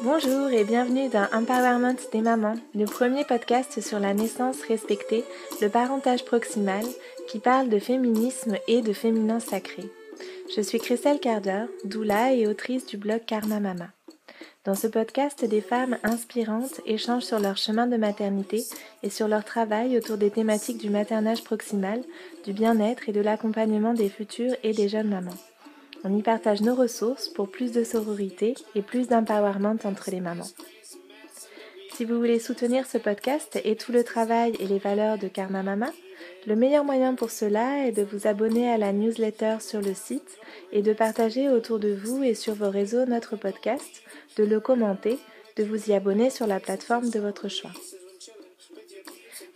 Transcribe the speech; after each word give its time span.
Bonjour 0.00 0.48
et 0.50 0.62
bienvenue 0.62 1.08
dans 1.08 1.26
Empowerment 1.32 1.96
des 2.12 2.20
mamans, 2.20 2.54
le 2.72 2.84
premier 2.84 3.24
podcast 3.24 3.80
sur 3.80 3.98
la 3.98 4.14
naissance 4.14 4.62
respectée, 4.62 5.24
le 5.60 5.68
parentage 5.68 6.24
proximal, 6.24 6.84
qui 7.28 7.40
parle 7.40 7.68
de 7.68 7.80
féminisme 7.80 8.58
et 8.68 8.80
de 8.80 8.92
féminin 8.92 9.40
sacré. 9.40 9.82
Je 10.54 10.60
suis 10.60 10.78
Christelle 10.78 11.18
Carder, 11.18 11.64
doula 11.84 12.32
et 12.32 12.46
autrice 12.46 12.86
du 12.86 12.96
blog 12.96 13.24
Karma 13.26 13.58
Mama. 13.58 13.88
Dans 14.64 14.76
ce 14.76 14.86
podcast, 14.86 15.44
des 15.44 15.60
femmes 15.60 15.98
inspirantes 16.04 16.80
échangent 16.86 17.24
sur 17.24 17.40
leur 17.40 17.56
chemin 17.56 17.88
de 17.88 17.96
maternité 17.96 18.62
et 19.02 19.10
sur 19.10 19.26
leur 19.26 19.44
travail 19.44 19.98
autour 19.98 20.16
des 20.16 20.30
thématiques 20.30 20.78
du 20.78 20.90
maternage 20.90 21.42
proximal, 21.42 22.04
du 22.44 22.52
bien-être 22.52 23.08
et 23.08 23.12
de 23.12 23.20
l'accompagnement 23.20 23.94
des 23.94 24.10
futures 24.10 24.54
et 24.62 24.72
des 24.72 24.88
jeunes 24.88 25.08
mamans. 25.08 25.34
On 26.04 26.16
y 26.16 26.22
partage 26.22 26.60
nos 26.60 26.74
ressources 26.74 27.28
pour 27.28 27.50
plus 27.50 27.72
de 27.72 27.82
sororité 27.84 28.54
et 28.74 28.82
plus 28.82 29.08
d'empowerment 29.08 29.78
entre 29.84 30.10
les 30.10 30.20
mamans. 30.20 30.48
Si 31.94 32.04
vous 32.04 32.16
voulez 32.16 32.38
soutenir 32.38 32.86
ce 32.86 32.98
podcast 32.98 33.58
et 33.64 33.74
tout 33.74 33.90
le 33.90 34.04
travail 34.04 34.54
et 34.60 34.66
les 34.66 34.78
valeurs 34.78 35.18
de 35.18 35.26
Karma 35.26 35.64
Mama, 35.64 35.90
le 36.46 36.54
meilleur 36.54 36.84
moyen 36.84 37.14
pour 37.14 37.30
cela 37.30 37.86
est 37.86 37.92
de 37.92 38.04
vous 38.04 38.28
abonner 38.28 38.70
à 38.70 38.78
la 38.78 38.92
newsletter 38.92 39.56
sur 39.60 39.80
le 39.80 39.94
site 39.94 40.38
et 40.70 40.82
de 40.82 40.92
partager 40.92 41.48
autour 41.48 41.80
de 41.80 41.92
vous 41.92 42.22
et 42.22 42.34
sur 42.34 42.54
vos 42.54 42.70
réseaux 42.70 43.04
notre 43.04 43.36
podcast, 43.36 44.02
de 44.36 44.44
le 44.44 44.60
commenter, 44.60 45.18
de 45.56 45.64
vous 45.64 45.90
y 45.90 45.92
abonner 45.92 46.30
sur 46.30 46.46
la 46.46 46.60
plateforme 46.60 47.10
de 47.10 47.18
votre 47.18 47.48
choix. 47.48 47.72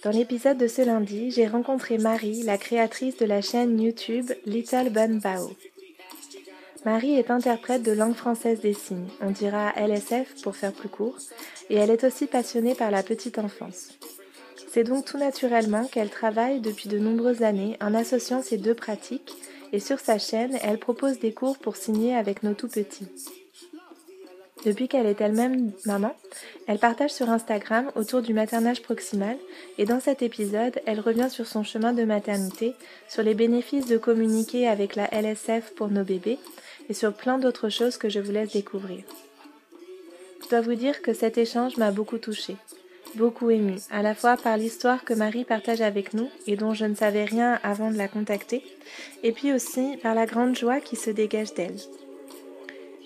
Dans 0.03 0.11
l'épisode 0.11 0.59
de 0.59 0.67
ce 0.67 0.83
lundi, 0.83 1.31
j'ai 1.31 1.47
rencontré 1.47 1.97
Marie, 1.97 2.43
la 2.43 2.59
créatrice 2.59 3.17
de 3.19 3.25
la 3.25 3.41
chaîne 3.41 3.81
YouTube 3.81 4.33
Little 4.47 4.91
Bun 4.91 5.21
Bao. 5.21 5.53
Marie 6.85 7.15
est 7.15 7.31
interprète 7.31 7.85
de 7.85 7.93
langue 7.93 8.17
française 8.17 8.61
des 8.61 8.75
signes, 8.75 9.09
on 9.21 9.31
dira 9.31 9.73
LSF 9.77 10.43
pour 10.43 10.57
faire 10.57 10.73
plus 10.73 10.89
court, 10.89 11.17
et 11.71 11.77
elle 11.77 11.91
est 11.91 12.03
aussi 12.03 12.27
passionnée 12.27 12.75
par 12.75 12.91
la 12.91 13.05
petite 13.05 13.39
enfance. 13.39 13.91
C'est 14.73 14.83
donc 14.83 15.05
tout 15.05 15.19
naturellement 15.19 15.85
qu'elle 15.85 16.11
travaille 16.11 16.61
depuis 16.61 16.89
de 16.89 16.99
nombreuses 16.99 17.43
années 17.43 17.77
en 17.81 17.95
associant 17.95 18.43
ces 18.43 18.57
deux 18.57 18.75
pratiques, 18.75 19.33
et 19.73 19.79
sur 19.79 20.01
sa 20.01 20.19
chaîne, 20.19 20.59
elle 20.63 20.79
propose 20.79 21.21
des 21.21 21.33
cours 21.33 21.57
pour 21.59 21.77
signer 21.77 22.17
avec 22.17 22.43
nos 22.43 22.55
tout 22.55 22.69
petits. 22.69 23.09
Depuis 24.65 24.89
qu'elle 24.89 25.07
est 25.07 25.21
elle-même 25.21 25.73
maman, 25.87 26.17
elle 26.67 26.79
partage 26.79 27.11
sur 27.11 27.31
Instagram 27.31 27.91
autour 27.97 28.23
du 28.23 28.33
maternage 28.33 28.83
proximal 28.83 29.37
et 29.77 29.85
dans 29.85 29.99
cet 29.99 30.23
épisode, 30.23 30.81
elle 30.87 31.01
revient 31.01 31.29
sur 31.31 31.49
son 31.49 31.65
chemin 31.65 31.93
de 31.93 32.05
maternité, 32.05 32.75
sur 33.09 33.25
les 33.25 33.35
bénéfices 33.35 33.87
de 33.87 33.99
communiquer 33.99 34.69
avec 34.69 34.95
la 34.95 35.09
LSF 35.13 35.75
pour 35.75 35.89
nos 35.89 36.05
bébés 36.05 36.39
et 36.93 36.95
sur 36.95 37.15
plein 37.15 37.39
d'autres 37.39 37.71
choses 37.71 37.97
que 37.97 38.11
je 38.11 38.21
vous 38.21 38.33
laisse 38.33 38.53
découvrir. 38.53 38.99
Je 40.45 40.49
dois 40.51 40.61
vous 40.61 40.75
dire 40.75 41.01
que 41.01 41.15
cet 41.15 41.39
échange 41.39 41.79
m'a 41.79 41.91
beaucoup 41.91 42.19
touchée, 42.19 42.57
beaucoup 43.15 43.49
émue, 43.49 43.79
à 43.91 44.03
la 44.03 44.15
fois 44.15 44.37
par 44.37 44.59
l'histoire 44.59 45.03
que 45.03 45.15
Marie 45.15 45.47
partage 45.47 45.81
avec 45.81 46.13
nous 46.13 46.29
et 46.47 46.55
dont 46.55 46.75
je 46.75 46.85
ne 46.85 46.95
savais 46.95 47.25
rien 47.25 47.59
avant 47.63 47.91
de 47.91 47.97
la 47.97 48.09
contacter, 48.09 48.63
et 49.23 49.33
puis 49.33 49.55
aussi 49.55 49.97
par 50.03 50.15
la 50.15 50.27
grande 50.27 50.55
joie 50.55 50.81
qui 50.81 50.97
se 50.97 51.09
dégage 51.09 51.55
d'elle. 51.55 51.79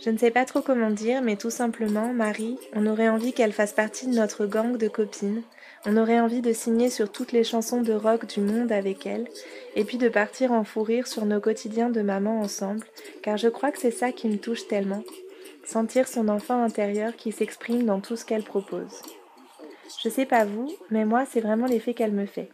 Je 0.05 0.11
ne 0.11 0.19
sais 0.19 0.33
pas 0.33 0.45
trop 0.45 0.63
comment 0.63 0.91
dire, 0.91 1.23
mais 1.23 1.37
tout 1.37 1.51
simplement, 1.51 2.13
Marie, 2.13 2.59
on 2.75 2.89
aurait 2.89 3.09
envie 3.09 3.33
qu'elle 3.33 3.53
fasse 3.53 3.73
partie 3.73 4.09
de 4.09 4.17
notre 4.17 4.47
gang 4.47 4.77
de 4.77 4.89
copines, 4.89 5.45
on 5.87 5.97
aurait 5.97 6.21
envie 6.21 6.43
de 6.43 6.53
signer 6.53 6.91
sur 6.91 7.11
toutes 7.11 7.33
les 7.33 7.45
chansons 7.45 7.81
de 7.81 7.93
rock 7.93 8.27
du 8.27 8.41
monde 8.41 8.73
avec 8.73 9.07
elle, 9.07 9.29
et 9.77 9.85
puis 9.85 9.99
de 9.99 10.09
partir 10.09 10.53
en 10.53 10.65
fou 10.65 10.83
rire 10.83 11.07
sur 11.07 11.25
nos 11.25 11.41
quotidiens 11.41 11.91
de 11.91 12.03
maman 12.03 12.41
ensemble, 12.41 12.85
car 13.23 13.37
je 13.37 13.49
crois 13.49 13.71
que 13.71 13.79
c'est 13.79 13.93
ça 13.93 14.11
qui 14.11 14.29
me 14.29 14.39
touche 14.39 14.67
tellement, 14.67 15.05
sentir 15.65 16.09
son 16.09 16.29
enfant 16.29 16.63
intérieur 16.63 17.15
qui 17.17 17.31
s'exprime 17.31 17.85
dans 17.85 18.01
tout 18.01 18.17
ce 18.17 18.25
qu'elle 18.25 18.43
propose. 18.43 19.01
Je 20.03 20.09
sais 20.09 20.27
pas 20.27 20.45
vous, 20.45 20.75
mais 20.91 21.05
moi 21.05 21.25
c'est 21.25 21.41
vraiment 21.41 21.67
l'effet 21.67 21.95
qu'elle 21.95 22.13
me 22.13 22.27
fait. 22.27 22.51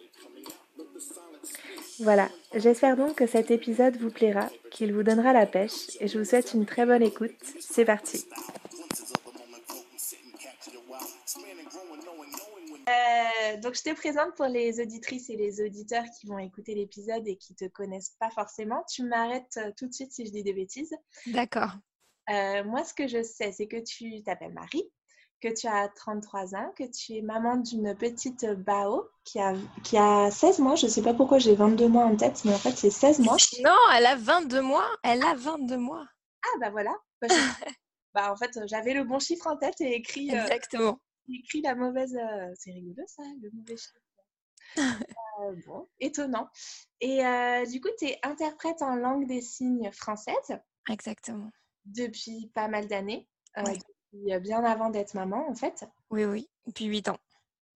Voilà, 2.00 2.28
j'espère 2.54 2.96
donc 2.96 3.14
que 3.14 3.26
cet 3.26 3.50
épisode 3.50 3.96
vous 3.96 4.10
plaira, 4.10 4.48
qu'il 4.70 4.92
vous 4.92 5.02
donnera 5.02 5.32
la 5.32 5.46
pêche, 5.46 5.96
et 6.00 6.08
je 6.08 6.18
vous 6.18 6.24
souhaite 6.24 6.52
une 6.52 6.66
très 6.66 6.84
bonne 6.84 7.02
écoute. 7.02 7.32
C'est 7.60 7.84
parti. 7.84 8.26
Euh, 12.88 13.56
donc, 13.58 13.74
je 13.74 13.82
te 13.82 13.94
présente 13.94 14.34
pour 14.34 14.46
les 14.46 14.80
auditrices 14.80 15.30
et 15.30 15.36
les 15.36 15.64
auditeurs 15.64 16.04
qui 16.18 16.26
vont 16.26 16.38
écouter 16.38 16.74
l'épisode 16.74 17.26
et 17.26 17.36
qui 17.36 17.52
ne 17.52 17.68
te 17.68 17.72
connaissent 17.72 18.16
pas 18.18 18.30
forcément. 18.30 18.84
Tu 18.90 19.04
m'arrêtes 19.04 19.58
euh, 19.58 19.70
tout 19.76 19.86
de 19.86 19.92
suite 19.92 20.12
si 20.12 20.26
je 20.26 20.32
dis 20.32 20.42
des 20.42 20.52
bêtises. 20.52 20.94
D'accord. 21.26 21.72
Euh, 22.30 22.64
moi, 22.64 22.84
ce 22.84 22.94
que 22.94 23.06
je 23.06 23.22
sais, 23.22 23.52
c'est 23.52 23.66
que 23.66 23.82
tu 23.82 24.22
t'appelles 24.22 24.52
Marie, 24.52 24.84
que 25.40 25.48
tu 25.48 25.66
as 25.66 25.88
33 25.88 26.54
ans, 26.54 26.72
que 26.76 26.84
tu 26.84 27.14
es 27.16 27.22
maman 27.22 27.56
d'une 27.56 27.96
petite 27.96 28.46
Bao 28.46 29.08
qui 29.24 29.40
a, 29.40 29.54
qui 29.82 29.96
a 29.96 30.30
16 30.30 30.58
mois. 30.60 30.76
Je 30.76 30.86
ne 30.86 30.90
sais 30.90 31.02
pas 31.02 31.14
pourquoi 31.14 31.38
j'ai 31.38 31.54
22 31.54 31.88
mois 31.88 32.04
en 32.04 32.16
tête, 32.16 32.44
mais 32.44 32.54
en 32.54 32.58
fait, 32.58 32.72
c'est 32.72 32.90
16 32.90 33.20
mois. 33.20 33.36
Non, 33.62 33.76
elle 33.96 34.06
a 34.06 34.16
22 34.16 34.60
mois. 34.60 34.88
Elle 35.02 35.22
a 35.22 35.34
22 35.34 35.76
mois. 35.76 36.04
Ah, 36.44 36.58
bah 36.60 36.70
voilà. 36.70 36.94
Bah, 37.20 37.28
bah, 38.14 38.32
en 38.32 38.36
fait, 38.36 38.58
j'avais 38.66 38.94
le 38.94 39.04
bon 39.04 39.18
chiffre 39.18 39.46
en 39.46 39.56
tête 39.56 39.80
et 39.80 39.94
écrit. 39.94 40.30
Exactement 40.30 40.98
écrit 41.34 41.62
la 41.62 41.74
mauvaise. 41.74 42.14
Euh, 42.16 42.52
c'est 42.54 42.72
rigolo 42.72 43.02
ça, 43.06 43.22
le 43.40 43.50
mauvais 43.52 43.76
chiffre. 43.76 44.00
Euh, 45.40 45.56
bon, 45.66 45.88
étonnant. 45.98 46.48
Et 47.00 47.24
euh, 47.24 47.64
du 47.64 47.80
coup, 47.80 47.88
tu 47.98 48.04
es 48.04 48.18
interprète 48.22 48.82
en 48.82 48.94
langue 48.94 49.26
des 49.26 49.40
signes 49.40 49.90
française. 49.90 50.60
Exactement. 50.90 51.50
Depuis 51.86 52.50
pas 52.54 52.68
mal 52.68 52.86
d'années. 52.86 53.26
Depuis 53.56 54.38
bien 54.40 54.62
avant 54.62 54.90
d'être 54.90 55.14
maman, 55.14 55.48
en 55.48 55.54
fait. 55.54 55.86
Oui, 56.10 56.26
oui, 56.26 56.50
depuis 56.66 56.84
8 56.84 57.08
ans. 57.08 57.18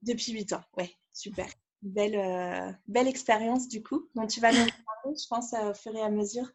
Depuis 0.02 0.32
8 0.32 0.52
ans, 0.52 0.62
ouais, 0.76 0.94
super. 1.12 1.48
Belle, 1.86 2.76
belle 2.88 3.06
expérience 3.06 3.68
du 3.68 3.80
coup, 3.80 4.08
dont 4.16 4.26
tu 4.26 4.40
vas 4.40 4.50
nous 4.50 4.58
parler, 4.58 5.16
je 5.16 5.28
pense, 5.28 5.52
au 5.52 5.72
fur 5.72 5.94
et 5.94 6.02
à 6.02 6.10
mesure 6.10 6.50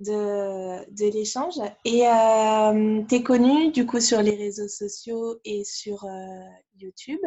de, 0.00 0.90
de 0.90 1.12
l'échange. 1.12 1.58
Et 1.84 2.06
euh, 2.06 3.02
tu 3.08 3.14
es 3.14 3.22
connue 3.22 3.70
du 3.70 3.86
coup 3.86 4.00
sur 4.00 4.22
les 4.22 4.34
réseaux 4.34 4.68
sociaux 4.68 5.38
et 5.44 5.64
sur 5.64 6.04
euh, 6.04 6.44
YouTube 6.78 7.20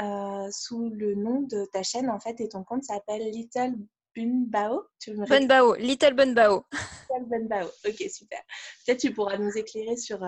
euh, 0.00 0.48
sous 0.50 0.90
le 0.90 1.14
nom 1.14 1.42
de 1.42 1.66
ta 1.72 1.82
chaîne 1.82 2.08
en 2.10 2.20
fait 2.20 2.40
et 2.40 2.48
ton 2.48 2.64
compte 2.64 2.84
s'appelle 2.84 3.30
Little 3.30 3.74
Bunbao. 4.14 4.82
Bunbao, 5.28 5.74
Little 5.74 6.14
Bunbao. 6.14 6.64
Little 7.10 7.28
Bunbao, 7.28 7.68
ok 7.86 8.10
super. 8.10 8.40
Peut-être 8.84 9.00
tu 9.00 9.12
pourras 9.12 9.38
nous 9.38 9.56
éclairer 9.56 9.96
sur, 9.96 10.20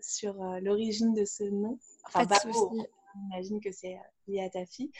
sur 0.00 0.34
l'origine 0.62 1.14
de 1.14 1.24
ce 1.24 1.44
nom. 1.44 1.78
Enfin, 2.06 2.24
Bao, 2.24 2.72
j'imagine 3.14 3.60
que 3.60 3.70
c'est 3.72 3.96
lié 4.26 4.42
à 4.42 4.50
ta 4.50 4.64
fille. 4.66 4.90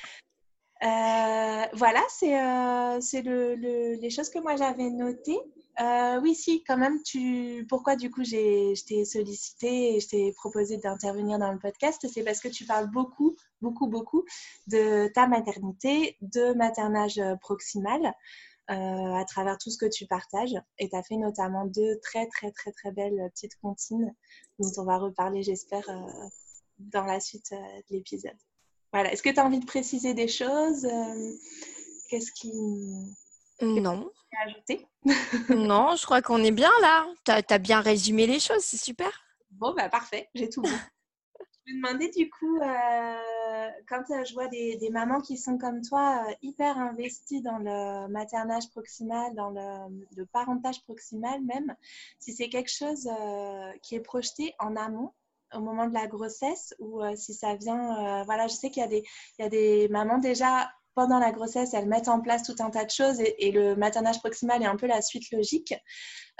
Euh, 0.83 1.67
voilà, 1.75 2.03
c'est 2.09 2.35
euh, 2.41 2.99
le, 3.23 3.95
les 4.01 4.11
choses 4.11 4.31
que 4.31 4.39
moi 4.39 4.57
j'avais 4.57 4.91
notées. 4.91 5.39
Euh, 5.81 6.21
oui, 6.21 6.35
si, 6.35 6.65
quand 6.65 6.77
même, 6.79 7.03
tu... 7.03 7.67
pourquoi 7.69 7.97
du 7.97 8.11
coup 8.11 8.25
je 8.25 8.85
t'ai 8.85 9.05
sollicité 9.05 9.97
et 9.97 10.01
je 10.01 10.09
t'ai 10.09 10.33
proposé 10.33 10.79
d'intervenir 10.79 11.39
dans 11.39 11.53
le 11.53 11.59
podcast 11.59 12.07
C'est 12.13 12.23
parce 12.25 12.41
que 12.41 12.49
tu 12.49 12.65
parles 12.65 12.91
beaucoup, 12.91 13.37
beaucoup, 13.61 13.89
beaucoup 13.89 14.25
de 14.67 15.09
ta 15.15 15.27
maternité, 15.27 16.17
de 16.23 16.55
maternage 16.55 17.21
proximal. 17.41 18.15
à 18.69 19.25
travers 19.27 19.59
tout 19.59 19.71
ce 19.71 19.79
que 19.79 19.87
tu 19.87 20.07
partages. 20.07 20.55
Et 20.79 20.89
tu 20.89 20.97
as 20.97 21.03
fait 21.03 21.17
notamment 21.17 21.67
deux 21.67 21.99
très, 22.01 22.27
très, 22.29 22.53
très, 22.53 22.73
très 22.73 22.93
belles 22.93 23.31
petites 23.35 23.57
comptines 23.61 24.15
dont 24.59 24.73
on 24.79 24.85
va 24.85 24.99
reparler, 24.99 25.43
j'espère, 25.43 25.89
dans 26.79 27.05
la 27.05 27.21
suite 27.21 27.53
de 27.53 27.97
l'épisode. 27.97 28.37
Voilà. 28.93 29.13
Est-ce 29.13 29.23
que 29.23 29.31
tu 29.31 29.39
as 29.39 29.45
envie 29.45 29.61
de 29.61 29.67
préciser 29.67 30.15
des 30.15 30.29
choses 30.29 30.85
euh, 30.85 31.33
Qu'est-ce 32.09 32.33
qui. 32.33 32.53
Non. 33.63 34.11
ajouter 34.45 34.87
non, 35.51 35.97
je 35.97 36.05
crois 36.05 36.23
qu'on 36.23 36.43
est 36.43 36.51
bien 36.51 36.71
là. 36.81 37.07
Tu 37.25 37.33
as, 37.33 37.59
bien 37.59 37.81
résumé 37.81 38.27
les 38.27 38.41
choses, 38.41 38.63
c'est 38.63 38.77
super. 38.77 39.11
Bon, 39.51 39.75
bah 39.75 39.89
parfait, 39.89 40.29
j'ai 40.35 40.49
tout 40.49 40.63
bon. 40.63 40.69
je 41.67 41.73
me 41.73 41.77
demandais 41.77 42.11
du 42.11 42.29
coup, 42.31 42.59
euh, 42.59 43.71
quand 43.89 44.03
euh, 44.11 44.25
je 44.25 44.35
vois 44.35 44.49
des, 44.49 44.89
mamans 44.91 45.21
qui 45.21 45.37
sont 45.37 45.59
comme 45.59 45.83
toi, 45.83 46.27
hyper 46.43 46.79
investies 46.79 47.43
dans 47.43 47.59
le 47.59 48.09
maternage 48.09 48.69
proximal, 48.71 49.35
dans 49.35 49.51
le, 49.51 50.05
le 50.17 50.27
parentage 50.27 50.83
proximal 50.83 51.43
même, 51.43 51.75
si 52.19 52.33
c'est 52.33 52.49
quelque 52.49 52.71
chose 52.71 53.09
qui 53.83 53.95
est 53.95 54.01
projeté 54.01 54.55
en 54.59 54.77
amont 54.77 55.13
au 55.55 55.61
moment 55.61 55.87
de 55.87 55.95
la 55.95 56.07
grossesse 56.07 56.75
ou 56.79 57.03
euh, 57.03 57.15
si 57.17 57.35
ça 57.35 57.55
vient. 57.55 58.21
Euh, 58.21 58.25
voilà, 58.25 58.47
je 58.47 58.55
sais 58.55 58.71
qu'il 58.71 58.83
y, 58.83 58.85
a 58.85 58.89
des, 58.89 59.05
il 59.39 59.43
y 59.43 59.45
a 59.45 59.49
des 59.49 59.89
mamans 59.89 60.19
déjà 60.19 60.71
pendant 60.95 61.19
la 61.19 61.31
grossesse, 61.31 61.73
elles 61.73 61.89
mettent 61.89 62.09
en 62.09 62.21
place 62.21 62.43
tout 62.43 62.57
un 62.59 62.71
tas 62.71 62.85
de 62.85 62.91
choses 62.91 63.21
et, 63.21 63.53
le 63.53 63.77
maternage 63.77 64.19
proximal 64.19 64.63
est 64.63 64.67
un 64.67 64.77
peu 64.77 64.87
la 64.87 65.01
suite 65.01 65.31
logique. 65.31 65.73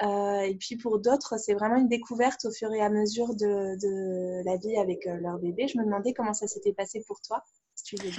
Euh, 0.03 0.41
et 0.41 0.57
puis 0.57 0.77
pour 0.77 0.99
d'autres, 0.99 1.39
c'est 1.39 1.55
vraiment 1.55 1.77
une 1.77 1.89
découverte 1.89 2.45
au 2.45 2.51
fur 2.51 2.73
et 2.73 2.81
à 2.81 2.91
mesure 2.91 3.35
de, 3.35 3.79
de 3.81 4.45
la 4.45 4.57
vie 4.57 4.77
avec 4.77 5.05
leur 5.05 5.39
bébé. 5.39 5.69
Je 5.69 5.79
me 5.79 5.85
demandais 5.85 6.13
comment 6.13 6.35
ça 6.35 6.49
s'était 6.49 6.73
passé 6.73 7.03
pour 7.07 7.21
toi, 7.21 7.43
si 7.75 7.85
tu 7.85 7.97
veux. 8.05 8.11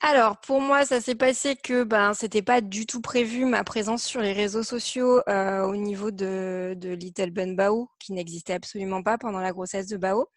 Alors, 0.00 0.38
pour 0.40 0.60
moi, 0.60 0.84
ça 0.84 1.00
s'est 1.00 1.14
passé 1.14 1.56
que 1.56 1.82
ben, 1.82 2.14
c'était 2.14 2.42
pas 2.42 2.60
du 2.60 2.86
tout 2.86 3.00
prévu 3.00 3.44
ma 3.46 3.64
présence 3.64 4.04
sur 4.04 4.20
les 4.20 4.32
réseaux 4.32 4.62
sociaux 4.62 5.20
euh, 5.28 5.62
au 5.64 5.76
niveau 5.76 6.10
de, 6.10 6.74
de 6.76 6.90
Little 6.90 7.30
Ben 7.30 7.56
Bao, 7.56 7.90
qui 7.98 8.12
n'existait 8.12 8.52
absolument 8.52 9.02
pas 9.02 9.18
pendant 9.18 9.40
la 9.40 9.50
grossesse 9.50 9.86
de 9.88 9.96
Bao. 9.96 10.28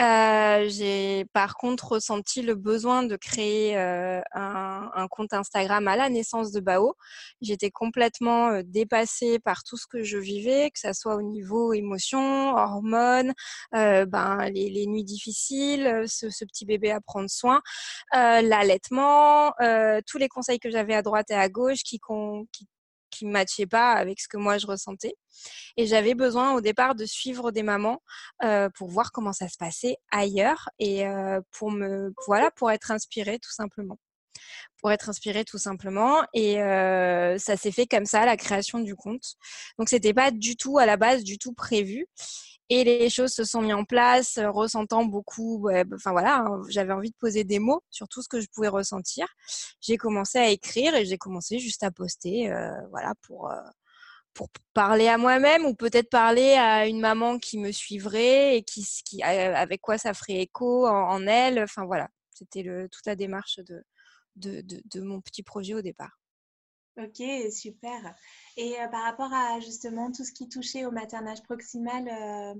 Euh, 0.00 0.68
j'ai 0.68 1.26
par 1.34 1.54
contre 1.54 1.92
ressenti 1.92 2.40
le 2.40 2.54
besoin 2.54 3.02
de 3.02 3.14
créer 3.16 3.76
euh, 3.76 4.22
un, 4.32 4.90
un, 4.94 5.06
compte 5.08 5.34
Instagram 5.34 5.86
à 5.86 5.96
la 5.96 6.08
naissance 6.08 6.50
de 6.50 6.60
Bao. 6.60 6.94
J'étais 7.42 7.70
complètement 7.70 8.48
euh, 8.48 8.62
dépassée 8.64 9.38
par 9.38 9.64
tout 9.64 9.76
ce 9.76 9.86
que 9.86 10.02
je 10.02 10.16
vivais, 10.16 10.70
que 10.70 10.78
ça 10.78 10.94
soit 10.94 11.16
au 11.16 11.22
niveau 11.22 11.74
émotions, 11.74 12.54
hormones, 12.56 13.34
euh, 13.74 14.06
ben, 14.06 14.48
les, 14.48 14.70
les, 14.70 14.86
nuits 14.86 15.04
difficiles, 15.04 16.04
ce, 16.06 16.30
ce, 16.30 16.44
petit 16.46 16.64
bébé 16.64 16.90
à 16.90 17.00
prendre 17.00 17.28
soin, 17.30 17.60
l'allaitement, 18.12 19.52
tous 20.06 20.18
les 20.18 20.28
conseils 20.28 20.58
que 20.58 20.70
j'avais 20.70 20.94
à 20.94 21.02
droite 21.02 21.30
et 21.30 21.34
à 21.34 21.48
gauche 21.48 21.82
qui, 21.82 22.00
qui 22.52 22.66
qui 23.12 23.26
ne 23.26 23.30
matchait 23.30 23.66
pas 23.66 23.92
avec 23.92 24.20
ce 24.20 24.26
que 24.26 24.36
moi 24.36 24.58
je 24.58 24.66
ressentais. 24.66 25.14
Et 25.76 25.86
j'avais 25.86 26.14
besoin 26.14 26.54
au 26.54 26.60
départ 26.60 26.94
de 26.94 27.04
suivre 27.04 27.52
des 27.52 27.62
mamans 27.62 28.02
euh, 28.42 28.68
pour 28.76 28.88
voir 28.88 29.12
comment 29.12 29.32
ça 29.32 29.48
se 29.48 29.56
passait 29.56 29.96
ailleurs 30.10 30.68
et 30.78 31.06
euh, 31.06 31.40
pour 31.52 31.70
me 31.70 32.12
voilà 32.26 32.50
pour 32.50 32.70
être 32.70 32.90
inspirée 32.90 33.38
tout 33.38 33.52
simplement. 33.52 33.98
Pour 34.80 34.90
être 34.90 35.08
inspirée 35.08 35.44
tout 35.44 35.58
simplement. 35.58 36.22
Et 36.34 36.60
euh, 36.62 37.38
ça 37.38 37.56
s'est 37.56 37.70
fait 37.70 37.86
comme 37.86 38.06
ça 38.06 38.24
la 38.26 38.36
création 38.36 38.80
du 38.80 38.96
compte. 38.96 39.34
Donc 39.78 39.88
c'était 39.88 40.14
pas 40.14 40.30
du 40.30 40.56
tout 40.56 40.78
à 40.78 40.86
la 40.86 40.96
base 40.96 41.22
du 41.22 41.38
tout 41.38 41.52
prévu 41.52 42.06
et 42.72 42.84
les 42.84 43.10
choses 43.10 43.32
se 43.32 43.44
sont 43.44 43.60
mises 43.60 43.74
en 43.74 43.84
place, 43.84 44.38
euh, 44.38 44.50
ressentant 44.50 45.04
beaucoup. 45.04 45.68
Enfin 45.94 46.12
voilà, 46.12 46.38
hein, 46.38 46.62
j'avais 46.68 46.92
envie 46.92 47.10
de 47.10 47.16
poser 47.16 47.44
des 47.44 47.58
mots 47.58 47.82
sur 47.90 48.08
tout 48.08 48.22
ce 48.22 48.28
que 48.28 48.40
je 48.40 48.46
pouvais 48.52 48.68
ressentir. 48.68 49.26
J'ai 49.80 49.98
commencé 49.98 50.38
à 50.38 50.48
écrire 50.48 50.94
et 50.94 51.04
j'ai 51.04 51.18
commencé 51.18 51.58
juste 51.58 51.82
à 51.82 51.90
poster, 51.90 52.50
euh, 52.50 52.70
voilà, 52.90 53.14
pour 53.22 53.50
euh, 53.50 53.60
pour 54.34 54.48
parler 54.72 55.08
à 55.08 55.18
moi-même 55.18 55.66
ou 55.66 55.74
peut-être 55.74 56.08
parler 56.08 56.54
à 56.54 56.86
une 56.86 57.00
maman 57.00 57.38
qui 57.38 57.58
me 57.58 57.70
suivrait 57.72 58.56
et 58.56 58.62
qui, 58.62 58.86
qui 59.04 59.22
avec 59.22 59.82
quoi 59.82 59.98
ça 59.98 60.14
ferait 60.14 60.40
écho 60.40 60.86
en, 60.88 61.26
elle. 61.26 61.62
Enfin 61.62 61.84
voilà, 61.84 62.08
c'était 62.30 62.64
toute 62.90 63.06
la 63.06 63.14
démarche 63.14 63.58
de, 63.58 63.84
de, 64.36 64.62
de 64.62 65.00
mon 65.02 65.20
petit 65.20 65.42
projet 65.42 65.74
au 65.74 65.82
départ. 65.82 66.21
Ok, 66.98 67.22
super. 67.50 68.14
Et 68.56 68.78
euh, 68.78 68.88
par 68.88 69.04
rapport 69.04 69.32
à 69.32 69.60
justement 69.60 70.12
tout 70.12 70.24
ce 70.24 70.32
qui 70.32 70.48
touchait 70.48 70.84
au 70.84 70.90
maternage 70.90 71.42
proximal, 71.42 72.06
euh, 72.06 72.54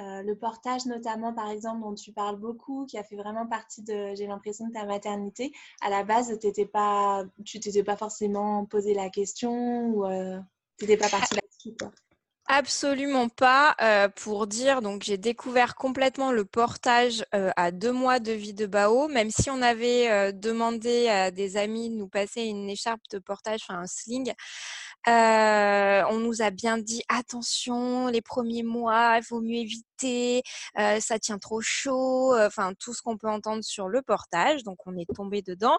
euh, 0.00 0.22
le 0.22 0.36
portage 0.36 0.86
notamment 0.86 1.32
par 1.32 1.50
exemple 1.50 1.80
dont 1.80 1.94
tu 1.94 2.12
parles 2.12 2.36
beaucoup, 2.36 2.86
qui 2.86 2.98
a 2.98 3.04
fait 3.04 3.16
vraiment 3.16 3.46
partie 3.46 3.82
de, 3.82 4.14
j'ai 4.14 4.26
l'impression, 4.28 4.68
de 4.68 4.72
ta 4.72 4.86
maternité, 4.86 5.52
à 5.82 5.90
la 5.90 6.04
base, 6.04 6.38
t'étais 6.38 6.66
pas, 6.66 7.24
tu 7.44 7.58
t'étais 7.58 7.82
pas 7.82 7.96
forcément 7.96 8.64
posé 8.64 8.94
la 8.94 9.10
question 9.10 9.88
ou 9.88 10.04
tu 10.78 10.84
n'étais 10.84 10.96
pas 10.96 11.08
partie 11.08 11.34
là-dessus 11.34 11.76
quoi. 11.76 11.90
Absolument 12.46 13.28
pas. 13.30 13.74
Euh, 13.80 14.08
pour 14.10 14.46
dire, 14.46 14.82
donc 14.82 15.02
j'ai 15.02 15.16
découvert 15.16 15.74
complètement 15.76 16.30
le 16.30 16.44
portage 16.44 17.24
euh, 17.34 17.50
à 17.56 17.70
deux 17.70 17.90
mois 17.92 18.20
de 18.20 18.32
vie 18.32 18.52
de 18.52 18.66
Bao, 18.66 19.08
même 19.08 19.30
si 19.30 19.48
on 19.48 19.62
avait 19.62 20.10
euh, 20.10 20.30
demandé 20.30 21.08
à 21.08 21.30
des 21.30 21.56
amis 21.56 21.88
de 21.88 21.94
nous 21.96 22.08
passer 22.08 22.42
une 22.42 22.68
écharpe 22.68 23.00
de 23.10 23.18
portage, 23.18 23.60
enfin 23.66 23.80
un 23.80 23.86
sling. 23.86 24.34
Euh, 25.08 26.02
on 26.10 26.18
nous 26.18 26.42
a 26.42 26.50
bien 26.50 26.78
dit 26.78 27.02
attention, 27.08 28.06
les 28.08 28.22
premiers 28.22 28.62
mois, 28.62 29.18
il 29.18 29.24
vaut 29.28 29.40
mieux 29.40 29.56
éviter, 29.56 30.42
euh, 30.78 30.98
ça 31.00 31.18
tient 31.18 31.38
trop 31.38 31.60
chaud, 31.60 32.34
enfin 32.36 32.72
tout 32.78 32.94
ce 32.94 33.02
qu'on 33.02 33.16
peut 33.16 33.28
entendre 33.28 33.62
sur 33.62 33.88
le 33.88 34.02
portage. 34.02 34.62
Donc 34.64 34.78
on 34.86 34.96
est 34.96 35.12
tombé 35.14 35.42
dedans. 35.42 35.78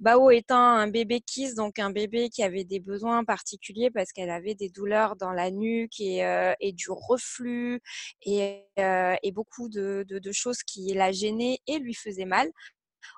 Bao 0.00 0.30
étant 0.30 0.58
un 0.58 0.88
bébé 0.88 1.20
kiss, 1.20 1.54
donc 1.54 1.78
un 1.78 1.90
bébé 1.90 2.28
qui 2.30 2.42
avait 2.42 2.64
des 2.64 2.80
besoins 2.80 3.24
particuliers 3.24 3.90
parce 3.90 4.12
qu'elle 4.12 4.30
avait 4.30 4.54
des 4.54 4.68
douleurs 4.68 5.16
dans 5.16 5.32
la 5.32 5.50
nuque 5.50 6.00
et, 6.00 6.24
euh, 6.24 6.52
et 6.60 6.72
du 6.72 6.90
reflux 6.90 7.80
et, 8.22 8.64
euh, 8.78 9.14
et 9.22 9.32
beaucoup 9.32 9.68
de, 9.68 10.04
de, 10.08 10.18
de, 10.18 10.32
choses 10.32 10.62
qui 10.62 10.92
la 10.94 11.12
gênaient 11.12 11.58
et 11.66 11.78
lui 11.78 11.94
faisaient 11.94 12.24
mal 12.24 12.50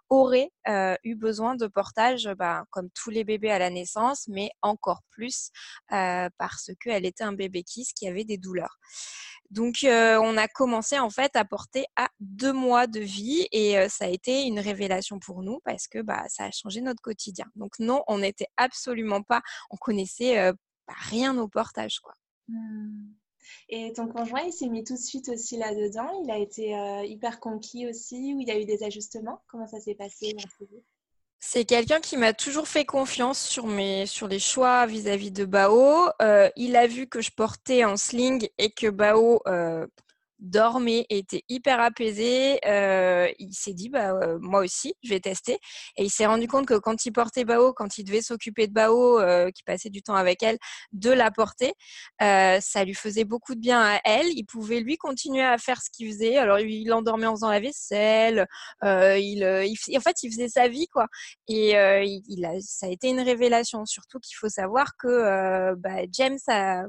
aurait 0.08 0.50
euh, 0.68 0.96
eu 1.04 1.14
besoin 1.14 1.56
de 1.56 1.66
portage, 1.66 2.28
bah, 2.38 2.64
comme 2.70 2.88
tous 2.90 3.10
les 3.10 3.24
bébés 3.24 3.50
à 3.50 3.58
la 3.58 3.70
naissance, 3.70 4.26
mais 4.28 4.50
encore 4.62 5.02
plus 5.10 5.50
euh, 5.92 6.28
parce 6.38 6.70
qu'elle 6.80 7.06
était 7.06 7.24
un 7.24 7.32
bébé 7.32 7.62
kiss 7.62 7.92
qui 7.92 8.08
avait 8.08 8.24
des 8.24 8.38
douleurs. 8.38 8.78
Donc, 9.50 9.84
euh, 9.84 10.18
on 10.20 10.36
a 10.36 10.48
commencé 10.48 10.98
en 10.98 11.10
fait 11.10 11.36
à 11.36 11.44
porter 11.44 11.86
à 11.96 12.08
deux 12.20 12.52
mois 12.52 12.86
de 12.86 13.00
vie 13.00 13.46
et 13.52 13.78
euh, 13.78 13.88
ça 13.88 14.06
a 14.06 14.08
été 14.08 14.42
une 14.42 14.58
révélation 14.58 15.18
pour 15.18 15.42
nous 15.42 15.60
parce 15.64 15.86
que 15.86 16.02
bah, 16.02 16.24
ça 16.28 16.44
a 16.44 16.50
changé 16.50 16.80
notre 16.80 17.02
quotidien. 17.02 17.46
Donc, 17.54 17.78
non, 17.78 18.02
on 18.08 18.18
n'était 18.18 18.48
absolument 18.56 19.22
pas, 19.22 19.42
on 19.70 19.76
connaissait 19.76 20.52
bah, 20.86 20.94
rien 20.96 21.36
au 21.38 21.48
portage, 21.48 22.00
quoi. 22.00 22.14
Mmh. 22.48 23.14
Et 23.68 23.92
ton 23.92 24.08
conjoint, 24.08 24.42
il 24.42 24.52
s'est 24.52 24.68
mis 24.68 24.84
tout 24.84 24.94
de 24.94 25.00
suite 25.00 25.28
aussi 25.28 25.56
là-dedans. 25.56 26.08
Il 26.24 26.30
a 26.30 26.38
été 26.38 26.76
euh, 26.76 27.04
hyper 27.04 27.40
conquis 27.40 27.88
aussi, 27.88 28.34
ou 28.34 28.40
il 28.40 28.48
y 28.48 28.50
a 28.50 28.58
eu 28.58 28.64
des 28.64 28.82
ajustements. 28.82 29.42
Comment 29.48 29.66
ça 29.66 29.80
s'est 29.80 29.94
passé 29.94 30.34
c'est 31.38 31.66
quelqu'un 31.66 32.00
qui 32.00 32.16
m'a 32.16 32.32
toujours 32.32 32.66
fait 32.66 32.86
confiance 32.86 33.38
sur 33.38 33.66
mes 33.66 34.06
sur 34.06 34.26
les 34.26 34.38
choix 34.38 34.86
vis-à-vis 34.86 35.30
-vis 35.30 35.32
de 35.32 35.44
Bao. 35.44 36.08
Euh, 36.22 36.48
il 36.56 36.76
a 36.76 36.86
vu 36.86 37.06
que 37.06 37.20
je 37.20 37.30
portais 37.30 37.84
en 37.84 37.96
sling 37.96 38.48
et 38.58 38.70
que 38.70 38.88
Bao 38.88 39.42
euh, 39.46 39.86
dormait, 40.38 41.06
était 41.08 41.42
hyper 41.48 41.80
apaisé. 41.80 42.58
Euh, 42.66 43.28
il 43.38 43.54
s'est 43.54 43.72
dit, 43.72 43.88
bah, 43.88 44.12
euh, 44.12 44.38
moi 44.40 44.60
aussi, 44.60 44.94
je 45.02 45.10
vais 45.10 45.20
tester. 45.20 45.58
Et 45.96 46.04
il 46.04 46.10
s'est 46.10 46.26
rendu 46.26 46.46
compte 46.48 46.66
que 46.66 46.78
quand 46.78 47.06
il 47.06 47.12
portait 47.12 47.44
Bao, 47.44 47.72
quand 47.72 47.98
il 47.98 48.04
devait 48.04 48.22
s'occuper 48.22 48.66
de 48.66 48.72
Bao, 48.72 49.18
euh, 49.18 49.50
qui 49.50 49.62
passait 49.62 49.90
du 49.90 50.02
temps 50.02 50.14
avec 50.14 50.42
elle, 50.42 50.58
de 50.92 51.10
la 51.10 51.30
porter, 51.30 51.74
euh, 52.22 52.58
ça 52.60 52.84
lui 52.84 52.94
faisait 52.94 53.24
beaucoup 53.24 53.54
de 53.54 53.60
bien 53.60 53.80
à 53.80 54.00
elle. 54.04 54.26
Il 54.28 54.44
pouvait 54.44 54.80
lui 54.80 54.96
continuer 54.96 55.42
à 55.42 55.58
faire 55.58 55.80
ce 55.80 55.90
qu'il 55.90 56.12
faisait. 56.12 56.36
Alors, 56.36 56.58
il 56.58 56.92
endormait 56.92 57.26
en 57.26 57.34
faisant 57.34 57.50
la 57.50 57.60
vaisselle. 57.60 58.46
Il, 58.82 59.44
en 59.44 60.00
fait, 60.00 60.22
il 60.22 60.30
faisait 60.30 60.48
sa 60.48 60.68
vie, 60.68 60.86
quoi. 60.88 61.06
Et 61.48 61.70
il, 61.70 62.44
a, 62.44 62.60
ça 62.60 62.86
a 62.86 62.90
été 62.90 63.08
une 63.08 63.20
révélation. 63.20 63.84
Surtout 63.86 64.18
qu'il 64.20 64.36
faut 64.36 64.48
savoir 64.48 64.96
que 64.98 65.74
bah, 65.74 66.02
James, 66.12 66.38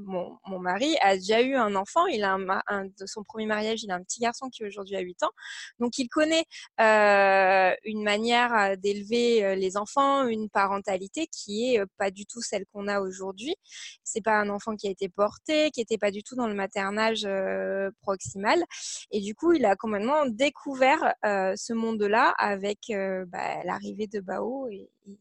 mon, 0.01 0.37
mon, 0.47 0.59
mari, 0.59 0.95
a 1.01 1.15
déjà 1.15 1.41
eu 1.41 1.55
un 1.55 1.75
enfant. 1.75 2.05
Il 2.07 2.23
a 2.23 2.33
un, 2.33 2.61
un 2.67 2.85
de 2.85 3.05
son 3.05 3.23
premier 3.23 3.36
mariage, 3.45 3.83
il 3.83 3.91
a 3.91 3.95
un 3.95 4.03
petit 4.03 4.19
garçon 4.19 4.49
qui 4.49 4.63
aujourd'hui 4.65 4.95
a 4.95 4.99
8 4.99 5.23
ans. 5.23 5.31
Donc 5.79 5.97
il 5.97 6.07
connaît 6.09 6.45
euh, 6.81 7.75
une 7.83 8.03
manière 8.03 8.53
euh, 8.53 8.75
d'élever 8.75 9.43
euh, 9.43 9.55
les 9.55 9.77
enfants, 9.77 10.27
une 10.27 10.49
parentalité 10.49 11.27
qui 11.27 11.75
est 11.75 11.81
pas 11.97 12.11
du 12.11 12.25
tout 12.25 12.41
celle 12.41 12.65
qu'on 12.67 12.87
a 12.87 12.99
aujourd'hui. 12.99 13.55
C'est 14.03 14.21
pas 14.23 14.39
un 14.39 14.49
enfant 14.49 14.75
qui 14.75 14.87
a 14.87 14.91
été 14.91 15.09
porté, 15.09 15.71
qui 15.71 15.81
était 15.81 15.97
pas 15.97 16.11
du 16.11 16.23
tout 16.23 16.35
dans 16.35 16.47
le 16.47 16.53
maternage 16.53 17.27
proximal. 18.01 18.63
Et 19.11 19.21
du 19.21 19.35
coup, 19.35 19.53
il 19.53 19.65
a 19.65 19.75
complètement 19.75 20.25
découvert 20.25 21.13
ce 21.23 21.73
monde-là 21.73 22.33
avec 22.37 22.79
bah, 22.89 23.63
l'arrivée 23.63 24.07
de 24.07 24.19
Bao 24.19 24.67
et, 24.69 24.89
et, 25.07 25.17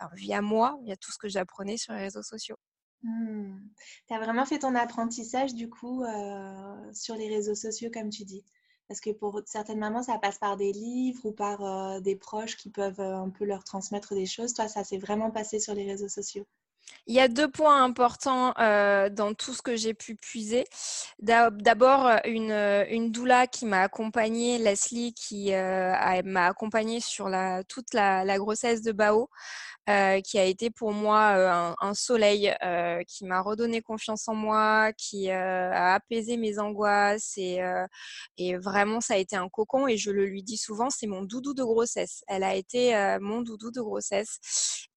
enfin, 0.00 0.10
via 0.14 0.42
moi, 0.42 0.78
via 0.84 0.96
tout 0.96 1.12
ce 1.12 1.18
que 1.18 1.28
j'apprenais 1.28 1.76
sur 1.76 1.92
les 1.94 2.00
réseaux 2.00 2.22
sociaux. 2.22 2.56
Mmh. 3.02 3.56
Tu 4.08 4.14
as 4.14 4.18
vraiment 4.18 4.44
fait 4.44 4.58
ton 4.58 4.74
apprentissage 4.74 5.54
du 5.54 5.70
coup 5.70 6.04
euh, 6.04 6.92
sur 6.92 7.14
les 7.14 7.28
réseaux 7.28 7.54
sociaux 7.54 7.90
comme 7.92 8.10
tu 8.10 8.24
dis? 8.24 8.44
Parce 8.88 9.00
que 9.00 9.10
pour 9.10 9.40
certaines 9.46 9.78
mamans, 9.78 10.02
ça 10.02 10.18
passe 10.18 10.38
par 10.38 10.56
des 10.56 10.72
livres 10.72 11.24
ou 11.24 11.32
par 11.32 11.64
euh, 11.64 12.00
des 12.00 12.16
proches 12.16 12.56
qui 12.56 12.70
peuvent 12.70 13.00
euh, 13.00 13.16
un 13.16 13.30
peu 13.30 13.44
leur 13.44 13.62
transmettre 13.64 14.14
des 14.14 14.26
choses. 14.26 14.52
Toi, 14.52 14.68
ça 14.68 14.84
s'est 14.84 14.98
vraiment 14.98 15.30
passé 15.30 15.60
sur 15.60 15.74
les 15.74 15.86
réseaux 15.86 16.08
sociaux? 16.08 16.44
Il 17.06 17.14
y 17.14 17.20
a 17.20 17.28
deux 17.28 17.48
points 17.48 17.82
importants 17.84 18.52
dans 18.56 19.34
tout 19.34 19.54
ce 19.54 19.62
que 19.62 19.76
j'ai 19.76 19.94
pu 19.94 20.16
puiser. 20.16 20.64
D'abord, 21.20 22.10
une, 22.24 23.10
doula 23.10 23.46
qui 23.46 23.64
m'a 23.64 23.82
accompagnée, 23.82 24.58
Leslie, 24.58 25.14
qui 25.14 25.52
m'a 25.52 26.46
accompagnée 26.46 27.00
sur 27.00 27.30
toute 27.68 27.94
la 27.94 28.38
grossesse 28.38 28.82
de 28.82 28.92
Bao. 28.92 29.28
Euh, 29.90 30.20
qui 30.20 30.38
a 30.38 30.44
été 30.44 30.70
pour 30.70 30.92
moi 30.92 31.32
euh, 31.36 31.74
un, 31.80 31.94
soleil, 31.94 32.54
euh, 32.62 33.02
qui 33.08 33.24
m'a 33.24 33.40
redonné 33.40 33.82
confiance 33.82 34.28
en 34.28 34.34
moi, 34.34 34.92
qui 34.92 35.30
a 35.30 35.94
apaisé 35.94 36.36
mes 36.36 36.60
angoisses 36.60 37.32
et, 37.36 37.60
vraiment 38.58 39.00
ça 39.00 39.14
a 39.14 39.16
été 39.16 39.36
un 39.36 39.48
cocon 39.48 39.86
et 39.88 39.96
je 39.96 40.10
le 40.10 40.26
lui 40.26 40.42
dis 40.42 40.56
souvent, 40.56 40.90
c'est 40.90 41.06
mon 41.06 41.22
doudou 41.22 41.54
de 41.54 41.62
grossesse. 41.62 42.22
Elle 42.28 42.44
a 42.44 42.54
été 42.54 42.94
mon 43.20 43.42
doudou 43.42 43.70
de 43.70 43.80
grossesse 43.80 44.38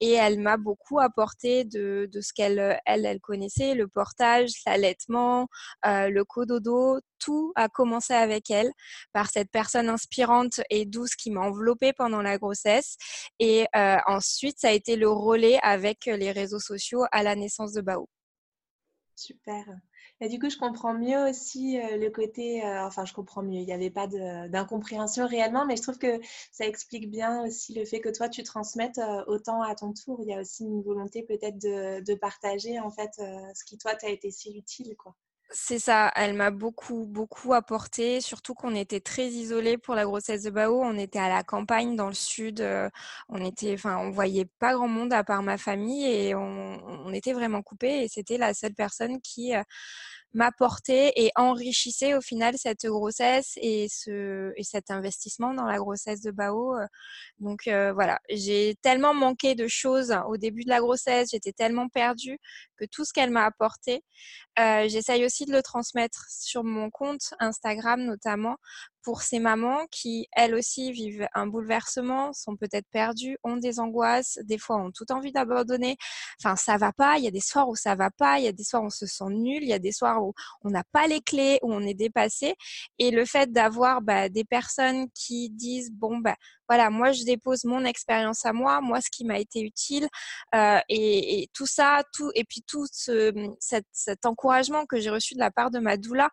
et 0.00 0.12
elle 0.12 0.38
m'a 0.38 0.56
beaucoup 0.56 1.00
apporté 1.00 1.64
de, 1.64 2.08
ce 2.20 2.32
qu'elle 2.32 2.78
elle, 2.86 3.06
elle 3.06 3.20
connaissait, 3.20 3.74
le 3.74 3.88
portage, 3.88 4.50
l'allaitement, 4.66 5.48
le 5.84 6.22
cododo, 6.22 7.00
tout 7.24 7.52
a 7.56 7.68
commencé 7.68 8.12
avec 8.12 8.50
elle, 8.50 8.70
par 9.12 9.30
cette 9.30 9.50
personne 9.50 9.88
inspirante 9.88 10.60
et 10.70 10.84
douce 10.84 11.14
qui 11.16 11.30
m'a 11.30 11.40
enveloppée 11.40 11.92
pendant 11.92 12.22
la 12.22 12.38
grossesse. 12.38 12.96
Et 13.38 13.66
euh, 13.76 13.96
ensuite, 14.06 14.58
ça 14.58 14.68
a 14.68 14.72
été 14.72 14.96
le 14.96 15.08
relais 15.08 15.58
avec 15.62 16.06
les 16.06 16.32
réseaux 16.32 16.60
sociaux 16.60 17.04
à 17.12 17.22
la 17.22 17.34
naissance 17.34 17.72
de 17.72 17.80
Bao. 17.80 18.08
Super. 19.16 19.64
Et 20.20 20.28
du 20.28 20.38
coup, 20.38 20.50
je 20.50 20.58
comprends 20.58 20.94
mieux 20.94 21.28
aussi 21.28 21.80
euh, 21.80 21.96
le 21.96 22.10
côté, 22.10 22.64
euh, 22.64 22.84
enfin, 22.84 23.04
je 23.04 23.12
comprends 23.12 23.42
mieux, 23.42 23.60
il 23.60 23.66
n'y 23.66 23.72
avait 23.72 23.90
pas 23.90 24.06
d'incompréhension 24.06 25.26
réellement, 25.26 25.66
mais 25.66 25.76
je 25.76 25.82
trouve 25.82 25.98
que 25.98 26.20
ça 26.52 26.66
explique 26.66 27.10
bien 27.10 27.44
aussi 27.44 27.74
le 27.74 27.84
fait 27.84 28.00
que 28.00 28.08
toi, 28.08 28.28
tu 28.28 28.42
transmettes 28.42 29.00
autant 29.26 29.62
à 29.62 29.74
ton 29.74 29.92
tour. 29.92 30.20
Il 30.22 30.28
y 30.28 30.34
a 30.34 30.40
aussi 30.40 30.64
une 30.64 30.82
volonté 30.82 31.22
peut-être 31.22 31.58
de, 31.58 32.00
de, 32.00 32.14
partager, 32.14 32.78
en 32.80 32.90
fait, 32.90 33.10
ce 33.16 33.64
qui, 33.64 33.78
toi, 33.78 33.94
t'a 33.94 34.08
été 34.08 34.30
si 34.30 34.56
utile, 34.56 34.96
quoi. 34.96 35.14
C'est 35.50 35.78
ça, 35.78 36.10
elle 36.16 36.34
m'a 36.34 36.50
beaucoup, 36.50 37.06
beaucoup 37.06 37.54
apporté, 37.54 38.20
surtout 38.20 38.54
qu'on 38.54 38.74
était 38.74 39.00
très 39.00 39.28
isolés 39.28 39.78
pour 39.78 39.94
la 39.94 40.04
grossesse 40.04 40.42
de 40.42 40.50
Bao. 40.50 40.80
On 40.82 40.98
était 40.98 41.18
à 41.20 41.28
la 41.28 41.44
campagne 41.44 41.94
dans 41.96 42.08
le 42.08 42.14
sud, 42.14 42.60
euh, 42.60 42.90
on 43.28 43.44
était, 43.44 43.74
enfin, 43.74 43.98
on 43.98 44.10
voyait 44.10 44.46
pas 44.58 44.74
grand 44.74 44.88
monde 44.88 45.12
à 45.12 45.22
part 45.22 45.42
ma 45.42 45.56
famille 45.56 46.06
et 46.06 46.34
on, 46.34 47.12
était 47.12 47.32
vraiment 47.34 47.62
coupés. 47.62 48.02
Et 48.02 48.08
c'était 48.08 48.38
la 48.38 48.52
seule 48.54 48.74
personne 48.74 49.20
qui 49.20 49.54
euh, 49.54 49.62
m'apportait 50.34 51.12
et 51.16 51.30
enrichissait 51.36 52.14
au 52.14 52.20
final 52.20 52.56
cette 52.58 52.86
grossesse 52.86 53.54
et 53.56 53.88
ce 53.88 54.52
et 54.56 54.64
cet 54.64 54.90
investissement 54.90 55.54
dans 55.54 55.64
la 55.64 55.78
grossesse 55.78 56.20
de 56.22 56.30
Bao. 56.30 56.76
Euh. 56.76 56.86
Donc 57.38 57.62
voilà, 57.66 58.20
j'ai 58.30 58.76
tellement 58.82 59.14
manqué 59.14 59.54
de 59.54 59.66
choses 59.68 60.14
au 60.28 60.36
début 60.36 60.64
de 60.64 60.68
la 60.68 60.80
grossesse, 60.80 61.30
j'étais 61.32 61.52
tellement 61.52 61.88
perdue 61.88 62.38
que 62.76 62.84
tout 62.90 63.04
ce 63.04 63.12
qu'elle 63.12 63.30
m'a 63.30 63.44
apporté, 63.44 64.02
euh, 64.58 64.88
j'essaye 64.88 65.24
aussi 65.24 65.46
de 65.46 65.52
le 65.52 65.62
transmettre 65.62 66.26
sur 66.28 66.64
mon 66.64 66.90
compte 66.90 67.34
Instagram 67.40 68.02
notamment 68.04 68.56
pour 69.04 69.22
ces 69.22 69.38
mamans 69.38 69.86
qui, 69.90 70.26
elles 70.32 70.54
aussi, 70.54 70.90
vivent 70.90 71.28
un 71.34 71.46
bouleversement, 71.46 72.32
sont 72.32 72.56
peut-être 72.56 72.88
perdues, 72.90 73.36
ont 73.44 73.58
des 73.58 73.78
angoisses, 73.78 74.38
des 74.42 74.58
fois 74.58 74.76
ont 74.76 74.90
toute 74.90 75.10
envie 75.10 75.30
d'abandonner. 75.30 75.96
Enfin, 76.42 76.56
ça 76.56 76.78
va 76.78 76.92
pas. 76.92 77.18
Il 77.18 77.24
y 77.24 77.28
a 77.28 77.30
des 77.30 77.40
soirs 77.40 77.68
où 77.68 77.76
ça 77.76 77.94
va 77.94 78.10
pas. 78.10 78.38
Il 78.38 78.44
y 78.44 78.48
a 78.48 78.52
des 78.52 78.64
soirs 78.64 78.82
où 78.82 78.86
on 78.86 78.90
se 78.90 79.06
sent 79.06 79.28
nul. 79.28 79.62
Il 79.62 79.68
y 79.68 79.74
a 79.74 79.78
des 79.78 79.92
soirs 79.92 80.24
où 80.24 80.32
on 80.62 80.70
n'a 80.70 80.84
pas 80.90 81.06
les 81.06 81.20
clés, 81.20 81.58
où 81.62 81.72
on 81.72 81.80
est 81.80 81.94
dépassé. 81.94 82.54
Et 82.98 83.10
le 83.10 83.26
fait 83.26 83.52
d'avoir 83.52 84.00
bah, 84.00 84.28
des 84.28 84.44
personnes 84.44 85.06
qui 85.14 85.50
disent 85.50 85.92
bon 85.92 86.18
bah 86.18 86.36
voilà, 86.68 86.90
moi 86.90 87.12
je 87.12 87.24
dépose 87.24 87.64
mon 87.64 87.84
expérience 87.84 88.44
à 88.44 88.52
moi, 88.52 88.80
moi 88.80 89.00
ce 89.00 89.10
qui 89.10 89.24
m'a 89.24 89.38
été 89.38 89.60
utile 89.60 90.08
euh, 90.54 90.78
et, 90.88 91.42
et, 91.42 91.48
tout 91.52 91.66
ça, 91.66 92.02
tout 92.12 92.30
et 92.34 92.44
puis 92.44 92.62
tout 92.66 92.86
ce, 92.92 93.32
cet, 93.60 93.86
cet 93.92 94.26
encouragement 94.26 94.86
que 94.86 95.00
j'ai 95.00 95.10
reçu 95.10 95.34
de 95.34 95.40
la 95.40 95.50
part 95.50 95.70
de 95.70 95.78
ma 95.78 95.96
doula. 95.96 96.30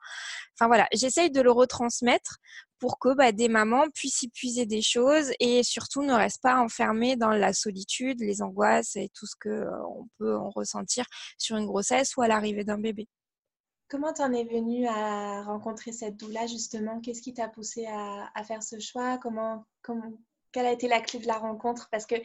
Enfin 0.57 0.67
voilà, 0.67 0.87
j'essaye 0.93 1.31
de 1.31 1.41
le 1.41 1.51
retransmettre 1.51 2.37
pour 2.81 2.97
que 2.99 3.13
bah, 3.13 3.31
des 3.31 3.47
mamans 3.47 3.85
puissent 3.93 4.23
y 4.23 4.29
puiser 4.29 4.65
des 4.65 4.81
choses 4.81 5.31
et 5.39 5.63
surtout 5.63 6.01
ne 6.01 6.13
restent 6.13 6.41
pas 6.41 6.59
enfermées 6.59 7.15
dans 7.15 7.29
la 7.29 7.53
solitude, 7.53 8.19
les 8.19 8.41
angoisses 8.41 8.95
et 8.95 9.09
tout 9.13 9.27
ce 9.27 9.35
que 9.39 9.49
euh, 9.49 9.85
on 9.87 10.07
peut 10.17 10.35
en 10.35 10.49
ressentir 10.49 11.05
sur 11.37 11.57
une 11.57 11.67
grossesse 11.67 12.17
ou 12.17 12.23
à 12.23 12.27
l'arrivée 12.27 12.63
d'un 12.63 12.79
bébé. 12.79 13.07
Comment 13.91 14.13
t'en 14.13 14.31
es 14.31 14.45
venue 14.45 14.87
à 14.87 15.43
rencontrer 15.43 15.91
cette 15.91 16.15
doula 16.15 16.47
justement? 16.47 17.01
Qu'est-ce 17.01 17.21
qui 17.21 17.33
t'a 17.33 17.49
poussé 17.49 17.85
à, 17.87 18.43
faire 18.45 18.63
ce 18.63 18.79
choix? 18.79 19.17
Comment, 19.17 19.65
comment, 19.81 20.13
quelle 20.53 20.65
a 20.65 20.71
été 20.71 20.87
la 20.87 21.01
clé 21.01 21.19
de 21.19 21.27
la 21.27 21.37
rencontre? 21.37 21.89
Parce 21.91 22.05
que 22.05 22.15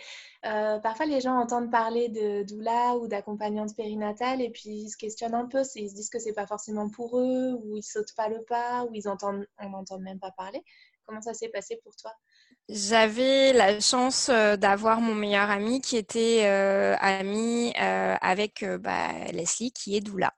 euh, 0.45 0.79
parfois 0.79 1.07
les 1.07 1.21
gens 1.21 1.35
entendent 1.37 1.73
parler 1.73 2.09
de 2.09 2.45
doula 2.45 2.97
ou 2.99 3.09
d'accompagnante 3.09 3.75
périnatale 3.75 4.43
et 4.43 4.51
puis 4.51 4.71
ils 4.71 4.91
se 4.91 4.97
questionnent 4.97 5.35
un 5.35 5.47
peu, 5.47 5.63
ils 5.75 5.91
se 5.91 5.95
disent 5.97 6.09
que 6.09 6.21
c'est 6.21 6.35
pas 6.35 6.47
forcément 6.47 6.89
pour 6.89 7.19
eux, 7.19 7.55
ou 7.61 7.77
ils 7.77 7.83
sautent 7.83 8.15
pas 8.15 8.29
le 8.29 8.45
pas, 8.45 8.85
ou 8.85 8.91
ils 8.95 9.09
entendent, 9.09 9.45
on 9.59 9.71
n'entend 9.71 9.99
même 9.99 10.21
pas 10.21 10.31
parler. 10.31 10.63
Comment 11.05 11.21
ça 11.21 11.35
s'est 11.35 11.49
passé 11.49 11.81
pour 11.83 11.97
toi? 11.97 12.13
J'avais 12.69 13.53
la 13.53 13.81
chance 13.81 14.29
euh, 14.29 14.57
d'avoir 14.57 15.01
mon 15.01 15.15
meilleur 15.15 15.51
ami 15.51 15.81
qui 15.81 15.97
était 15.97 16.43
euh, 16.45 16.97
ami 17.01 17.73
avec 17.77 18.65
bah, 18.81 19.09
Leslie 19.33 19.73
qui 19.73 19.97
est 19.97 20.01
doula. 20.01 20.33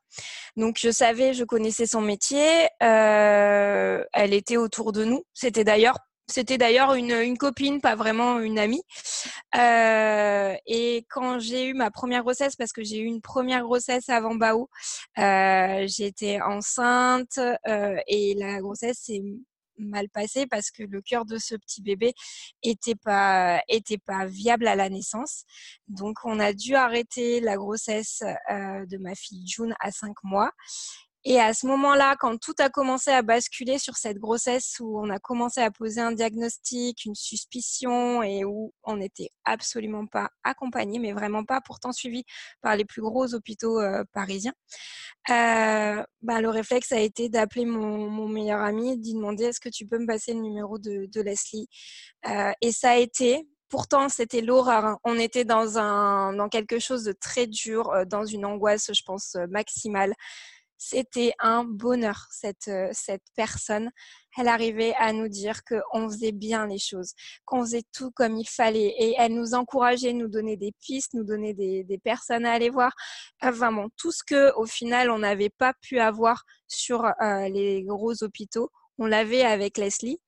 Donc 0.57 0.77
je 0.79 0.91
savais, 0.91 1.35
je 1.35 1.45
connaissais 1.45 1.87
son 1.87 2.01
métier, 2.01 2.69
elle 2.81 4.35
était 4.35 4.57
autour 4.57 4.93
de 4.93 5.05
nous. 5.05 5.25
C'était 5.35 5.65
d'ailleurs 5.65 5.99
c'était 6.29 6.59
d'ailleurs 6.59 6.95
une, 6.95 7.13
une, 7.13 7.39
copine, 7.39 7.81
pas 7.81 7.97
vraiment 7.97 8.39
une 8.39 8.59
amie. 8.59 8.83
Euh, 9.57 10.55
et 10.67 11.07
quand 11.09 11.39
j'ai 11.39 11.67
eu 11.67 11.75
ma 11.75 11.91
première 11.91 12.23
grossesse, 12.23 12.55
parce 12.55 12.73
que 12.73 12.85
j'ai 12.85 12.99
eu 12.99 13.07
une 13.07 13.23
première 13.23 13.63
grossesse 13.63 14.09
avant 14.11 14.35
Bao, 14.35 14.69
euh, 15.19 15.87
j'étais 15.89 16.41
enceinte 16.43 17.39
euh, 17.67 17.97
et 18.07 18.35
la 18.35 18.61
grossesse 18.61 18.99
s'est 19.05 19.23
mal 19.79 20.09
passée 20.09 20.47
parce 20.47 20.71
que 20.71 20.83
le 20.83 21.01
cœur 21.03 21.25
de 21.25 21.39
ce 21.39 21.55
petit 21.55 21.83
bébé 21.83 22.15
était 22.63 22.95
pas 22.95 23.63
était 23.69 23.99
pas 23.99 24.27
viable 24.27 24.67
à 24.67 24.77
la 24.77 24.89
naissance. 24.89 25.45
Donc 25.89 26.19
on 26.25 26.39
a 26.41 26.53
dû 26.53 26.75
arrêter 26.75 27.41
la 27.41 27.57
grossesse 27.57 28.23
euh, 28.51 28.87
de 28.87 28.99
ma 28.99 29.15
fille 29.15 29.47
June 29.47 29.75
à 29.81 29.91
cinq 29.91 30.17
mois 30.23 30.53
et 31.31 31.39
à 31.39 31.53
ce 31.53 31.67
moment-là, 31.67 32.17
quand 32.19 32.39
tout 32.39 32.55
a 32.59 32.71
commencé 32.71 33.11
à 33.11 33.21
basculer 33.21 33.79
sur 33.79 33.99
cette 33.99 34.17
grossesse 34.17 34.77
où 34.81 34.99
on 34.99 35.11
a 35.11 35.19
commencé 35.19 35.61
à 35.61 35.71
poser 35.71 36.01
un 36.01 36.13
diagnostic, 36.13 37.05
une 37.05 37.15
suspicion 37.15 38.23
et 38.23 38.47
où 38.47 38.73
on 38.83 38.97
n'était 38.97 39.29
absolument 39.45 40.07
pas 40.07 40.31
accompagné, 40.43 40.99
mais 40.99 41.13
vraiment 41.13 41.45
pas, 41.45 41.61
pourtant 41.61 41.93
suivi 41.93 42.25
par 42.63 42.77
les 42.77 42.87
plus 42.87 43.03
gros 43.03 43.35
hôpitaux 43.35 43.79
euh, 43.79 44.05
parisiens, 44.15 44.55
euh, 45.29 46.03
bah, 46.23 46.41
le 46.41 46.49
réflexe 46.49 46.93
a 46.93 47.01
été 47.01 47.29
d'appeler 47.29 47.67
mon, 47.67 48.27
meilleur 48.27 48.61
ami, 48.61 48.97
d'y 48.97 49.13
demander 49.13 49.45
est-ce 49.45 49.61
que 49.61 49.69
tu 49.69 49.87
peux 49.87 49.99
me 49.99 50.07
passer 50.07 50.33
le 50.33 50.41
numéro 50.41 50.79
de, 50.79 51.21
Leslie? 51.21 51.69
Euh, 52.27 52.53
et 52.63 52.73
ça 52.73 52.93
a 52.93 52.97
été, 52.97 53.47
Pourtant, 53.69 54.09
c'était 54.09 54.41
l'horreur. 54.41 54.87
Hein. 54.87 54.99
On 55.05 55.19
était 55.19 55.45
dans, 55.45 55.77
un, 55.77 56.33
dans 56.33 56.49
quelque 56.49 56.79
chose 56.79 57.05
de 57.05 57.13
très 57.13 57.47
dur, 57.47 57.93
dans 58.07 58.25
une 58.25 58.47
angoisse, 58.47 58.91
je 58.95 59.03
pense, 59.05 59.37
maximale 59.51 60.15
c'était 60.79 61.33
un 61.41 61.65
bonheur, 61.65 62.29
cette, 62.31 62.69
euh, 62.69 62.89
cette 62.93 63.25
personne. 63.37 63.91
Elle 64.39 64.49
arrivait 64.49 64.95
à 64.99 65.13
nous 65.13 65.29
dire 65.29 65.63
qu'on 65.65 66.09
faisait 66.09 66.33
bien 66.33 66.67
les 66.67 66.79
choses, 66.79 67.13
qu'on 67.45 67.63
faisait 67.63 67.83
tout 67.93 68.13
comme 68.13 68.37
il 68.37 68.49
fallait. 68.49 68.95
Et 68.99 69.15
elle 69.19 69.35
nous 69.35 69.55
encourageait, 69.55 70.13
nous 70.13 70.29
donnait 70.29 70.57
des 70.57 70.73
pistes, 70.81 71.15
nous 71.15 71.25
donnait 71.25 71.55
des, 71.55 71.83
des 71.83 71.99
personnes 71.99 72.47
à 72.47 72.53
aller 72.53 72.71
voir. 72.71 72.93
Vraiment, 73.43 73.89
tout 73.97 74.13
ce 74.13 74.23
que, 74.25 74.55
au 74.55 74.67
final, 74.67 75.11
on 75.11 75.19
n'avait 75.19 75.51
pas 75.51 75.75
pu 75.83 75.99
avoir 75.99 76.45
sur 76.69 77.05
euh, 77.05 77.49
les 77.49 77.83
gros 77.83 78.23
hôpitaux, 78.23 78.71
on 78.99 79.07
l'avait 79.07 79.43
avec 79.43 79.79
Leslie. 79.79 80.21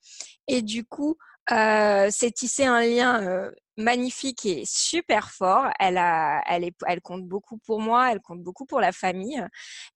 Et 0.49 0.63
du 0.63 0.85
coup, 0.85 1.17
euh, 1.53 2.09
c'est 2.11 2.31
tissé 2.31 2.65
un 2.65 2.81
lien 2.81 3.23
euh, 3.23 3.51
magnifique 3.81 4.47
et 4.47 4.65
super 4.67 5.31
fort. 5.31 5.71
Elle, 5.79 6.01
compte 7.03 7.27
beaucoup 7.27 7.59
pour 7.59 7.81
moi, 7.81 8.13
elle 8.13 8.21
compte 8.21 8.43
beaucoup 8.43 8.67
pour 8.67 8.81
la 8.81 8.93
famille. 8.93 9.43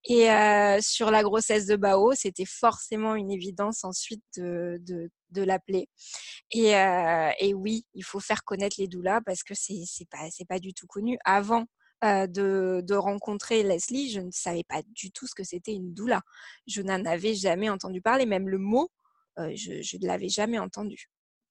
Et 0.04 0.30
euh, 0.30 0.78
sur 0.80 1.10
la 1.10 1.22
grossesse 1.22 1.66
de 1.66 1.76
Bao, 1.76 2.12
c'était 2.14 2.46
forcément 2.46 3.14
une 3.14 3.30
évidence 3.30 3.84
ensuite 3.84 4.24
de, 4.36 5.10
l'appeler. 5.36 5.88
Et, 6.52 6.76
euh, 6.76 7.30
et, 7.38 7.54
oui, 7.54 7.84
il 7.94 8.04
faut 8.04 8.20
faire 8.20 8.44
connaître 8.44 8.76
les 8.78 8.88
doulas 8.88 9.20
parce 9.20 9.42
que 9.42 9.54
c'est 9.54 9.82
c'est 9.86 10.08
pas 10.08 10.28
pas 10.48 10.58
du 10.58 10.74
tout 10.74 10.86
connu. 10.86 11.18
Avant 11.24 11.66
euh, 12.04 12.26
de, 12.26 12.94
rencontrer 12.94 13.62
Leslie, 13.62 14.10
je 14.10 14.20
ne 14.20 14.30
savais 14.30 14.64
pas 14.64 14.82
du 14.88 15.10
tout 15.10 15.26
ce 15.26 15.34
que 15.34 15.42
c'était 15.42 15.72
une 15.72 15.94
doula. 15.94 16.20
Je 16.66 16.82
n'en 16.82 17.02
avais 17.06 17.34
jamais 17.34 17.70
entendu 17.70 18.02
parler, 18.02 18.26
même 18.26 18.48
le 18.48 18.58
mot, 18.58 18.90
euh, 19.38 19.52
je 19.54 19.96
ne 19.96 20.06
l'avais 20.06 20.28
jamais 20.28 20.58
entendu. 20.58 21.08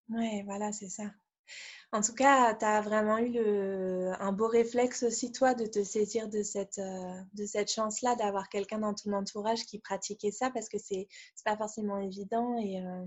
Ouais, 0.09 0.43
voilà, 0.45 0.71
c'est 0.71 0.89
ça. 0.89 1.05
En 1.91 2.01
tout 2.01 2.15
cas, 2.15 2.55
tu 2.55 2.65
as 2.65 2.81
vraiment 2.81 3.19
eu 3.19 3.31
le, 3.31 4.11
un 4.19 4.31
beau 4.31 4.47
réflexe 4.47 5.03
aussi, 5.03 5.31
toi, 5.31 5.53
de 5.53 5.67
te 5.67 5.83
saisir 5.83 6.27
de 6.27 6.41
cette, 6.41 6.79
euh, 6.79 7.21
de 7.35 7.45
cette 7.45 7.71
chance-là, 7.71 8.15
d'avoir 8.15 8.49
quelqu'un 8.49 8.79
dans 8.79 8.95
ton 8.95 9.13
entourage 9.13 9.65
qui 9.65 9.77
pratiquait 9.79 10.31
ça, 10.31 10.49
parce 10.49 10.69
que 10.69 10.79
c'est 10.79 10.95
n'est 10.95 11.07
pas 11.45 11.55
forcément 11.55 11.99
évident. 11.99 12.57
Et 12.57 12.81
euh, 12.81 13.05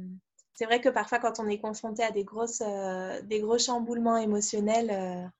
c'est 0.54 0.66
vrai 0.66 0.80
que 0.80 0.88
parfois, 0.88 1.18
quand 1.18 1.40
on 1.40 1.48
est 1.48 1.58
confronté 1.58 2.04
à 2.04 2.12
des, 2.12 2.22
grosses, 2.22 2.62
euh, 2.64 3.20
des 3.22 3.40
gros 3.40 3.58
chamboulements 3.58 4.18
émotionnels, 4.18 5.32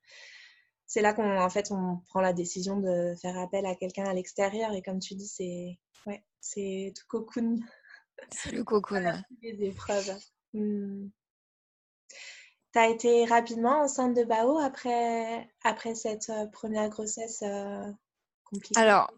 c'est 0.87 1.01
là 1.01 1.13
qu'on 1.13 1.39
en 1.39 1.51
fait, 1.51 1.71
on 1.71 1.99
prend 2.09 2.21
la 2.21 2.33
décision 2.33 2.81
de 2.81 3.15
faire 3.23 3.39
appel 3.39 3.65
à 3.65 3.77
quelqu'un 3.77 4.07
à 4.07 4.15
l'extérieur. 4.15 4.73
Et 4.73 4.83
comme 4.83 4.99
tu 4.99 5.15
dis, 5.15 5.29
c'est 5.29 5.79
ouais, 6.07 6.25
c'est 6.41 6.93
tout 6.97 7.07
cocoon. 7.09 7.61
C'est 8.31 8.51
le 8.51 8.65
cocoon. 8.65 9.23
Les 9.41 9.67
épreuves. 9.67 10.17
Hmm. 10.53 11.09
Tu 12.77 12.83
as 12.83 12.89
été 12.89 13.25
rapidement 13.25 13.85
enceinte 13.85 14.15
de 14.15 14.23
Bao 14.23 14.59
après, 14.59 15.49
après 15.65 15.95
cette 15.95 16.29
euh, 16.29 16.45
première 16.45 16.91
grossesse 16.91 17.43
euh, 17.43 17.91
compliquée? 18.45 18.79
Alors, 18.79 19.11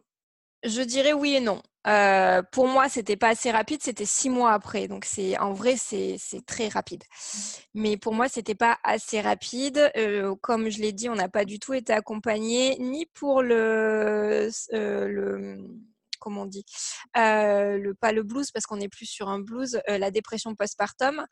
je 0.63 0.81
dirais 0.81 1.13
oui 1.13 1.35
et 1.35 1.41
non. 1.41 1.61
Euh, 1.89 2.41
pour 2.53 2.69
moi, 2.69 2.89
c'était 2.89 3.17
pas 3.17 3.31
assez 3.31 3.51
rapide, 3.51 3.83
c'était 3.83 4.05
six 4.05 4.31
mois 4.31 4.53
après. 4.53 4.87
Donc, 4.87 5.05
c'est 5.05 5.37
en 5.41 5.55
vrai, 5.55 5.75
c'est 5.77 6.21
très 6.47 6.69
rapide. 6.69 7.03
Mais 7.75 7.97
pour 7.97 8.15
moi, 8.15 8.29
c'était 8.29 8.55
pas 8.55 8.79
assez 8.85 9.21
rapide. 9.21 9.91
comme 10.41 10.69
je 10.69 10.79
l'ai 10.79 10.93
dit, 10.93 11.09
on 11.09 11.17
n'a 11.17 11.29
pas 11.29 11.45
du 11.45 11.59
tout 11.59 11.75
été 11.75 11.93
accompagné 11.93 12.77
ni 12.79 13.07
pour 13.07 13.43
le, 13.43 14.51
le 14.71 15.67
comme 16.19 16.39
on 16.39 16.47
dit, 16.47 16.65
le, 17.15 17.93
pas 17.93 18.13
le 18.13 18.23
blues 18.23 18.51
parce 18.51 18.67
qu'on 18.67 18.81
est 18.81 18.89
plus 18.89 19.07
sur 19.07 19.29
un 19.29 19.39
blues, 19.39 19.81
la 19.87 20.11
dépression 20.11 20.55
postpartum, 20.55 21.25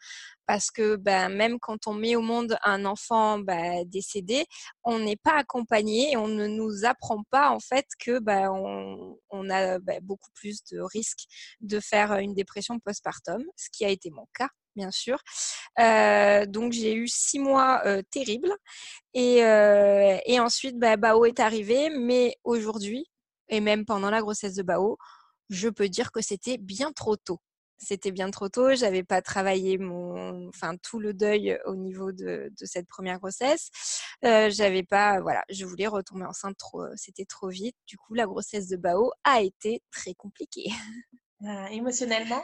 parce 0.47 0.71
que 0.71 0.97
ben, 0.97 1.29
même 1.29 1.59
quand 1.61 1.87
on 1.87 1.95
met 1.95 2.17
au 2.17 2.23
monde 2.23 2.57
un 2.65 2.85
enfant 2.85 3.39
ben, 3.39 3.85
décédé, 3.87 4.47
on 4.85 4.99
n'est 4.99 5.17
pas 5.17 5.35
accompagné 5.35 6.13
et 6.13 6.17
on 6.17 6.29
ne 6.29 6.47
nous 6.47 6.85
apprend 6.85 7.23
pas 7.31 7.51
en 7.51 7.61
fait 7.61 7.87
que 7.99 8.19
ben, 8.19 8.51
on, 8.51 9.51
a 9.51 9.79
beaucoup 10.01 10.31
plus 10.35 10.65
de 10.73 10.81
risques 10.81 11.27
de 11.61 11.79
faire 11.79 12.13
une 12.15 12.35
dépression 12.35 12.81
postpartum, 12.81 13.45
ce 13.57 13.69
qui 13.71 13.85
a 13.85 13.89
été 13.89 14.11
mon 14.11 14.27
cas 14.35 14.49
bien 14.77 14.91
sûr. 14.91 15.19
Euh, 15.81 16.47
donc 16.47 16.73
j'ai 16.73 16.95
eu 16.95 17.09
six 17.09 17.39
mois 17.39 17.83
euh, 17.87 18.03
terribles 18.11 18.53
et, 19.15 19.43
euh, 19.43 20.19
ensuite 20.39 20.79
Bao 20.79 21.25
est 21.25 21.41
arrivé, 21.41 21.91
mais 21.91 22.37
aujourd'hui 22.45 23.07
et 23.49 23.61
même 23.61 23.85
pendant 23.85 24.11
la 24.11 24.21
grossesse 24.21 24.55
de 24.55 24.63
Bao, 24.63 24.99
je 25.51 25.69
peux 25.69 25.89
dire 25.89 26.13
que 26.13 26.21
c'était 26.21 26.59
bien 26.59 26.93
trop 26.93 27.17
tôt. 27.17 27.41
C'était 27.79 28.11
bien 28.11 28.31
trop 28.31 28.49
tôt, 28.49 28.75
j'avais 28.75 29.05
pas 29.05 29.21
travaillé 29.21 29.77
mon, 29.77 30.49
enfin 30.49 30.77
tout 30.79 30.99
le 30.99 31.13
deuil 31.13 31.59
au 31.67 31.77
niveau 31.77 32.11
de, 32.11 32.51
de 32.59 32.67
cette 32.67 32.89
première 32.89 33.19
grossesse. 33.19 33.71
Euh, 34.25 34.49
j'avais 34.51 34.83
pas, 34.83 35.21
voilà, 35.21 35.45
je 35.51 35.67
voulais 35.67 35.87
retomber 35.87 36.25
enceinte 36.25 36.57
trop, 36.57 36.85
c'était 36.97 37.27
trop 37.27 37.49
vite. 37.49 37.77
Du 37.87 37.99
coup, 37.99 38.15
la 38.15 38.25
grossesse 38.25 38.69
de 38.69 38.77
Bao 38.77 39.13
a 39.25 39.43
été 39.43 39.83
très 39.91 40.15
compliquée. 40.15 40.71
Ah, 41.47 41.71
émotionnellement? 41.71 42.43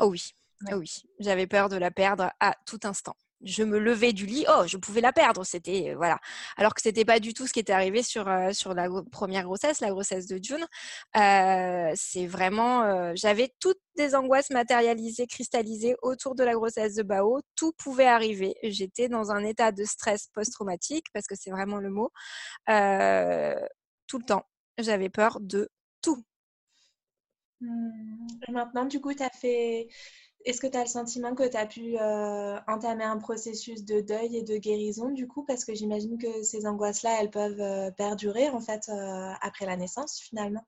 Oh 0.00 0.06
oui, 0.06 0.32
ah 0.68 0.76
oui, 0.76 0.90
j'avais 1.20 1.46
peur 1.46 1.68
de 1.68 1.76
la 1.76 1.92
perdre 1.92 2.32
à 2.40 2.56
tout 2.66 2.80
instant. 2.82 3.14
Je 3.44 3.64
me 3.64 3.78
levais 3.78 4.12
du 4.12 4.26
lit, 4.26 4.44
oh, 4.48 4.64
je 4.66 4.76
pouvais 4.76 5.00
la 5.00 5.12
perdre, 5.12 5.44
c'était 5.44 5.90
euh, 5.90 5.96
voilà. 5.96 6.18
Alors 6.56 6.74
que 6.74 6.82
c'était 6.82 7.04
pas 7.04 7.18
du 7.20 7.34
tout 7.34 7.46
ce 7.46 7.52
qui 7.52 7.60
était 7.60 7.72
arrivé 7.72 8.02
sur 8.02 8.28
euh, 8.28 8.52
sur 8.52 8.74
la 8.74 8.88
première 9.10 9.44
grossesse, 9.44 9.80
la 9.80 9.90
grossesse 9.90 10.26
de 10.26 10.38
June. 10.42 10.64
Euh, 11.16 11.92
c'est 11.96 12.26
vraiment, 12.26 13.14
j'avais 13.14 13.52
toutes 13.60 13.80
des 13.96 14.14
angoisses 14.14 14.50
matérialisées, 14.50 15.26
cristallisées 15.26 15.96
autour 16.02 16.34
de 16.34 16.44
la 16.44 16.54
grossesse 16.54 16.94
de 16.94 17.02
Bao. 17.02 17.40
Tout 17.56 17.72
pouvait 17.72 18.06
arriver. 18.06 18.54
J'étais 18.62 19.08
dans 19.08 19.30
un 19.32 19.44
état 19.44 19.72
de 19.72 19.84
stress 19.84 20.28
post-traumatique 20.34 21.06
parce 21.12 21.26
que 21.26 21.34
c'est 21.36 21.50
vraiment 21.50 21.78
le 21.78 21.90
mot. 21.90 22.10
tout 24.06 24.18
le 24.18 24.24
temps, 24.24 24.46
j'avais 24.78 25.10
peur 25.10 25.38
de 25.40 25.68
tout. 26.02 26.22
Mmh. 27.60 28.52
maintenant, 28.52 28.84
du 28.84 29.00
coup, 29.00 29.14
tu 29.14 29.22
as 29.22 29.30
fait 29.30 29.88
est-ce 30.44 30.60
que 30.60 30.66
tu 30.66 30.76
as 30.76 30.82
le 30.82 30.88
sentiment 30.88 31.34
que 31.34 31.48
tu 31.48 31.56
as 31.56 31.66
pu 31.66 31.96
euh, 31.98 32.58
entamer 32.66 33.04
un 33.04 33.18
processus 33.18 33.84
de 33.84 34.00
deuil 34.00 34.36
et 34.36 34.42
de 34.42 34.56
guérison 34.56 35.10
du 35.10 35.26
coup? 35.28 35.44
Parce 35.44 35.64
que 35.64 35.74
j'imagine 35.74 36.18
que 36.18 36.42
ces 36.42 36.66
angoisses-là, 36.66 37.18
elles 37.20 37.30
peuvent 37.30 37.60
euh, 37.60 37.90
perdurer 37.90 38.48
en 38.50 38.60
fait 38.60 38.88
euh, 38.88 39.32
après 39.40 39.66
la 39.66 39.76
naissance 39.76 40.20
finalement. 40.20 40.64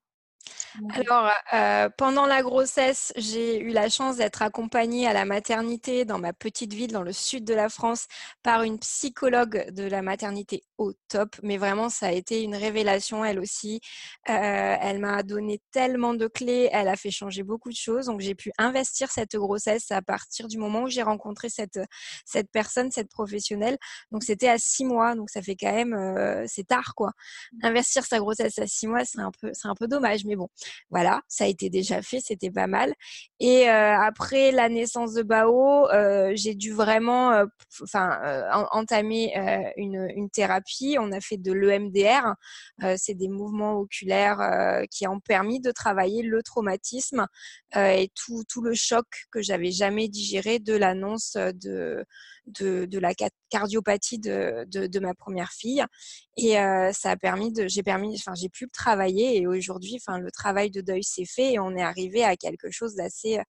Alors, 0.90 1.30
euh, 1.52 1.88
pendant 1.96 2.26
la 2.26 2.42
grossesse, 2.42 3.12
j'ai 3.16 3.60
eu 3.60 3.70
la 3.70 3.88
chance 3.88 4.16
d'être 4.16 4.42
accompagnée 4.42 5.06
à 5.06 5.12
la 5.12 5.24
maternité 5.24 6.04
dans 6.04 6.18
ma 6.18 6.32
petite 6.32 6.72
ville 6.72 6.90
dans 6.92 7.02
le 7.02 7.12
sud 7.12 7.44
de 7.44 7.54
la 7.54 7.68
France 7.68 8.06
par 8.42 8.62
une 8.62 8.78
psychologue 8.80 9.70
de 9.70 9.84
la 9.84 10.02
maternité 10.02 10.64
au 10.78 10.92
top. 11.08 11.36
Mais 11.42 11.58
vraiment, 11.58 11.88
ça 11.90 12.08
a 12.08 12.12
été 12.12 12.42
une 12.42 12.56
révélation, 12.56 13.24
elle 13.24 13.38
aussi. 13.38 13.80
Euh, 14.28 14.76
elle 14.80 14.98
m'a 14.98 15.22
donné 15.22 15.60
tellement 15.70 16.14
de 16.14 16.26
clés, 16.26 16.68
elle 16.72 16.88
a 16.88 16.96
fait 16.96 17.10
changer 17.10 17.44
beaucoup 17.44 17.70
de 17.70 17.76
choses. 17.76 18.06
Donc, 18.06 18.20
j'ai 18.20 18.34
pu 18.34 18.50
investir 18.58 19.10
cette 19.12 19.36
grossesse 19.36 19.90
à 19.92 20.02
partir 20.02 20.48
du 20.48 20.58
moment 20.58 20.82
où 20.82 20.88
j'ai 20.88 21.02
rencontré 21.02 21.50
cette, 21.50 21.78
cette 22.24 22.50
personne, 22.50 22.90
cette 22.90 23.10
professionnelle. 23.10 23.78
Donc, 24.10 24.24
c'était 24.24 24.48
à 24.48 24.58
six 24.58 24.84
mois. 24.84 25.14
Donc, 25.14 25.30
ça 25.30 25.40
fait 25.40 25.56
quand 25.56 25.72
même, 25.72 25.94
euh, 25.94 26.44
c'est 26.48 26.66
tard, 26.66 26.94
quoi. 26.96 27.12
Mmh. 27.52 27.66
Investir 27.66 28.04
sa 28.04 28.18
grossesse 28.18 28.58
à 28.58 28.66
six 28.66 28.88
mois, 28.88 29.04
c'est 29.04 29.20
un 29.20 29.30
peu, 29.40 29.50
c'est 29.52 29.68
un 29.68 29.74
peu 29.74 29.86
dommage. 29.86 30.24
Mais 30.24 30.36
bon, 30.36 30.48
voilà, 30.90 31.20
ça 31.28 31.44
a 31.44 31.46
été 31.46 31.70
déjà 31.70 32.02
fait, 32.02 32.20
c'était 32.20 32.50
pas 32.50 32.66
mal. 32.66 32.94
Et 33.40 33.68
euh, 33.68 33.98
après 33.98 34.52
la 34.52 34.68
naissance 34.68 35.12
de 35.14 35.22
Bao, 35.22 35.88
euh, 35.90 36.32
j'ai 36.34 36.54
dû 36.54 36.72
vraiment, 36.72 37.32
euh, 37.32 37.46
enfin, 37.82 38.18
entamer 38.72 39.34
une, 39.76 40.08
une, 40.14 40.30
thérapie. 40.30 40.96
On 40.98 41.12
a 41.12 41.20
fait 41.20 41.36
de 41.36 41.52
l'EMDR, 41.52 42.34
c'est 42.96 43.14
des 43.14 43.28
mouvements 43.28 43.74
oculaires 43.74 44.38
qui 44.90 45.06
ont 45.06 45.20
permis 45.20 45.60
de 45.60 45.70
travailler 45.70 46.22
le 46.22 46.42
traumatisme 46.42 47.26
et 47.76 48.10
tout, 48.14 48.44
tout 48.48 48.62
le 48.62 48.74
choc 48.74 49.06
que 49.30 49.42
j'avais 49.42 49.70
jamais 49.70 50.08
digéré 50.08 50.58
de 50.58 50.74
l'annonce 50.74 51.36
de 51.36 52.04
de, 52.46 52.84
de, 52.86 52.98
la 52.98 53.12
cardiopathie 53.50 54.18
de, 54.18 54.64
de, 54.68 54.86
de, 54.86 55.00
ma 55.00 55.14
première 55.14 55.50
fille 55.50 55.84
et 56.36 56.58
euh, 56.58 56.92
ça 56.92 57.12
a 57.12 57.16
permis 57.16 57.52
de 57.52 57.66
j'ai 57.68 57.82
permis 57.82 58.14
enfin 58.16 58.34
j'ai 58.34 58.48
pu 58.48 58.68
travailler 58.68 59.38
et 59.38 59.46
aujourd'hui 59.46 59.96
enfin 59.96 60.18
le 60.18 60.30
travail 60.30 60.70
de 60.70 60.80
deuil 60.80 61.02
s'est 61.02 61.24
fait 61.24 61.54
et 61.54 61.58
on 61.58 61.74
est 61.76 61.82
arrivé 61.82 62.22
à 62.22 62.36
quelque 62.36 62.70
chose 62.70 62.94
d'assez 62.94 63.40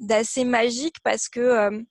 d'assez 0.00 0.44
magique 0.44 0.96
parce 1.02 1.28
que 1.28 1.40
euh, 1.40 1.82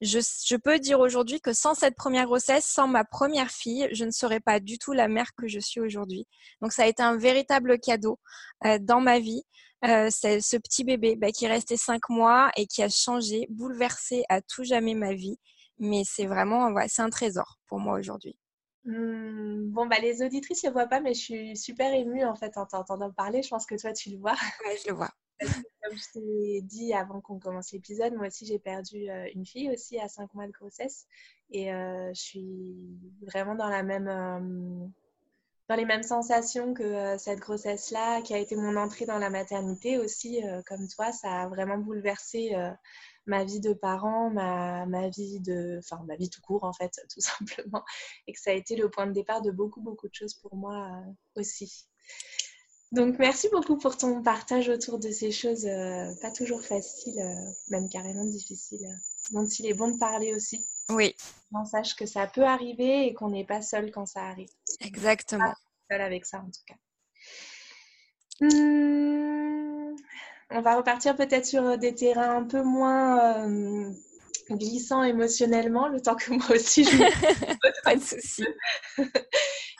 je, 0.00 0.18
je, 0.46 0.56
peux 0.56 0.78
dire 0.78 1.00
aujourd'hui 1.00 1.40
que 1.40 1.52
sans 1.52 1.74
cette 1.74 1.94
première 1.94 2.24
grossesse, 2.24 2.64
sans 2.64 2.88
ma 2.88 3.04
première 3.04 3.50
fille, 3.50 3.88
je 3.92 4.04
ne 4.04 4.10
serais 4.10 4.40
pas 4.40 4.58
du 4.58 4.78
tout 4.78 4.92
la 4.92 5.08
mère 5.08 5.34
que 5.36 5.46
je 5.46 5.58
suis 5.58 5.80
aujourd'hui. 5.80 6.26
Donc 6.62 6.72
ça 6.72 6.84
a 6.84 6.86
été 6.86 7.02
un 7.02 7.18
véritable 7.18 7.78
cadeau 7.78 8.18
euh, 8.64 8.78
dans 8.80 9.00
ma 9.00 9.18
vie. 9.18 9.42
Euh, 9.84 10.08
c'est 10.10 10.40
ce 10.40 10.56
petit 10.56 10.84
bébé 10.84 11.16
bah, 11.16 11.32
qui 11.32 11.46
restait 11.46 11.76
cinq 11.76 12.08
mois 12.08 12.50
et 12.56 12.66
qui 12.66 12.82
a 12.82 12.88
changé, 12.88 13.46
bouleversé 13.50 14.24
à 14.28 14.40
tout 14.40 14.64
jamais 14.64 14.94
ma 14.94 15.14
vie 15.14 15.38
mais 15.80 16.02
c'est 16.04 16.26
vraiment, 16.26 16.72
c'est 16.86 17.02
un 17.02 17.10
trésor 17.10 17.58
pour 17.66 17.80
moi 17.80 17.98
aujourd'hui. 17.98 18.36
Mmh, 18.84 19.70
bon, 19.72 19.86
bah, 19.86 19.96
les 20.00 20.22
auditrices 20.22 20.64
ne 20.64 20.68
le 20.68 20.72
voient 20.72 20.86
pas, 20.86 21.00
mais 21.00 21.12
je 21.12 21.20
suis 21.20 21.56
super 21.56 21.92
émue 21.92 22.24
en 22.24 22.34
fait 22.34 22.56
en 22.56 22.66
t'entendant 22.66 23.10
parler. 23.10 23.42
Je 23.42 23.48
pense 23.48 23.66
que 23.66 23.74
toi, 23.74 23.92
tu 23.92 24.10
le 24.10 24.18
vois. 24.18 24.36
Oui, 24.66 24.74
je 24.82 24.90
le 24.90 24.96
vois. 24.96 25.10
Comme 25.82 25.96
je 25.96 26.12
t'ai 26.12 26.62
dit 26.62 26.92
avant 26.92 27.20
qu'on 27.20 27.38
commence 27.38 27.72
l'épisode, 27.72 28.14
moi 28.14 28.26
aussi, 28.26 28.46
j'ai 28.46 28.58
perdu 28.58 29.10
euh, 29.10 29.26
une 29.34 29.46
fille 29.46 29.70
aussi 29.70 29.98
à 29.98 30.08
5 30.08 30.32
mois 30.34 30.46
de 30.46 30.52
grossesse. 30.52 31.06
Et 31.50 31.72
euh, 31.72 32.12
je 32.14 32.20
suis 32.20 32.76
vraiment 33.22 33.54
dans 33.54 33.68
la 33.68 33.82
même. 33.82 34.08
Euh, 34.08 34.86
dans 35.68 35.76
les 35.76 35.84
mêmes 35.84 36.02
sensations 36.02 36.74
que 36.74 37.16
cette 37.16 37.38
grossesse-là, 37.38 38.22
qui 38.22 38.34
a 38.34 38.38
été 38.38 38.56
mon 38.56 38.74
entrée 38.74 39.06
dans 39.06 39.18
la 39.18 39.30
maternité 39.30 39.98
aussi, 39.98 40.42
comme 40.66 40.88
toi, 40.88 41.12
ça 41.12 41.42
a 41.42 41.46
vraiment 41.46 41.78
bouleversé 41.78 42.56
ma 43.30 43.44
vie 43.44 43.60
de 43.60 43.72
parent, 43.72 44.28
ma, 44.30 44.84
ma, 44.86 45.08
vie 45.08 45.40
de, 45.40 45.78
enfin 45.78 46.02
ma 46.06 46.16
vie 46.16 46.28
tout 46.28 46.42
court 46.42 46.64
en 46.64 46.72
fait, 46.72 47.00
tout 47.14 47.20
simplement, 47.20 47.84
et 48.26 48.32
que 48.32 48.40
ça 48.40 48.50
a 48.50 48.54
été 48.54 48.76
le 48.76 48.90
point 48.90 49.06
de 49.06 49.12
départ 49.12 49.40
de 49.40 49.50
beaucoup 49.50 49.80
beaucoup 49.80 50.08
de 50.08 50.14
choses 50.14 50.34
pour 50.34 50.54
moi 50.56 50.76
euh, 50.76 51.40
aussi. 51.40 51.86
Donc 52.92 53.20
merci 53.20 53.48
beaucoup 53.52 53.78
pour 53.78 53.96
ton 53.96 54.20
partage 54.20 54.68
autour 54.68 54.98
de 54.98 55.12
ces 55.12 55.30
choses 55.30 55.64
euh, 55.64 56.12
pas 56.20 56.32
toujours 56.32 56.60
faciles, 56.62 57.20
euh, 57.20 57.52
même 57.68 57.88
carrément 57.88 58.24
difficiles, 58.24 58.88
dont 59.30 59.46
il 59.46 59.66
est 59.66 59.74
bon 59.74 59.92
de 59.92 59.98
parler 59.98 60.34
aussi. 60.34 60.66
Oui. 60.88 61.14
On 61.54 61.64
sache 61.64 61.94
que 61.94 62.06
ça 62.06 62.26
peut 62.26 62.44
arriver 62.44 63.06
et 63.06 63.14
qu'on 63.14 63.30
n'est 63.30 63.46
pas 63.46 63.62
seul 63.62 63.92
quand 63.92 64.06
ça 64.06 64.24
arrive. 64.24 64.50
Exactement. 64.80 65.44
Pas 65.44 65.94
seul 65.94 66.00
avec 66.00 66.26
ça 66.26 66.38
en 66.38 66.50
tout 66.50 66.64
cas. 66.66 66.74
Hum, 68.42 69.94
on 70.50 70.60
va 70.60 70.76
repartir 70.76 71.16
peut-être 71.16 71.46
sur 71.46 71.62
euh, 71.64 71.76
des 71.76 71.94
terrains 71.94 72.36
un 72.36 72.44
peu 72.44 72.62
moins 72.62 73.46
euh, 73.46 73.90
glissants 74.50 75.02
émotionnellement, 75.02 75.88
le 75.88 76.00
temps 76.00 76.16
que 76.16 76.32
moi 76.32 76.50
aussi 76.50 76.84
je 76.84 76.96
Pas 77.84 77.94
de 77.94 78.00
souci. 78.00 78.44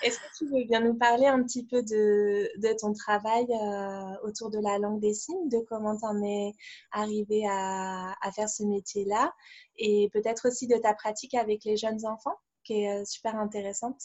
Est-ce 0.03 0.19
que 0.19 0.39
tu 0.39 0.47
veux 0.47 0.65
bien 0.65 0.81
nous 0.81 0.95
parler 0.95 1.27
un 1.27 1.43
petit 1.43 1.67
peu 1.67 1.83
de, 1.83 2.79
ton 2.81 2.93
travail 2.93 3.47
euh, 3.51 4.27
autour 4.27 4.51
de 4.51 4.59
la 4.59 4.79
langue 4.79 5.01
des 5.01 5.13
signes, 5.13 5.49
de 5.49 5.59
comment 5.69 5.97
tu 5.97 6.07
en 6.07 6.23
es 6.23 6.53
arrivé 6.93 7.45
à, 7.49 8.15
à 8.23 8.33
faire 8.33 8.49
ce 8.49 8.63
métier-là 8.63 9.35
et 9.77 10.09
peut-être 10.13 10.49
aussi 10.49 10.67
de 10.67 10.77
ta 10.77 10.95
pratique 10.95 11.35
avec 11.35 11.65
les 11.65 11.77
jeunes 11.77 12.07
enfants, 12.07 12.37
qui 12.65 12.85
est 12.85 13.05
super 13.05 13.37
intéressante? 13.37 14.01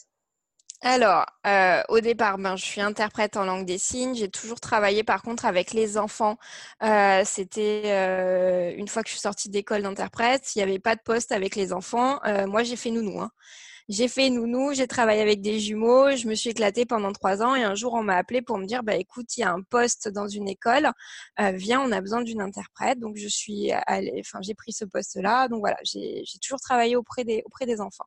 Alors, 0.88 1.26
euh, 1.46 1.82
au 1.88 2.00
départ, 2.00 2.38
ben, 2.38 2.56
je 2.56 2.64
suis 2.64 2.80
interprète 2.80 3.36
en 3.36 3.44
langue 3.44 3.64
des 3.66 3.78
signes. 3.78 4.14
J'ai 4.14 4.28
toujours 4.28 4.60
travaillé, 4.60 5.02
par 5.02 5.22
contre, 5.22 5.44
avec 5.44 5.72
les 5.72 5.98
enfants. 5.98 6.38
Euh, 6.82 7.22
c'était 7.24 7.82
euh, 7.86 8.72
une 8.76 8.86
fois 8.86 9.02
que 9.02 9.08
je 9.08 9.14
suis 9.14 9.20
sortie 9.20 9.48
d'école 9.48 9.82
d'interprète, 9.82 10.54
il 10.54 10.58
n'y 10.58 10.62
avait 10.62 10.78
pas 10.78 10.94
de 10.94 11.00
poste 11.04 11.32
avec 11.32 11.56
les 11.56 11.72
enfants. 11.72 12.20
moi, 12.46 12.62
j'ai 12.62 12.76
fait 12.76 12.90
nounou. 12.90 13.20
Hein. 13.20 13.30
J'ai 13.88 14.08
fait 14.08 14.30
nounou, 14.30 14.74
j'ai 14.74 14.86
travaillé 14.88 15.22
avec 15.22 15.40
des 15.40 15.60
jumeaux, 15.60 16.14
je 16.16 16.26
me 16.28 16.34
suis 16.34 16.50
éclatée 16.50 16.86
pendant 16.86 17.12
trois 17.12 17.42
ans 17.42 17.54
et 17.54 17.62
un 17.62 17.76
jour 17.76 17.94
on 17.94 18.02
m'a 18.02 18.16
appelé 18.16 18.42
pour 18.42 18.58
me 18.58 18.66
dire 18.66 18.82
bah 18.82 18.96
écoute 18.96 19.36
il 19.36 19.42
y 19.42 19.44
a 19.44 19.52
un 19.52 19.62
poste 19.62 20.08
dans 20.08 20.26
une 20.26 20.48
école, 20.48 20.90
viens 21.38 21.80
on 21.80 21.92
a 21.92 22.00
besoin 22.00 22.22
d'une 22.22 22.40
interprète 22.40 22.98
donc 22.98 23.16
je 23.16 23.28
suis 23.28 23.70
allée, 23.86 24.20
enfin 24.20 24.40
j'ai 24.42 24.54
pris 24.54 24.72
ce 24.72 24.84
poste 24.84 25.14
là 25.22 25.46
donc 25.46 25.60
voilà 25.60 25.76
j'ai 25.84 26.24
toujours 26.42 26.58
travaillé 26.58 26.96
auprès 26.96 27.22
des 27.22 27.44
auprès 27.46 27.64
des 27.64 27.80
enfants. 27.80 28.06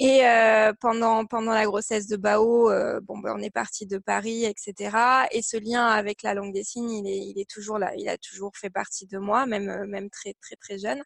Et 0.00 0.26
euh, 0.26 0.72
pendant, 0.80 1.24
pendant 1.24 1.52
la 1.52 1.64
grossesse 1.66 2.08
de 2.08 2.16
Bao, 2.16 2.68
euh, 2.68 3.00
bon, 3.02 3.18
ben, 3.18 3.32
on 3.36 3.40
est 3.40 3.50
parti 3.50 3.86
de 3.86 3.98
Paris, 3.98 4.44
etc. 4.44 4.96
Et 5.30 5.40
ce 5.40 5.56
lien 5.56 5.86
avec 5.86 6.22
la 6.24 6.34
langue 6.34 6.52
des 6.52 6.64
signes, 6.64 6.90
il 6.90 7.06
est, 7.08 7.18
il 7.18 7.40
est 7.40 7.48
toujours 7.48 7.78
là. 7.78 7.92
Il 7.96 8.08
a 8.08 8.18
toujours 8.18 8.56
fait 8.56 8.70
partie 8.70 9.06
de 9.06 9.18
moi, 9.18 9.46
même, 9.46 9.68
euh, 9.68 9.86
même 9.86 10.10
très, 10.10 10.34
très, 10.42 10.56
très 10.56 10.78
jeune. 10.78 11.02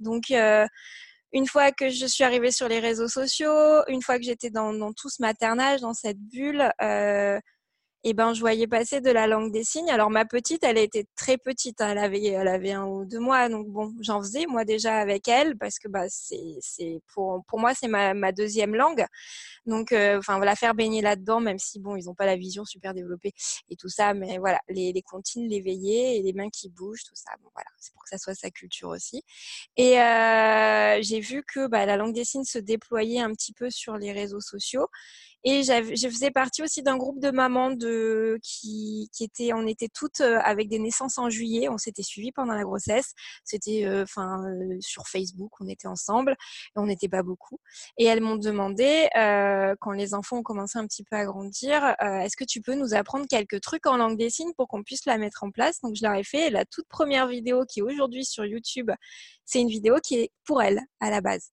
Donc, 0.00 0.32
euh, 0.32 0.66
une 1.32 1.46
fois 1.46 1.72
que 1.72 1.90
je 1.90 2.06
suis 2.06 2.24
arrivée 2.24 2.50
sur 2.50 2.68
les 2.68 2.80
réseaux 2.80 3.08
sociaux, 3.08 3.84
une 3.88 4.02
fois 4.02 4.18
que 4.18 4.24
j'étais 4.24 4.50
dans, 4.50 4.72
dans 4.72 4.92
tout 4.92 5.10
ce 5.10 5.22
maternage, 5.22 5.80
dans 5.80 5.94
cette 5.94 6.18
bulle, 6.18 6.72
euh, 6.82 7.38
et 8.04 8.12
ben 8.12 8.34
je 8.34 8.40
voyais 8.40 8.66
passer 8.66 9.00
de 9.00 9.10
la 9.10 9.26
langue 9.26 9.50
des 9.50 9.64
signes. 9.64 9.90
Alors 9.90 10.10
ma 10.10 10.26
petite, 10.26 10.62
elle 10.62 10.76
était 10.78 11.06
très 11.16 11.38
petite, 11.38 11.80
hein. 11.80 11.88
elle 11.92 11.98
avait 11.98 12.22
elle 12.24 12.48
avait 12.48 12.72
un 12.72 12.84
ou 12.84 13.04
deux 13.06 13.18
mois, 13.18 13.48
donc 13.48 13.66
bon, 13.68 13.94
j'en 14.00 14.20
faisais 14.20 14.44
moi 14.46 14.64
déjà 14.66 14.98
avec 14.98 15.26
elle 15.26 15.56
parce 15.56 15.78
que 15.78 15.88
bah 15.88 16.04
c'est 16.08 16.58
c'est 16.60 17.00
pour 17.14 17.42
pour 17.48 17.58
moi 17.58 17.72
c'est 17.74 17.88
ma, 17.88 18.12
ma 18.14 18.30
deuxième 18.32 18.74
langue. 18.74 19.06
Donc 19.66 19.92
euh, 19.92 20.18
enfin 20.18 20.38
la 20.38 20.54
faire 20.54 20.74
baigner 20.74 21.00
là-dedans, 21.00 21.40
même 21.40 21.58
si 21.58 21.80
bon 21.80 21.96
ils 21.96 22.10
ont 22.10 22.14
pas 22.14 22.26
la 22.26 22.36
vision 22.36 22.64
super 22.66 22.92
développée 22.92 23.32
et 23.70 23.76
tout 23.76 23.88
ça, 23.88 24.12
mais 24.12 24.36
voilà 24.38 24.60
les 24.68 24.92
les 24.92 25.02
comptines, 25.02 25.48
les 25.48 25.60
veillées 25.62 26.18
et 26.18 26.22
les 26.22 26.34
mains 26.34 26.50
qui 26.50 26.68
bougent, 26.68 27.04
tout 27.04 27.14
ça. 27.14 27.30
Bon 27.42 27.50
voilà, 27.54 27.68
c'est 27.78 27.94
pour 27.94 28.02
que 28.04 28.10
ça 28.10 28.18
soit 28.18 28.34
sa 28.34 28.50
culture 28.50 28.90
aussi. 28.90 29.22
Et 29.76 30.00
euh, 30.00 30.98
j'ai 31.02 31.20
vu 31.20 31.42
que 31.42 31.66
bah, 31.68 31.86
la 31.86 31.96
langue 31.96 32.14
des 32.14 32.24
signes 32.24 32.44
se 32.44 32.58
déployait 32.58 33.20
un 33.20 33.32
petit 33.32 33.54
peu 33.54 33.70
sur 33.70 33.96
les 33.96 34.12
réseaux 34.12 34.40
sociaux 34.40 34.88
et 35.44 35.62
je 35.62 36.08
faisais 36.08 36.30
partie 36.30 36.62
aussi 36.62 36.82
d'un 36.82 36.96
groupe 36.96 37.20
de 37.20 37.30
mamans 37.30 37.70
de, 37.70 38.38
qui, 38.42 39.10
qui 39.12 39.24
étaient, 39.24 39.52
on 39.52 39.66
était 39.66 39.88
toutes 39.92 40.20
euh, 40.20 40.38
avec 40.42 40.68
des 40.68 40.78
naissances 40.78 41.18
en 41.18 41.28
juillet. 41.28 41.68
On 41.68 41.76
s'était 41.76 42.02
suivies 42.02 42.32
pendant 42.32 42.54
la 42.54 42.62
grossesse. 42.62 43.12
C'était, 43.44 43.84
euh, 43.84 44.04
enfin, 44.04 44.42
euh, 44.46 44.78
sur 44.80 45.06
Facebook, 45.06 45.52
on 45.60 45.68
était 45.68 45.86
ensemble. 45.86 46.34
On 46.76 46.86
n'était 46.86 47.10
pas 47.10 47.22
beaucoup. 47.22 47.58
Et 47.98 48.04
elles 48.04 48.22
m'ont 48.22 48.36
demandé, 48.36 49.08
euh, 49.16 49.74
quand 49.80 49.92
les 49.92 50.14
enfants 50.14 50.38
ont 50.38 50.42
commencé 50.42 50.78
un 50.78 50.86
petit 50.86 51.04
peu 51.04 51.16
à 51.16 51.24
grandir, 51.26 51.94
euh, 52.02 52.20
est-ce 52.20 52.36
que 52.36 52.44
tu 52.44 52.62
peux 52.62 52.74
nous 52.74 52.94
apprendre 52.94 53.26
quelques 53.28 53.60
trucs 53.60 53.86
en 53.86 53.98
langue 53.98 54.16
des 54.16 54.30
signes 54.30 54.52
pour 54.56 54.66
qu'on 54.66 54.82
puisse 54.82 55.04
la 55.04 55.18
mettre 55.18 55.44
en 55.44 55.50
place? 55.50 55.80
Donc, 55.82 55.94
je 55.94 56.02
leur 56.02 56.14
ai 56.14 56.24
fait. 56.24 56.48
La 56.48 56.64
toute 56.64 56.88
première 56.88 57.28
vidéo 57.28 57.64
qui 57.68 57.80
est 57.80 57.82
aujourd'hui 57.82 58.24
sur 58.24 58.46
YouTube, 58.46 58.90
c'est 59.44 59.60
une 59.60 59.68
vidéo 59.68 59.96
qui 60.02 60.20
est 60.20 60.30
pour 60.46 60.62
elles 60.62 60.80
à 61.00 61.10
la 61.10 61.20
base. 61.20 61.50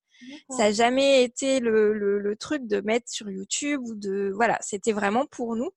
Ça 0.49 0.65
n'a 0.65 0.71
jamais 0.71 1.23
été 1.23 1.60
le, 1.60 1.93
le, 1.93 2.19
le, 2.19 2.36
truc 2.36 2.67
de 2.67 2.81
mettre 2.81 3.10
sur 3.10 3.29
YouTube 3.29 3.81
ou 3.84 3.95
de 3.95 4.31
voilà, 4.34 4.57
c'était 4.62 4.91
vraiment 4.91 5.25
pour 5.25 5.55
nous. 5.55 5.69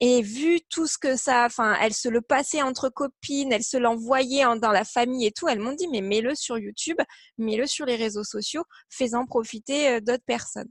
Et 0.00 0.22
vu 0.22 0.60
tout 0.68 0.86
ce 0.86 0.98
que 0.98 1.16
ça, 1.16 1.44
enfin, 1.46 1.76
elle 1.80 1.94
se 1.94 2.08
le 2.08 2.20
passait 2.20 2.62
entre 2.62 2.88
copines, 2.88 3.52
elle 3.52 3.64
se 3.64 3.76
l'envoyait 3.76 4.44
dans 4.60 4.72
la 4.72 4.84
famille 4.84 5.26
et 5.26 5.32
tout, 5.32 5.48
elles 5.48 5.60
m'ont 5.60 5.74
dit 5.74 5.88
mais 5.88 6.00
mets-le 6.00 6.34
sur 6.34 6.58
YouTube, 6.58 6.98
mets-le 7.38 7.66
sur 7.66 7.86
les 7.86 7.96
réseaux 7.96 8.24
sociaux, 8.24 8.64
fais-en 8.90 9.26
profiter 9.26 9.88
euh, 9.88 10.00
d'autres 10.00 10.24
personnes. 10.26 10.70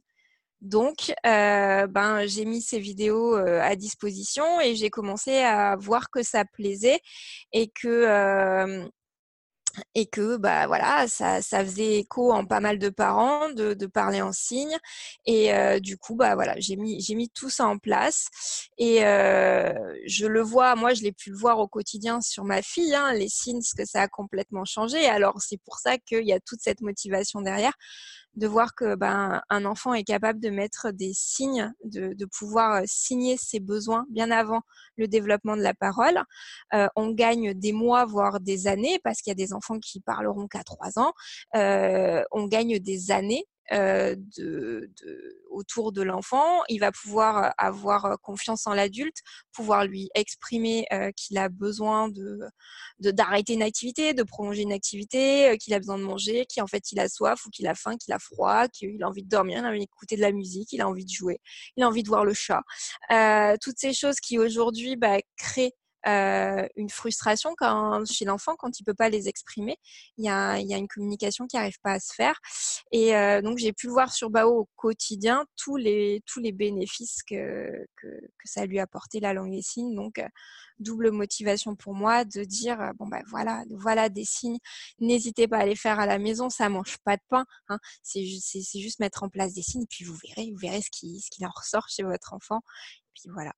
Donc, 0.61 1.11
euh, 1.25 1.87
ben, 1.87 2.27
j'ai 2.27 2.45
mis 2.45 2.61
ces 2.61 2.79
vidéos 2.79 3.35
euh, 3.35 3.59
à 3.61 3.75
disposition 3.75 4.61
et 4.61 4.75
j'ai 4.75 4.91
commencé 4.91 5.39
à 5.39 5.75
voir 5.75 6.11
que 6.11 6.21
ça 6.21 6.45
plaisait 6.45 6.99
et 7.51 7.69
que 7.69 7.87
euh, 7.87 8.87
et 9.95 10.05
que 10.05 10.37
bah 10.37 10.67
voilà 10.67 11.07
ça, 11.07 11.41
ça 11.41 11.63
faisait 11.63 11.99
écho 11.99 12.31
en 12.31 12.45
pas 12.45 12.59
mal 12.59 12.79
de 12.79 12.89
parents 12.89 13.49
de, 13.49 13.73
de 13.73 13.85
parler 13.85 14.21
en 14.21 14.31
signes 14.31 14.77
et 15.25 15.53
euh, 15.53 15.79
du 15.79 15.97
coup 15.97 16.15
bah 16.15 16.35
voilà 16.35 16.55
j'ai 16.57 16.75
mis 16.75 17.01
j'ai 17.01 17.15
mis 17.15 17.29
tout 17.29 17.49
ça 17.49 17.67
en 17.67 17.77
place 17.77 18.27
et 18.77 19.05
euh, 19.05 19.73
je 20.05 20.25
le 20.27 20.41
vois 20.41 20.75
moi 20.75 20.93
je 20.93 21.03
l'ai 21.03 21.11
pu 21.11 21.29
le 21.31 21.37
voir 21.37 21.59
au 21.59 21.67
quotidien 21.67 22.21
sur 22.21 22.43
ma 22.43 22.61
fille 22.61 22.93
hein, 22.95 23.13
les 23.13 23.29
signes 23.29 23.61
ce 23.61 23.75
que 23.75 23.85
ça 23.85 24.01
a 24.03 24.07
complètement 24.07 24.65
changé. 24.65 25.05
Alors 25.07 25.41
c'est 25.41 25.59
pour 25.63 25.77
ça 25.77 25.97
qu'il 25.97 26.25
y 26.25 26.33
a 26.33 26.39
toute 26.39 26.61
cette 26.61 26.81
motivation 26.81 27.41
derrière 27.41 27.73
de 28.35 28.47
voir 28.47 28.75
que 28.75 28.95
ben, 28.95 29.41
un 29.49 29.65
enfant 29.65 29.93
est 29.93 30.03
capable 30.03 30.39
de 30.39 30.49
mettre 30.49 30.91
des 30.91 31.11
signes, 31.13 31.71
de, 31.83 32.25
pouvoir 32.25 32.81
signer 32.85 33.35
ses 33.37 33.59
besoins 33.59 34.05
bien 34.09 34.31
avant 34.31 34.61
le 34.95 35.07
développement 35.07 35.57
de 35.57 35.61
la 35.61 35.73
parole. 35.73 36.21
Euh, 36.73 36.87
on 36.95 37.11
gagne 37.11 37.53
des 37.53 37.73
mois, 37.73 38.05
voire 38.05 38.39
des 38.39 38.67
années, 38.67 38.99
parce 39.03 39.21
qu'il 39.21 39.31
y 39.31 39.33
a 39.33 39.35
des 39.35 39.53
enfants 39.53 39.79
qui 39.79 39.99
parleront 39.99 40.47
qu'à 40.47 40.63
trois 40.63 40.97
ans. 40.97 41.13
Euh, 41.55 42.23
on 42.31 42.47
gagne 42.47 42.79
des 42.79 43.11
années 43.11 43.45
euh, 43.71 44.15
de, 44.37 44.89
de, 45.01 45.41
autour 45.49 45.91
de 45.91 46.01
l'enfant. 46.01 46.61
Il 46.67 46.79
va 46.79 46.91
pouvoir 46.91 47.53
avoir 47.57 48.19
confiance 48.21 48.67
en 48.67 48.73
l'adulte, 48.73 49.17
pouvoir 49.53 49.85
lui 49.85 50.09
exprimer 50.15 50.85
euh, 50.91 51.11
qu'il 51.15 51.37
a 51.37 51.49
besoin 51.49 52.09
de 52.09 52.39
d'arrêter 52.99 53.53
une 53.53 53.63
activité, 53.63 54.13
de 54.13 54.23
prolonger 54.23 54.61
une 54.61 54.73
activité, 54.73 55.49
euh, 55.49 55.55
qu'il 55.55 55.73
a 55.73 55.79
besoin 55.79 55.97
de 55.97 56.03
manger, 56.03 56.45
qu'en 56.53 56.67
fait 56.67 56.91
il 56.91 56.99
a 56.99 57.09
soif 57.09 57.45
ou 57.45 57.49
qu'il 57.49 57.67
a 57.67 57.75
faim, 57.75 57.97
qu'il 57.97 58.13
a 58.13 58.19
froid, 58.19 58.67
qu'il 58.67 59.01
a 59.03 59.07
envie 59.07 59.23
de 59.23 59.29
dormir, 59.29 59.59
il 59.59 59.65
a 59.65 59.69
envie 59.69 59.79
d'écouter 59.79 60.15
de 60.15 60.21
la 60.21 60.31
musique, 60.31 60.71
il 60.73 60.81
a 60.81 60.87
envie 60.87 61.05
de 61.05 61.09
jouer, 61.11 61.39
il 61.77 61.83
a 61.83 61.87
envie 61.87 62.03
de 62.03 62.09
voir 62.09 62.25
le 62.25 62.33
chat. 62.33 62.61
Euh, 63.11 63.55
toutes 63.61 63.79
ces 63.79 63.93
choses 63.93 64.19
qui 64.19 64.37
aujourd'hui 64.37 64.95
bah, 64.95 65.17
créent 65.37 65.73
euh, 66.07 66.67
une 66.75 66.89
frustration 66.89 67.53
quand, 67.57 68.05
chez 68.05 68.25
l'enfant 68.25 68.55
quand 68.57 68.79
il 68.79 68.83
peut 68.83 68.93
pas 68.93 69.09
les 69.09 69.27
exprimer. 69.27 69.77
Il 70.17 70.25
y 70.25 70.29
a, 70.29 70.59
il 70.59 70.67
y 70.67 70.73
a 70.73 70.77
une 70.77 70.87
communication 70.87 71.47
qui 71.47 71.57
arrive 71.57 71.79
pas 71.83 71.93
à 71.93 71.99
se 71.99 72.13
faire. 72.13 72.39
Et 72.91 73.15
euh, 73.15 73.41
donc 73.41 73.57
j'ai 73.57 73.73
pu 73.73 73.87
voir 73.87 74.11
sur 74.13 74.29
Bao 74.29 74.49
au 74.49 74.69
quotidien 74.75 75.45
tous 75.57 75.77
les 75.77 76.21
tous 76.25 76.39
les 76.39 76.51
bénéfices 76.51 77.23
que 77.23 77.85
que, 77.97 78.07
que 78.07 78.45
ça 78.45 78.65
lui 78.65 78.79
a 78.79 78.83
apporté 78.83 79.19
la 79.19 79.33
langue 79.33 79.51
des 79.51 79.61
signes. 79.61 79.95
Donc 79.95 80.19
euh, 80.19 80.27
double 80.79 81.11
motivation 81.11 81.75
pour 81.75 81.93
moi 81.93 82.25
de 82.25 82.43
dire 82.43 82.81
euh, 82.81 82.91
bon 82.97 83.07
ben 83.07 83.21
voilà 83.27 83.63
voilà 83.69 84.09
des 84.09 84.25
signes. 84.25 84.59
N'hésitez 84.99 85.47
pas 85.47 85.59
à 85.59 85.65
les 85.65 85.75
faire 85.75 85.99
à 85.99 86.05
la 86.05 86.19
maison. 86.19 86.49
Ça 86.49 86.69
mange 86.69 86.97
pas 87.03 87.17
de 87.17 87.23
pain. 87.29 87.45
Hein. 87.69 87.79
C'est 88.03 88.25
c'est 88.41 88.79
juste 88.79 88.99
mettre 88.99 89.23
en 89.23 89.29
place 89.29 89.53
des 89.53 89.63
signes. 89.63 89.85
Puis 89.89 90.05
vous 90.05 90.15
verrez 90.27 90.51
vous 90.51 90.57
verrez 90.57 90.81
ce 90.81 90.89
qui 90.91 91.21
ce 91.21 91.29
qui 91.29 91.45
en 91.45 91.51
ressort 91.55 91.87
chez 91.89 92.03
votre 92.03 92.33
enfant. 92.33 92.61
Puis 93.13 93.29
voilà. 93.33 93.53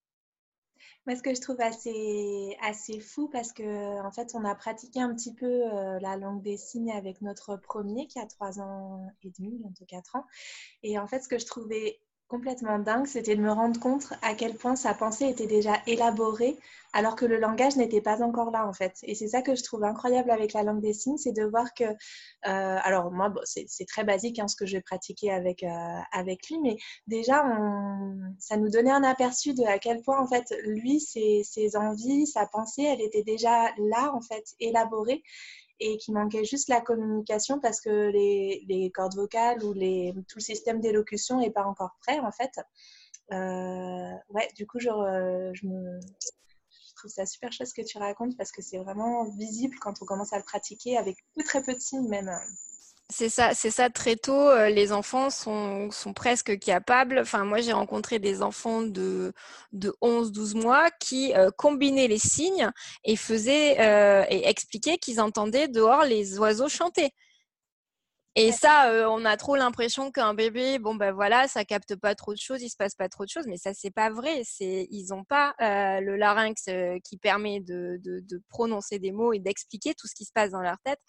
Moi, 1.06 1.18
ce 1.18 1.22
que 1.22 1.36
je 1.36 1.42
trouve 1.42 1.60
assez, 1.60 2.56
assez 2.62 3.02
fou, 3.02 3.28
parce 3.28 3.52
que 3.52 4.02
en 4.06 4.12
fait, 4.12 4.32
on 4.36 4.46
a 4.46 4.56
pratiqué 4.56 5.02
un 5.02 5.13
petit 5.13 5.34
peu 5.34 5.46
euh, 5.46 6.00
la 6.00 6.16
langue 6.16 6.42
des 6.42 6.56
signes 6.56 6.94
avec 6.94 7.22
notre 7.22 7.58
premier 7.58 8.08
qui 8.08 8.20
a 8.20 8.26
trois 8.26 8.62
ans 8.62 9.06
et 9.22 9.32
demi, 9.38 9.58
bientôt 9.58 9.86
quatre 9.86 10.16
ans. 10.16 10.26
Et 10.82 10.98
en 10.98 11.08
fait, 11.08 11.20
ce 11.20 11.28
que 11.28 11.38
je 11.38 11.46
trouvais 11.46 12.00
complètement 12.34 12.80
dingue, 12.80 13.06
c'était 13.06 13.36
de 13.36 13.41
me 13.41 13.52
rendre 13.52 13.80
compte 13.80 14.12
à 14.24 14.34
quel 14.34 14.56
point 14.56 14.76
sa 14.76 14.96
pensée 14.96 15.30
était 15.30 15.46
déjà 15.46 15.74
élaborée 15.86 16.58
alors 16.91 17.15
que 17.15 17.26
le 17.26 17.38
langage 17.38 17.76
n'était 17.76 18.02
pas 18.02 18.24
encore 18.24 18.50
là 18.50 18.67
en 18.67 18.74
fait. 18.74 18.98
Et 19.04 19.13
c'est 19.13 19.28
ça 19.28 19.43
que 19.43 19.54
je 19.54 19.62
trouve 19.62 19.84
incroyable 19.84 20.32
avec 20.32 20.54
la 20.54 20.63
langue 20.63 20.82
des 20.82 20.93
signes, 20.93 21.17
c'est 21.17 21.32
de 21.32 21.43
voir 21.43 21.76
que, 21.76 21.84
euh, 21.84 21.93
alors 22.43 23.12
moi 23.12 23.32
c'est 23.46 23.86
très 23.88 24.04
basique 24.04 24.39
hein, 24.39 24.48
ce 24.48 24.56
que 24.56 24.65
je 24.65 24.78
vais 24.78 24.82
pratiquer 24.82 25.32
avec, 25.32 25.62
euh, 25.62 26.00
avec 26.12 26.50
lui, 26.50 26.60
mais 26.60 26.78
déjà 27.06 27.43
ça 28.39 28.58
nous 28.58 28.69
donnait 28.69 28.91
un 28.91 29.04
aperçu 29.04 29.54
de 29.54 29.63
à 29.65 29.78
quel 29.78 30.02
point 30.02 30.19
en 30.19 30.28
fait 30.28 30.56
lui, 30.65 31.00
ses, 31.00 31.43
ses 31.43 31.76
envies, 31.76 32.26
sa 32.26 32.48
pensée, 32.48 32.84
elle 32.84 33.02
était 33.02 33.24
déjà 33.24 33.69
là 33.78 34.12
en 34.15 34.22
fait, 34.22 34.56
élaborée 34.60 35.22
et 35.80 35.98
qui 35.98 36.12
manquait 36.12 36.46
juste 36.46 36.70
la 36.70 36.82
communication 36.82 37.60
parce 37.60 37.82
que 37.82 38.10
les, 38.10 38.92
cordes 38.94 39.16
vocales 39.16 39.64
ou 39.64 39.74
les, 39.74 40.14
tout 40.28 40.38
le 40.38 40.44
système 40.44 40.80
d'élocution 40.80 41.40
n'est 41.40 41.52
pas 41.52 41.66
encore 41.66 41.98
prêt 42.02 42.20
en 42.20 42.32
fait. 42.32 42.52
Euh, 43.32 44.14
ouais, 44.30 44.48
du 44.56 44.68
coup, 44.68 44.80
je, 44.80 44.90
je, 45.54 45.68
me, 45.68 46.00
trouve 46.96 47.12
ça 47.12 47.26
super 47.26 47.52
chouette 47.52 47.68
ce 47.68 47.74
que 47.74 47.86
tu 47.86 47.98
racontes 47.98 48.38
parce 48.38 48.52
que 48.52 48.62
c'est 48.62 48.78
vraiment 48.78 49.26
visible 49.38 49.76
quand 49.82 50.02
on 50.02 50.06
commence 50.06 50.34
à 50.34 50.38
le 50.38 50.44
pratiquer 50.44 50.98
avec 50.98 51.18
très 51.46 51.62
peu 51.62 51.74
de 51.74 51.80
signes 51.80 52.08
même. 52.08 52.32
C'est 53.10 53.30
ça, 53.30 53.54
c'est 53.54 53.70
ça 53.70 53.89
très 53.89 54.16
tôt. 54.16 54.50
Euh, 54.50 54.70
les 54.70 54.92
enfants 54.92 55.30
sont, 55.30 55.89
presque 56.16 56.58
capables. 56.58 57.20
Enfin, 57.20 57.44
moi, 57.46 57.62
j'ai 57.62 57.74
rencontré 57.74 58.18
des 58.18 58.42
enfants 58.42 58.82
de, 58.82 59.34
de 59.72 59.94
11, 60.02 60.32
12 60.32 60.56
mois 60.56 60.89
qui 61.00 61.34
euh, 61.36 61.52
combinaient 61.52 62.08
les 62.08 62.18
signes 62.18 62.72
et 63.04 63.16
faisaient 63.16 63.80
euh, 63.80 64.26
et 64.30 64.48
expliquaient 64.48 64.98
qu'ils 64.98 65.22
entendaient 65.22 65.68
dehors 65.68 66.06
les 66.06 66.39
oiseaux 66.39 66.70
chanter. 66.70 67.12
Et 68.36 68.52
ça, 68.52 68.91
euh, 68.91 69.06
on 69.10 69.26
a 69.26 69.38
trop 69.38 69.56
l'impression 69.56 70.12
qu'un 70.12 70.34
bébé, 70.34 70.80
bon 70.80 70.96
ben 70.96 71.12
voilà, 71.12 71.48
ça 71.48 71.65
capte 71.65 71.96
pas 71.96 72.15
trop 72.15 72.34
de 72.34 72.39
choses, 72.39 72.63
il 72.63 72.69
se 72.69 72.76
passe 72.76 72.96
pas 72.96 73.08
trop 73.08 73.26
de 73.26 73.30
choses, 73.30 73.46
mais 73.46 73.58
ça 73.58 73.76
c'est 73.76 73.91
pas 73.91 74.10
vrai. 74.10 74.41
C'est, 74.43 74.88
ils 74.89 75.10
n'ont 75.10 75.24
pas 75.24 75.54
euh, 75.62 76.02
le 76.02 76.15
larynx 76.15 76.67
euh, 76.67 76.98
qui 77.04 77.17
permet 77.17 77.60
de, 77.60 78.00
de, 78.04 78.22
de, 78.22 78.41
prononcer 78.50 78.98
des 78.98 79.12
mots 79.12 79.34
et 79.34 79.39
d'expliquer 79.39 79.93
tout 79.93 80.08
ce 80.08 80.15
qui 80.15 80.26
se 80.26 80.32
passe 80.34 80.50
dans 80.50 80.62
leur 80.62 80.80
tête, 80.84 81.00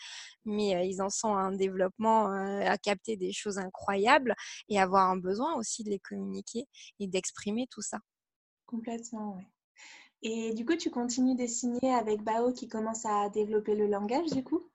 mais 0.44 0.86
ils 0.86 1.00
en 1.00 1.08
sont 1.08 1.34
un 1.34 1.52
développement 1.52 2.26
à 2.26 2.76
capter 2.76 3.16
des 3.16 3.32
choses 3.32 3.56
incroyables 3.56 4.34
et 4.68 4.78
avoir 4.78 5.08
un 5.08 5.16
besoin 5.16 5.54
aussi 5.54 5.82
de 5.82 5.90
les 5.90 6.00
communiquer 6.00 6.66
et 7.00 7.06
d'exprimer 7.06 7.66
tout 7.70 7.82
ça. 7.82 7.98
Complètement, 8.66 9.36
oui. 9.38 9.44
Et 10.22 10.54
du 10.54 10.64
coup, 10.64 10.76
tu 10.76 10.90
continues 10.90 11.36
d'essayer 11.36 11.92
avec 11.92 12.22
Bao 12.22 12.52
qui 12.52 12.66
commence 12.66 13.04
à 13.04 13.28
développer 13.28 13.74
le 13.74 13.86
langage, 13.86 14.30
du 14.30 14.42
coup? 14.42 14.70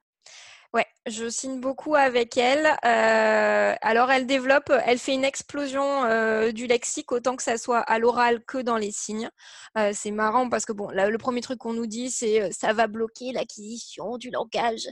Je 1.09 1.29
signe 1.29 1.59
beaucoup 1.59 1.95
avec 1.95 2.37
elle. 2.37 2.65
Euh, 2.85 3.75
alors, 3.81 4.11
elle 4.11 4.25
développe, 4.27 4.71
elle 4.85 4.99
fait 4.99 5.13
une 5.13 5.23
explosion 5.23 6.03
euh, 6.05 6.51
du 6.51 6.67
lexique, 6.67 7.11
autant 7.11 7.35
que 7.35 7.43
ça 7.43 7.57
soit 7.57 7.79
à 7.79 7.99
l'oral 7.99 8.43
que 8.45 8.57
dans 8.57 8.77
les 8.77 8.91
signes. 8.91 9.29
Euh, 9.77 9.91
c'est 9.93 10.11
marrant 10.11 10.49
parce 10.49 10.65
que 10.65 10.73
bon, 10.73 10.89
le 10.91 11.17
premier 11.17 11.41
truc 11.41 11.59
qu'on 11.59 11.73
nous 11.73 11.87
dit, 11.87 12.11
c'est 12.11 12.51
ça 12.51 12.73
va 12.73 12.87
bloquer 12.87 13.31
l'acquisition 13.31 14.17
du 14.17 14.29
langage. 14.29 14.87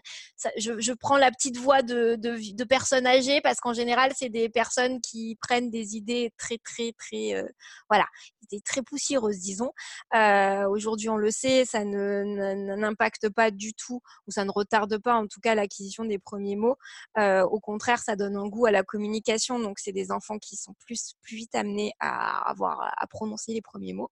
Je, 0.58 0.94
prends 0.94 1.18
la 1.18 1.32
petite 1.32 1.58
voix 1.58 1.82
de, 1.82 2.16
de, 2.16 2.56
de 2.56 2.64
personnes 2.64 3.08
âgées 3.08 3.42
parce 3.42 3.60
qu'en 3.60 3.74
général, 3.74 4.12
c'est 4.16 4.30
des 4.30 4.50
personnes 4.50 5.00
qui 5.02 5.38
prennent 5.42 5.70
des 5.70 5.96
idées 5.96 6.32
très, 6.38 6.58
très, 6.58 6.94
très, 6.94 7.44
voilà, 7.90 8.06
des 8.52 8.62
très 8.62 8.82
poussiéreuses, 8.82 9.40
disons. 9.40 9.72
Aujourd'hui, 10.70 11.10
on 11.10 11.18
le 11.18 11.32
sait, 11.32 11.66
ça 11.66 11.84
n'impacte 11.84 13.30
pas 13.30 13.52
du 13.52 13.74
tout 13.74 14.02
ou 14.28 14.32
ça 14.32 14.46
ne 14.46 14.52
retarde 14.52 14.98
pas, 14.98 15.16
en 15.16 15.28
tout 15.28 15.40
cas, 15.42 15.56
l'acquisition 15.56 16.06
des 16.08 16.20
premiers 16.20 16.56
mots. 16.56 16.78
au 17.18 17.60
contraire, 17.60 18.00
ça 18.00 18.16
donne 18.16 18.36
un 18.36 18.48
goût 18.48 18.66
à 18.66 18.72
la 18.72 18.84
communication. 18.84 19.60
Donc, 19.60 19.80
c'est 19.80 19.92
des 19.92 20.12
enfants 20.12 20.38
qui 20.40 20.56
sont 20.56 20.74
plus, 20.86 21.14
plus 21.22 21.38
vite 21.38 21.56
amenés 21.56 21.94
à 22.00 22.50
avoir 22.50 22.94
à 22.98 23.08
prononcer 23.08 23.54
les 23.54 23.62
premiers 23.62 23.94
mots. 23.94 24.12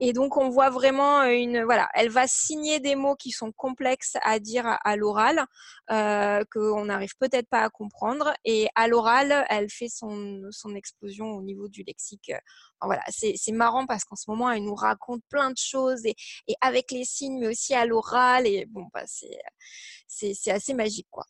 Et 0.00 0.12
donc, 0.12 0.36
on 0.36 0.48
voit 0.48 0.70
vraiment 0.70 1.24
une 1.24 1.64
voilà, 1.64 1.88
elle 1.94 2.10
va 2.10 2.26
signer 2.26 2.80
des 2.80 2.94
mots 2.94 3.16
qui 3.16 3.30
sont 3.30 3.52
complexes 3.52 4.16
à 4.22 4.38
dire 4.38 4.78
à, 4.84 4.96
l'oral, 4.96 5.46
qu'on 5.88 6.84
n'arrive 6.84 7.16
peut-être 7.18 7.48
pas 7.48 7.62
à 7.62 7.70
comprendre. 7.70 8.32
Et 8.44 8.68
à 8.74 8.88
l'oral, 8.88 9.44
elle 9.48 9.70
fait 9.70 9.88
son, 9.88 10.42
son 10.50 10.74
explosion 10.74 11.32
au 11.32 11.42
niveau 11.42 11.68
du 11.68 11.82
lexique. 11.82 12.32
voilà, 12.82 13.02
c'est 13.08 13.52
marrant 13.52 13.86
parce 13.86 14.04
qu'en 14.04 14.16
ce 14.16 14.30
moment, 14.30 14.50
elle 14.50 14.64
nous 14.64 14.74
raconte 14.74 15.22
plein 15.28 15.50
de 15.50 15.58
choses 15.58 16.04
et, 16.06 16.14
et 16.48 16.54
avec 16.60 16.90
les 16.90 17.04
signes, 17.04 17.38
mais 17.40 17.48
aussi 17.48 17.74
à 17.74 17.86
l'oral. 17.86 18.46
Et 18.46 18.66
bon, 18.66 18.86
bah, 18.92 19.04
c'est 19.06 20.50
assez 20.50 20.74
magique, 20.74 21.08
quoi. 21.10 21.25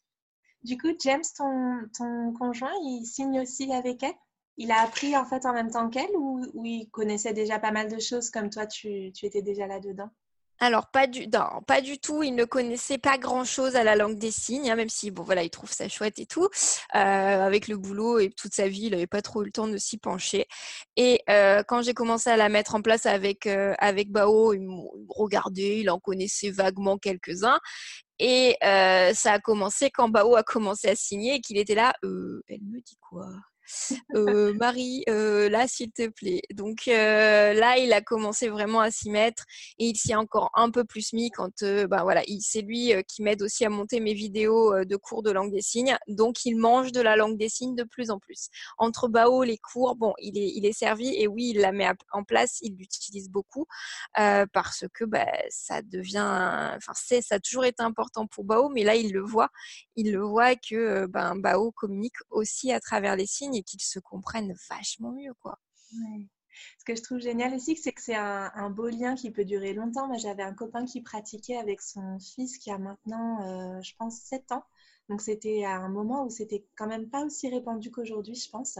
Du 0.66 0.76
coup, 0.76 0.88
James, 0.98 1.22
ton, 1.36 2.32
conjoint, 2.32 2.72
il 2.82 3.06
signe 3.06 3.40
aussi 3.40 3.72
avec 3.72 4.02
elle? 4.02 4.16
Il 4.56 4.72
a 4.72 4.80
appris 4.80 5.16
en 5.16 5.24
fait 5.24 5.46
en 5.46 5.52
même 5.52 5.70
temps 5.70 5.88
qu'elle 5.88 6.10
ou, 6.16 6.44
il 6.64 6.88
connaissait 6.90 7.32
déjà 7.32 7.60
pas 7.60 7.70
mal 7.70 7.88
de 7.88 8.00
choses 8.00 8.30
comme 8.30 8.50
toi, 8.50 8.66
tu, 8.66 9.12
tu 9.12 9.26
étais 9.26 9.42
déjà 9.42 9.68
là-dedans? 9.68 10.10
Alors 10.58 10.90
pas 10.90 11.06
du, 11.06 11.28
non, 11.28 11.62
pas 11.66 11.80
du 11.82 11.98
tout. 11.98 12.22
Il 12.22 12.34
ne 12.34 12.44
connaissait 12.44 12.98
pas 12.98 13.18
grand-chose 13.18 13.76
à 13.76 13.84
la 13.84 13.94
langue 13.94 14.18
des 14.18 14.30
signes, 14.30 14.70
hein, 14.70 14.74
même 14.76 14.88
si 14.88 15.10
bon 15.10 15.22
voilà, 15.22 15.42
il 15.44 15.50
trouve 15.50 15.70
ça 15.70 15.88
chouette 15.88 16.18
et 16.18 16.26
tout. 16.26 16.48
Euh, 16.94 16.98
avec 16.98 17.68
le 17.68 17.76
boulot 17.76 18.18
et 18.18 18.30
toute 18.30 18.54
sa 18.54 18.66
vie, 18.66 18.86
il 18.86 18.92
n'avait 18.92 19.06
pas 19.06 19.22
trop 19.22 19.42
eu 19.42 19.46
le 19.46 19.52
temps 19.52 19.68
de 19.68 19.76
s'y 19.76 19.98
pencher. 19.98 20.46
Et 20.96 21.20
euh, 21.28 21.62
quand 21.68 21.82
j'ai 21.82 21.92
commencé 21.92 22.30
à 22.30 22.38
la 22.38 22.48
mettre 22.48 22.74
en 22.74 22.80
place 22.82 23.04
avec 23.04 23.46
euh, 23.46 23.74
avec 23.78 24.10
Bao, 24.10 24.54
il 24.54 24.62
me 24.62 24.72
regardait, 25.10 25.80
il 25.80 25.90
en 25.90 26.00
connaissait 26.00 26.50
vaguement 26.50 26.96
quelques-uns. 26.96 27.60
Et 28.18 28.56
ça 28.60 29.32
a 29.32 29.38
commencé 29.40 29.90
quand 29.90 30.08
Bao 30.08 30.36
a 30.36 30.42
commencé 30.42 30.88
à 30.88 30.96
signer 30.96 31.34
et 31.36 31.40
qu'il 31.40 31.58
était 31.58 31.74
là. 31.74 31.94
elle 32.02 32.62
me 32.62 32.80
dit 32.80 32.96
quoi? 33.00 33.28
Marie, 34.14 35.04
là, 35.06 35.66
s'il 35.68 35.92
te 35.92 36.08
plaît. 36.08 36.42
Donc 36.54 36.86
là, 36.86 37.78
il 37.78 37.92
a 37.92 38.00
commencé 38.00 38.48
vraiment 38.48 38.80
à 38.80 38.90
s'y 38.90 39.10
mettre 39.10 39.44
et 39.78 39.86
il 39.86 39.96
s'y 39.96 40.12
est 40.12 40.14
encore 40.14 40.50
un 40.54 40.70
peu 40.70 40.84
plus 40.84 41.12
mis 41.12 41.30
quand, 41.30 41.64
bah 41.88 42.02
voilà, 42.02 42.22
c'est 42.40 42.62
lui 42.62 42.92
qui 43.08 43.22
m'aide 43.22 43.42
aussi 43.42 43.64
à 43.64 43.68
monter 43.68 44.00
mes 44.00 44.14
vidéos 44.14 44.84
de 44.84 44.96
cours 44.96 45.22
de 45.22 45.30
langue 45.30 45.52
des 45.52 45.62
signes. 45.62 45.96
Donc 46.08 46.44
il 46.44 46.56
mange 46.56 46.92
de 46.92 47.00
la 47.00 47.16
langue 47.16 47.36
des 47.36 47.48
signes 47.48 47.74
de 47.74 47.84
plus 47.84 48.10
en 48.10 48.18
plus. 48.18 48.48
Entre 48.78 49.08
Bao, 49.08 49.42
les 49.42 49.58
cours, 49.58 49.96
bon, 49.96 50.14
il 50.18 50.38
est, 50.38 50.52
il 50.54 50.64
est 50.64 50.72
servi 50.72 51.14
et 51.16 51.26
oui, 51.26 51.52
il 51.54 51.60
la 51.60 51.72
met 51.72 51.88
en 52.12 52.24
place, 52.24 52.58
il 52.62 52.76
l'utilise 52.76 53.30
beaucoup 53.30 53.66
parce 54.14 54.84
que 54.94 55.04
bah, 55.04 55.26
ça 55.48 55.82
devient, 55.82 56.76
enfin, 56.76 56.92
ça 56.94 57.34
a 57.34 57.40
toujours 57.40 57.64
été 57.64 57.82
important 57.82 58.26
pour 58.26 58.44
Bao, 58.44 58.68
mais 58.68 58.84
là, 58.84 58.94
il 58.94 59.12
le 59.12 59.22
voit, 59.22 59.50
il 59.96 60.12
le 60.12 60.22
voit 60.22 60.54
que 60.54 61.06
ben, 61.06 61.36
Bao 61.36 61.72
communique 61.72 62.16
aussi 62.30 62.72
à 62.72 62.80
travers 62.80 63.16
les 63.16 63.26
signes 63.26 63.55
et 63.56 63.62
qu'ils 63.62 63.80
se 63.80 63.98
comprennent 63.98 64.54
vachement 64.68 65.12
mieux, 65.12 65.34
quoi. 65.40 65.58
Ce 66.78 66.84
que 66.84 66.94
je 66.94 67.02
trouve 67.02 67.18
génial 67.18 67.54
aussi, 67.54 67.76
c'est 67.76 67.92
que 67.92 68.02
c'est 68.02 68.14
un, 68.14 68.70
beau 68.70 68.88
lien 68.88 69.14
qui 69.14 69.30
peut 69.30 69.44
durer 69.44 69.74
longtemps. 69.74 70.06
Moi, 70.06 70.16
j'avais 70.16 70.42
un 70.42 70.54
copain 70.54 70.84
qui 70.84 71.02
pratiquait 71.02 71.56
avec 71.56 71.82
son 71.82 72.18
fils 72.18 72.58
qui 72.58 72.70
a 72.70 72.78
maintenant, 72.78 73.42
euh, 73.42 73.80
je 73.82 73.94
pense, 73.96 74.18
7 74.20 74.52
ans. 74.52 74.64
Donc, 75.08 75.20
c'était 75.20 75.64
à 75.64 75.76
un 75.76 75.88
moment 75.88 76.24
où 76.24 76.30
c'était 76.30 76.64
quand 76.76 76.86
même 76.86 77.08
pas 77.08 77.24
aussi 77.24 77.48
répandu 77.48 77.90
qu'aujourd'hui, 77.90 78.34
je 78.34 78.50
pense. 78.50 78.78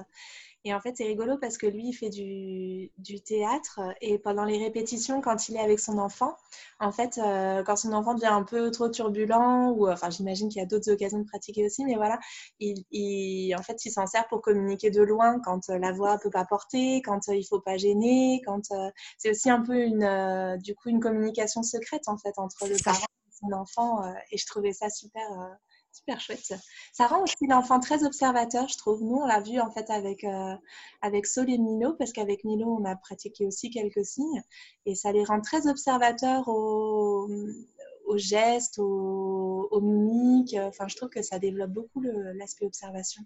Et 0.66 0.74
en 0.74 0.80
fait, 0.80 0.96
c'est 0.96 1.04
rigolo 1.04 1.38
parce 1.38 1.58
que 1.58 1.66
lui, 1.68 1.90
il 1.90 1.92
fait 1.92 2.10
du, 2.10 2.90
du, 2.98 3.20
théâtre 3.20 3.78
et 4.00 4.18
pendant 4.18 4.44
les 4.44 4.58
répétitions, 4.58 5.20
quand 5.20 5.48
il 5.48 5.54
est 5.54 5.60
avec 5.60 5.78
son 5.78 5.96
enfant, 5.96 6.36
en 6.80 6.90
fait, 6.90 7.18
euh, 7.18 7.62
quand 7.62 7.76
son 7.76 7.92
enfant 7.92 8.14
devient 8.14 8.26
un 8.26 8.42
peu 8.42 8.72
trop 8.72 8.88
turbulent, 8.88 9.70
ou 9.76 9.88
enfin, 9.88 10.10
j'imagine 10.10 10.48
qu'il 10.48 10.58
y 10.58 10.64
a 10.64 10.66
d'autres 10.66 10.90
occasions 10.90 11.20
de 11.20 11.24
pratiquer 11.24 11.64
aussi, 11.64 11.84
mais 11.84 11.94
voilà, 11.94 12.18
il, 12.58 12.84
il 12.90 13.54
en 13.54 13.62
fait, 13.62 13.84
il 13.84 13.92
s'en 13.92 14.08
sert 14.08 14.26
pour 14.26 14.42
communiquer 14.42 14.90
de 14.90 15.02
loin 15.02 15.38
quand 15.38 15.70
euh, 15.70 15.78
la 15.78 15.92
voix 15.92 16.18
peut 16.18 16.30
pas 16.30 16.44
porter, 16.44 17.00
quand 17.00 17.28
euh, 17.28 17.36
il 17.36 17.44
faut 17.44 17.60
pas 17.60 17.76
gêner, 17.76 18.42
quand 18.44 18.62
c'est 19.18 19.30
aussi 19.30 19.48
un 19.48 19.62
peu 19.62 19.78
une, 19.78 20.58
du 20.60 20.74
coup, 20.74 20.88
une 20.88 20.98
communication 20.98 21.62
secrète 21.62 22.08
en 22.08 22.18
fait 22.18 22.36
entre 22.38 22.66
le 22.66 22.76
parent 22.82 22.98
et 22.98 23.32
son 23.40 23.52
enfant. 23.52 24.02
et 24.32 24.36
je 24.36 24.46
trouvais 24.46 24.72
ça 24.72 24.90
super 24.90 25.22
super 25.96 26.20
chouette. 26.20 26.54
Ça 26.92 27.06
rend 27.06 27.22
aussi 27.22 27.46
l'enfant 27.48 27.80
très 27.80 28.04
observateur, 28.04 28.68
je 28.68 28.76
trouve. 28.76 29.02
Nous, 29.02 29.16
on 29.16 29.26
l'a 29.26 29.40
vu 29.40 29.60
en 29.60 29.70
fait 29.70 29.88
avec, 29.90 30.24
euh, 30.24 30.54
avec 31.02 31.26
Sol 31.26 31.50
et 31.50 31.58
Milo, 31.58 31.94
parce 31.94 32.12
qu'avec 32.12 32.44
Milo, 32.44 32.76
on 32.80 32.84
a 32.84 32.96
pratiqué 32.96 33.46
aussi 33.46 33.70
quelques 33.70 34.04
signes. 34.04 34.42
Et 34.84 34.94
ça 34.94 35.12
les 35.12 35.24
rend 35.24 35.40
très 35.40 35.66
observateurs 35.66 36.48
aux, 36.48 37.28
aux 38.06 38.18
gestes, 38.18 38.78
aux, 38.78 39.68
aux, 39.70 39.80
mimiques. 39.80 40.56
Enfin, 40.58 40.86
je 40.88 40.96
trouve 40.96 41.10
que 41.10 41.22
ça 41.22 41.38
développe 41.38 41.72
beaucoup 41.72 42.00
l'aspect 42.00 42.66
observation. 42.66 43.22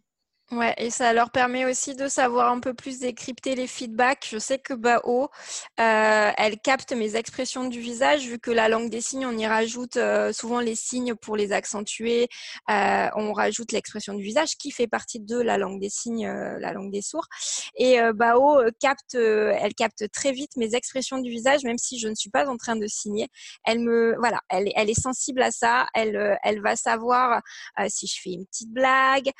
Ouais, 0.53 0.75
et 0.79 0.91
ça 0.91 1.13
leur 1.13 1.31
permet 1.31 1.65
aussi 1.65 1.95
de 1.95 2.09
savoir 2.09 2.51
un 2.51 2.59
peu 2.59 2.75
plus 2.75 2.99
décrypter 2.99 3.55
les 3.55 3.69
feedbacks. 3.69 4.27
Je 4.29 4.39
sais 4.39 4.59
que 4.59 4.75
Bao, 4.75 5.31
euh, 5.79 6.31
elle 6.37 6.59
capte 6.59 6.93
mes 6.93 7.15
expressions 7.15 7.69
du 7.69 7.79
visage, 7.79 8.27
vu 8.27 8.41
que 8.41 8.51
la 8.51 8.69
langue 8.69 8.91
des 8.91 9.01
signes, 9.01 9.27
on 9.27 9.39
y 9.39 9.47
rajoute 9.47 9.97
euh, 9.97 10.33
souvent 10.33 10.59
les 10.59 10.75
signes 10.75 11.15
pour 11.15 11.37
les 11.37 11.53
accentuer. 11.53 12.27
Euh, 12.69 13.09
on 13.15 13.33
rajoute 13.33 13.71
l'expression 13.71 14.13
du 14.15 14.25
visage 14.25 14.57
qui 14.57 14.73
fait 14.73 14.89
partie 14.89 15.21
de 15.21 15.39
la 15.39 15.57
langue 15.57 15.81
des 15.81 15.89
signes, 15.89 16.27
euh, 16.27 16.59
la 16.59 16.73
langue 16.73 16.91
des 16.91 17.03
sourds. 17.03 17.29
Et 17.77 18.01
euh, 18.01 18.13
Bao 18.13 18.61
capte, 18.81 19.15
elle 19.15 19.75
capte 19.75 20.11
très 20.11 20.33
vite 20.33 20.57
mes 20.57 20.75
expressions 20.75 21.19
du 21.19 21.31
visage, 21.31 21.63
même 21.63 21.79
si 21.79 22.01
je 22.01 22.09
ne 22.09 22.17
suis 22.17 22.31
pas 22.31 22.49
en 22.49 22.57
train 22.57 22.75
de 22.75 22.89
signer. 22.89 23.29
Elle 23.65 23.79
me, 23.79 24.17
voilà, 24.19 24.41
elle, 24.49 24.69
elle 24.75 24.91
est 24.91 25.01
sensible 25.01 25.43
à 25.43 25.53
ça. 25.53 25.87
Elle, 25.95 26.39
elle 26.43 26.61
va 26.61 26.75
savoir 26.75 27.41
si 27.89 28.09
je 28.09 28.21
fais 28.21 28.31
une 28.31 28.47
petite 28.47 28.73
blague, 28.73 29.31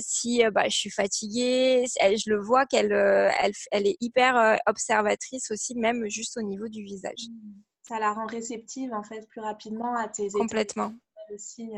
si 0.00 0.31
euh, 0.40 0.50
bah, 0.50 0.68
je 0.68 0.76
suis 0.76 0.90
fatiguée, 0.90 1.84
je 1.86 2.30
le 2.30 2.40
vois 2.40 2.66
qu'elle 2.66 2.92
euh, 2.92 3.30
elle, 3.70 3.86
est 3.86 3.96
hyper 4.00 4.36
euh, 4.36 4.56
observatrice 4.66 5.50
aussi, 5.50 5.74
même 5.74 6.08
juste 6.08 6.36
au 6.36 6.42
niveau 6.42 6.68
du 6.68 6.82
visage. 6.82 7.28
Mmh. 7.28 7.62
Ça 7.82 7.98
la 7.98 8.12
rend 8.12 8.26
réceptive 8.26 8.92
en 8.92 9.02
fait 9.02 9.26
plus 9.28 9.40
rapidement 9.40 9.96
à 9.96 10.08
tes 10.08 10.28
Complètement. 10.30 10.94
Aussi, 11.32 11.70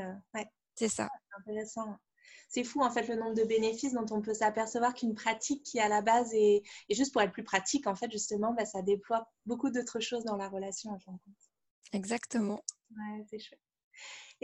C'est 0.74 0.88
ça. 0.88 1.08
intéressant. 1.38 1.96
C'est 2.48 2.64
fou 2.64 2.82
en 2.82 2.90
fait 2.90 3.08
le 3.08 3.16
nombre 3.16 3.34
de 3.34 3.44
bénéfices 3.44 3.94
dont 3.94 4.06
on 4.10 4.20
peut 4.20 4.34
s'apercevoir 4.34 4.94
qu'une 4.94 5.14
pratique 5.14 5.62
qui 5.64 5.80
à 5.80 5.88
la 5.88 6.02
base 6.02 6.32
est, 6.34 6.62
juste 6.90 7.12
pour 7.12 7.22
être 7.22 7.32
plus 7.32 7.44
pratique 7.44 7.86
en 7.86 7.94
fait 7.94 8.10
justement, 8.10 8.52
bah, 8.52 8.66
ça 8.66 8.82
déploie 8.82 9.28
beaucoup 9.46 9.70
d'autres 9.70 10.00
choses 10.00 10.24
dans 10.24 10.36
la 10.36 10.48
relation 10.48 10.90
en 10.90 10.98
fin 10.98 11.18
Exactement. 11.92 12.62
Ouais, 12.90 13.24
c'est 13.30 13.38
chouette. 13.38 13.60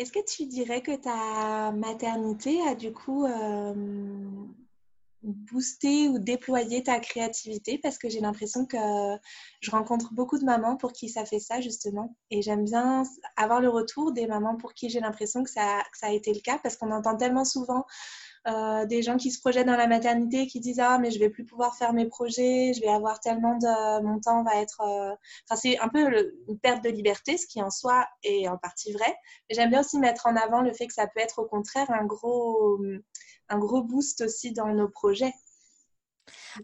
Est-ce 0.00 0.12
que 0.12 0.24
tu 0.24 0.46
dirais 0.46 0.80
que 0.80 0.96
ta 0.96 1.72
maternité 1.72 2.58
a 2.66 2.74
du 2.74 2.90
coup 2.90 3.26
euh, 3.26 3.74
boosté 5.22 6.08
ou 6.08 6.18
déployé 6.18 6.82
ta 6.82 7.00
créativité? 7.00 7.76
Parce 7.76 7.98
que 7.98 8.08
j'ai 8.08 8.20
l'impression 8.20 8.64
que 8.64 8.78
je 9.60 9.70
rencontre 9.70 10.14
beaucoup 10.14 10.38
de 10.38 10.46
mamans 10.46 10.78
pour 10.78 10.94
qui 10.94 11.10
ça 11.10 11.26
fait 11.26 11.38
ça 11.38 11.60
justement. 11.60 12.16
Et 12.30 12.40
j'aime 12.40 12.64
bien 12.64 13.02
avoir 13.36 13.60
le 13.60 13.68
retour 13.68 14.12
des 14.12 14.26
mamans 14.26 14.56
pour 14.56 14.72
qui 14.72 14.88
j'ai 14.88 15.00
l'impression 15.00 15.44
que 15.44 15.50
ça, 15.50 15.82
que 15.92 15.98
ça 15.98 16.06
a 16.06 16.12
été 16.12 16.32
le 16.32 16.40
cas 16.40 16.58
parce 16.62 16.78
qu'on 16.78 16.92
entend 16.92 17.18
tellement 17.18 17.44
souvent 17.44 17.84
euh, 18.48 18.86
des 18.86 19.02
gens 19.02 19.16
qui 19.16 19.30
se 19.30 19.38
projettent 19.38 19.66
dans 19.66 19.76
la 19.76 19.86
maternité, 19.86 20.46
qui 20.46 20.60
disent 20.60 20.80
ah 20.80 20.98
mais 20.98 21.10
je 21.10 21.18
vais 21.18 21.28
plus 21.28 21.44
pouvoir 21.44 21.76
faire 21.76 21.92
mes 21.92 22.06
projets, 22.06 22.72
je 22.74 22.80
vais 22.80 22.88
avoir 22.88 23.20
tellement 23.20 23.56
de 23.58 24.02
mon 24.02 24.18
temps 24.20 24.42
va 24.42 24.56
être, 24.60 24.80
euh, 24.80 25.14
enfin 25.48 25.60
c'est 25.60 25.78
un 25.78 25.88
peu 25.88 26.32
une 26.48 26.58
perte 26.58 26.82
de 26.82 26.88
liberté, 26.90 27.36
ce 27.36 27.46
qui 27.46 27.62
en 27.62 27.70
soi 27.70 28.06
est 28.22 28.48
en 28.48 28.56
partie 28.56 28.92
vrai. 28.92 29.14
Mais 29.48 29.56
j'aime 29.56 29.70
bien 29.70 29.80
aussi 29.80 29.98
mettre 29.98 30.26
en 30.26 30.36
avant 30.36 30.62
le 30.62 30.72
fait 30.72 30.86
que 30.86 30.94
ça 30.94 31.06
peut 31.06 31.20
être 31.20 31.40
au 31.40 31.46
contraire 31.46 31.90
un 31.90 32.04
gros 32.06 32.80
un 33.50 33.58
gros 33.58 33.82
boost 33.82 34.22
aussi 34.22 34.52
dans 34.52 34.68
nos 34.68 34.88
projets. 34.88 35.34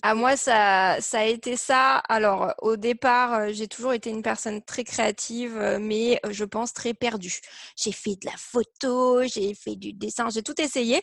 À 0.02 0.14
moi, 0.14 0.36
ça, 0.36 0.96
ça 1.00 1.20
a 1.20 1.24
été 1.24 1.56
ça. 1.56 1.96
Alors, 2.08 2.54
au 2.58 2.76
départ, 2.76 3.34
euh, 3.34 3.48
j'ai 3.52 3.68
toujours 3.68 3.92
été 3.92 4.10
une 4.10 4.22
personne 4.22 4.62
très 4.62 4.84
créative, 4.84 5.56
euh, 5.56 5.78
mais 5.80 6.20
euh, 6.24 6.30
je 6.32 6.44
pense 6.44 6.72
très 6.72 6.94
perdue. 6.94 7.40
J'ai 7.76 7.92
fait 7.92 8.16
de 8.16 8.26
la 8.26 8.36
photo, 8.36 9.22
j'ai 9.24 9.54
fait 9.54 9.76
du 9.76 9.92
dessin, 9.92 10.28
j'ai 10.30 10.42
tout 10.42 10.60
essayé. 10.60 11.02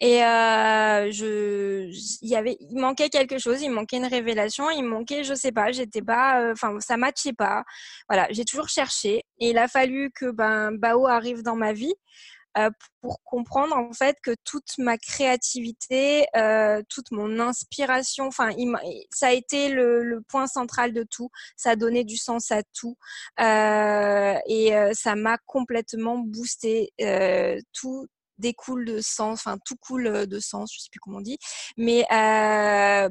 Et 0.00 0.20
je, 0.20 1.88
il 2.22 2.78
manquait 2.80 3.08
quelque 3.08 3.38
chose, 3.38 3.62
il 3.62 3.70
manquait 3.70 3.96
une 3.96 4.06
révélation, 4.06 4.70
il 4.70 4.82
manquait, 4.84 5.24
je 5.24 5.34
sais 5.34 5.52
pas, 5.52 5.72
j'étais 5.72 6.02
pas, 6.02 6.50
enfin, 6.52 6.78
ça 6.80 6.96
matchait 6.96 7.32
pas. 7.32 7.64
Voilà, 8.08 8.26
j'ai 8.30 8.44
toujours 8.44 8.68
cherché. 8.68 9.24
Et 9.40 9.50
il 9.50 9.58
a 9.58 9.68
fallu 9.68 10.10
que 10.14 10.30
ben 10.30 10.72
Bao 10.72 11.06
arrive 11.06 11.42
dans 11.42 11.56
ma 11.56 11.72
vie. 11.72 11.94
Euh, 12.58 12.70
pour 13.00 13.22
comprendre 13.22 13.76
en 13.76 13.92
fait 13.92 14.16
que 14.24 14.32
toute 14.44 14.76
ma 14.78 14.98
créativité, 14.98 16.26
euh, 16.36 16.82
toute 16.88 17.12
mon 17.12 17.38
inspiration, 17.38 18.26
enfin, 18.26 18.50
ça 19.10 19.28
a 19.28 19.32
été 19.32 19.68
le, 19.68 20.02
le, 20.02 20.20
point 20.20 20.48
central 20.48 20.92
de 20.92 21.04
tout. 21.08 21.30
Ça 21.56 21.70
a 21.70 21.76
donné 21.76 22.02
du 22.02 22.16
sens 22.16 22.50
à 22.50 22.62
tout 22.74 22.96
euh, 23.40 24.34
et 24.46 24.76
euh, 24.76 24.90
ça 24.94 25.14
m'a 25.14 25.38
complètement 25.46 26.18
boosté. 26.18 26.92
Euh, 27.00 27.60
tout 27.72 28.08
découle 28.38 28.84
de 28.84 29.00
sens, 29.00 29.40
enfin 29.40 29.58
tout 29.64 29.76
coule 29.76 30.26
de 30.26 30.40
sens, 30.40 30.72
je 30.74 30.80
sais 30.80 30.88
plus 30.90 30.98
comment 30.98 31.18
on 31.18 31.20
dit. 31.20 31.38
Mais 31.76 32.04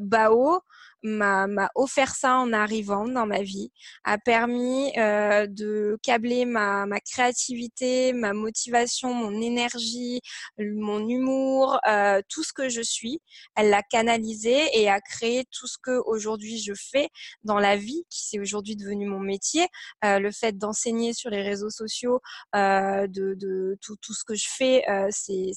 Bao, 0.02 0.60
m'a 1.04 1.48
offert 1.76 2.16
ça 2.16 2.38
en 2.38 2.54
arrivant 2.54 3.08
dans 3.08 3.26
ma 3.26 3.42
vie, 3.42 3.72
a 4.04 4.18
permis 4.18 4.92
euh, 4.98 5.48
de 5.48 5.98
câbler 6.04 6.46
ma, 6.46 6.86
ma, 6.86 7.00
créativité, 7.00 8.14
ma 8.14 8.34
motivation, 8.34 9.14
mon 9.14 9.42
énergie, 9.42 10.22
mon 10.58 11.08
humour, 11.08 11.80
euh, 11.88 12.22
tout 12.30 12.44
ce 12.44 12.54
que 12.54 12.70
je 12.70 12.82
suis. 12.82 13.22
Elle 13.56 13.70
l'a 13.70 13.84
canalisé 13.84 14.60
et 14.74 14.90
a 14.90 15.00
créé 15.02 15.46
tout 15.52 15.68
ce 15.68 15.78
que 15.82 16.02
aujourd'hui 16.06 16.60
je 16.60 16.74
fais 16.74 17.10
dans 17.44 17.60
la 17.60 17.76
vie, 17.76 18.04
qui 18.10 18.26
c'est 18.26 18.40
aujourd'hui 18.40 18.76
devenu 18.76 19.08
mon 19.08 19.20
métier. 19.20 19.68
Euh, 20.06 20.20
le 20.20 20.32
fait 20.32 20.58
d'enseigner 20.58 21.14
sur 21.14 21.30
les 21.30 21.42
réseaux 21.42 21.70
sociaux, 21.70 22.22
euh, 22.56 23.08
de, 23.08 23.78
tout, 23.82 23.96
tout, 24.02 24.14
ce 24.14 24.24
que 24.24 24.36
je 24.36 24.48
fais, 24.50 24.88
euh, 24.90 25.08
c'est 25.12 25.52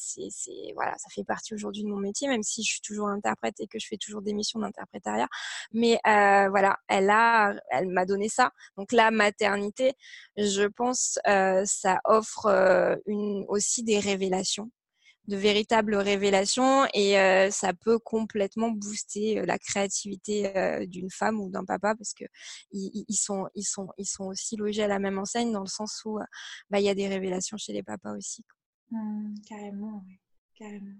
voilà, 0.74 0.94
ça 0.98 1.08
fait 1.14 1.24
partie 1.24 1.54
aujourd'hui 1.54 1.82
de 1.82 1.88
mon 1.88 1.96
métier, 1.96 2.28
même 2.28 2.42
si 2.42 2.62
je 2.62 2.72
suis 2.72 2.80
toujours 2.80 3.08
interprète 3.08 3.54
et 3.60 3.66
que 3.66 3.78
je 3.78 3.86
fais 3.86 3.96
toujours 3.96 4.22
des 4.22 4.32
missions 4.32 4.60
d'interprétariat. 4.60 5.28
Mais 5.72 5.98
euh, 6.06 6.48
voilà, 6.50 6.76
elle 6.88 7.10
a, 7.10 7.54
elle 7.70 7.88
m'a 7.88 8.06
donné 8.06 8.28
ça. 8.28 8.52
Donc 8.76 8.92
la 8.92 9.10
maternité, 9.10 9.94
je 10.36 10.64
pense, 10.64 11.18
euh, 11.26 11.62
ça 11.66 12.00
offre 12.04 12.46
euh, 12.46 12.96
une, 13.06 13.44
aussi 13.48 13.82
des 13.84 13.98
révélations 13.98 14.70
de 15.28 15.36
véritables 15.36 15.94
révélations 15.94 16.86
et 16.94 17.18
euh, 17.18 17.50
ça 17.50 17.72
peut 17.72 17.98
complètement 17.98 18.70
booster 18.70 19.38
euh, 19.38 19.46
la 19.46 19.58
créativité 19.58 20.56
euh, 20.56 20.84
d'une 20.86 21.10
femme 21.10 21.40
ou 21.40 21.48
d'un 21.48 21.64
papa 21.64 21.94
parce 21.94 22.12
que 22.12 22.24
ils, 22.72 23.04
sont 23.14 23.46
ils 23.54 23.62
sont 23.62 23.88
ils 23.98 24.06
sont 24.06 24.24
aussi 24.24 24.56
logés 24.56 24.82
à 24.82 24.88
la 24.88 24.98
même 24.98 25.18
enseigne 25.18 25.52
dans 25.52 25.60
le 25.60 25.66
sens 25.66 26.02
où 26.04 26.18
bah 26.70 26.80
il 26.80 26.84
y 26.84 26.88
a 26.88 26.94
des 26.94 27.06
révélations 27.06 27.56
chez 27.56 27.72
les 27.72 27.82
papas 27.82 28.16
aussi. 28.16 28.44
Mmh, 28.90 29.34
carrément, 29.48 30.02
oui, 30.06 30.18
carrément. 30.56 30.96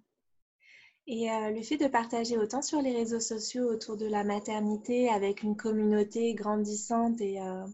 Et 1.06 1.30
euh, 1.30 1.50
le 1.50 1.62
fait 1.62 1.76
de 1.76 1.88
partager 1.88 2.38
autant 2.38 2.62
sur 2.62 2.80
les 2.80 2.94
réseaux 2.94 3.20
sociaux 3.20 3.64
autour 3.64 3.96
de 3.96 4.06
la 4.06 4.24
maternité 4.24 5.08
avec 5.08 5.42
une 5.42 5.56
communauté 5.56 6.34
grandissante 6.34 7.20
et, 7.20 7.40
euh, 7.40 7.66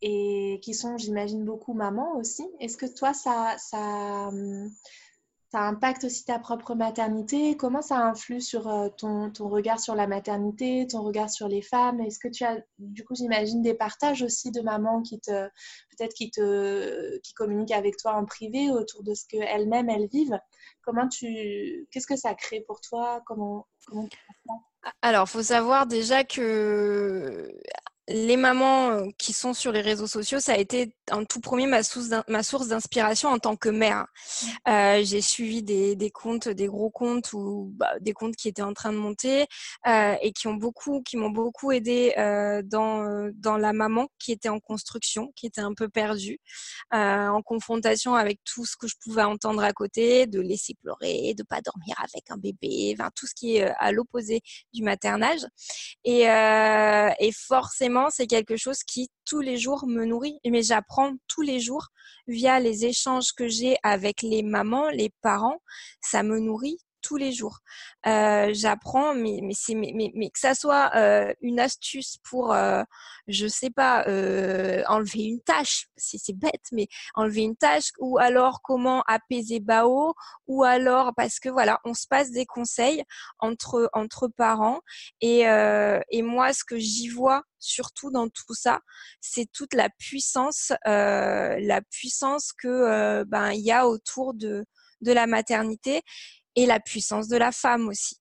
et 0.00 0.58
qui 0.62 0.74
sont, 0.74 0.96
j'imagine, 0.96 1.44
beaucoup 1.44 1.74
mamans 1.74 2.16
aussi, 2.16 2.44
est-ce 2.60 2.76
que 2.76 2.86
toi, 2.86 3.12
ça, 3.12 3.56
ça, 3.58 4.30
ça, 5.52 5.60
impacte 5.60 6.04
aussi 6.04 6.24
ta 6.24 6.38
propre 6.38 6.74
maternité? 6.74 7.56
Comment 7.56 7.82
ça 7.82 7.98
influe 7.98 8.40
sur 8.40 8.68
euh, 8.68 8.88
ton, 8.96 9.30
ton, 9.30 9.48
regard 9.48 9.78
sur 9.78 9.94
la 9.94 10.06
maternité, 10.06 10.86
ton 10.86 11.02
regard 11.02 11.30
sur 11.30 11.48
les 11.48 11.62
femmes? 11.62 12.00
Est-ce 12.00 12.18
que 12.18 12.28
tu 12.28 12.44
as, 12.44 12.58
du 12.78 13.04
coup, 13.04 13.14
j'imagine, 13.14 13.62
des 13.62 13.74
partages 13.74 14.22
aussi 14.22 14.50
de 14.50 14.60
mamans 14.60 15.02
qui 15.02 15.20
te, 15.20 15.48
peut-être 15.90 16.14
qui 16.14 16.30
te, 16.30 17.18
qui 17.20 17.34
communiquent 17.34 17.72
avec 17.72 17.96
toi 17.96 18.14
en 18.14 18.24
privé 18.24 18.70
autour 18.70 19.02
de 19.02 19.14
ce 19.14 19.24
qu'elles-mêmes, 19.28 19.90
elles 19.90 20.08
vivent? 20.08 20.38
Comment 20.82 21.08
tu, 21.08 21.86
qu'est-ce 21.90 22.06
que 22.06 22.16
ça 22.16 22.34
crée 22.34 22.64
pour 22.66 22.80
toi? 22.80 23.22
Comment, 23.26 23.66
comment 23.86 24.08
Alors, 25.02 25.28
faut 25.28 25.42
savoir 25.42 25.86
déjà 25.86 26.24
que 26.24 27.48
les 28.08 28.36
mamans 28.36 28.90
euh, 28.90 29.08
qui 29.16 29.32
sont 29.32 29.54
sur 29.54 29.70
les 29.70 29.80
réseaux 29.80 30.08
sociaux, 30.08 30.40
ça 30.40 30.54
a 30.54 30.56
été 30.56 30.94
en 31.10 31.24
tout 31.24 31.40
premier 31.40 31.66
ma 31.66 31.82
source 31.82 32.68
d'inspiration 32.68 33.28
en 33.28 33.38
tant 33.38 33.54
que 33.56 33.68
mère. 33.68 34.06
Euh, 34.68 35.02
j'ai 35.04 35.20
suivi 35.20 35.62
des, 35.62 35.94
des, 35.94 36.10
comptes, 36.10 36.48
des 36.48 36.66
gros 36.66 36.90
comptes 36.90 37.32
ou 37.32 37.70
bah, 37.76 37.92
des 38.00 38.12
comptes 38.12 38.34
qui 38.34 38.48
étaient 38.48 38.62
en 38.62 38.72
train 38.72 38.92
de 38.92 38.98
monter 38.98 39.46
euh, 39.86 40.14
et 40.20 40.32
qui 40.32 40.48
ont 40.48 40.54
beaucoup, 40.54 41.02
qui 41.02 41.16
m'ont 41.16 41.30
beaucoup 41.30 41.70
aidé 41.70 42.14
euh, 42.18 42.62
dans 42.64 43.02
dans 43.34 43.56
la 43.56 43.72
maman 43.72 44.08
qui 44.18 44.32
était 44.32 44.48
en 44.48 44.58
construction, 44.58 45.32
qui 45.36 45.46
était 45.46 45.60
un 45.60 45.74
peu 45.74 45.88
perdue, 45.88 46.38
en 46.90 47.40
confrontation 47.42 48.14
avec 48.14 48.40
tout 48.44 48.64
ce 48.64 48.76
que 48.76 48.88
je 48.88 48.94
pouvais 49.02 49.22
entendre 49.22 49.62
à 49.62 49.72
côté, 49.72 50.26
de 50.26 50.40
laisser 50.40 50.74
pleurer, 50.82 51.34
de 51.34 51.42
pas 51.42 51.60
dormir 51.60 51.94
avec 51.98 52.30
un 52.30 52.36
bébé, 52.36 52.94
enfin 52.98 53.10
tout 53.14 53.26
ce 53.26 53.34
qui 53.34 53.56
est 53.56 53.72
à 53.78 53.92
l'opposé 53.92 54.40
du 54.72 54.82
maternage. 54.82 55.40
Et, 56.04 56.22
et 56.22 57.32
forcément 57.32 57.91
c'est 58.10 58.26
quelque 58.26 58.56
chose 58.56 58.78
qui 58.86 59.10
tous 59.24 59.40
les 59.40 59.56
jours 59.56 59.86
me 59.86 60.04
nourrit. 60.04 60.38
Mais 60.46 60.62
j'apprends 60.62 61.12
tous 61.28 61.42
les 61.42 61.60
jours 61.60 61.88
via 62.26 62.60
les 62.60 62.84
échanges 62.84 63.32
que 63.36 63.48
j'ai 63.48 63.76
avec 63.82 64.22
les 64.22 64.42
mamans, 64.42 64.90
les 64.90 65.10
parents. 65.22 65.60
Ça 66.00 66.22
me 66.22 66.38
nourrit 66.38 66.78
tous 67.02 67.16
les 67.16 67.32
jours. 67.32 67.58
Euh, 68.06 68.50
j'apprends, 68.54 69.14
mais 69.14 69.40
mais 69.42 70.30
que 70.30 70.38
ça 70.38 70.54
soit 70.54 70.90
euh, 70.96 71.32
une 71.40 71.60
astuce 71.60 72.18
pour, 72.28 72.52
euh, 72.52 72.82
je 73.28 73.46
sais 73.46 73.70
pas, 73.70 74.04
euh, 74.08 74.82
enlever 74.88 75.24
une 75.24 75.40
tâche, 75.40 75.88
c'est 75.96 76.18
c'est 76.18 76.36
bête, 76.36 76.66
mais 76.72 76.88
enlever 77.14 77.42
une 77.42 77.56
tâche, 77.56 77.90
ou 77.98 78.18
alors 78.18 78.60
comment 78.62 79.02
apaiser 79.06 79.60
Bao, 79.60 80.14
ou 80.46 80.64
alors 80.64 81.12
parce 81.16 81.38
que 81.40 81.48
voilà, 81.48 81.80
on 81.84 81.94
se 81.94 82.06
passe 82.08 82.30
des 82.30 82.46
conseils 82.46 83.04
entre 83.38 83.90
entre 83.92 84.28
parents 84.28 84.80
et 85.20 85.42
et 86.10 86.22
moi 86.22 86.52
ce 86.52 86.64
que 86.64 86.78
j'y 86.78 87.08
vois 87.08 87.42
surtout 87.58 88.10
dans 88.10 88.28
tout 88.28 88.54
ça, 88.54 88.80
c'est 89.20 89.46
toute 89.52 89.74
la 89.74 89.88
puissance, 89.98 90.72
la 90.84 91.80
puissance 91.90 92.52
que 92.52 93.24
ben 93.24 93.52
il 93.52 93.62
y 93.62 93.72
a 93.72 93.86
autour 93.88 94.34
de 94.34 94.64
de 95.02 95.12
la 95.12 95.26
maternité 95.26 96.02
et 96.56 96.66
la 96.66 96.80
puissance 96.80 97.28
de 97.28 97.36
la 97.36 97.52
femme 97.52 97.88
aussi. 97.88 98.16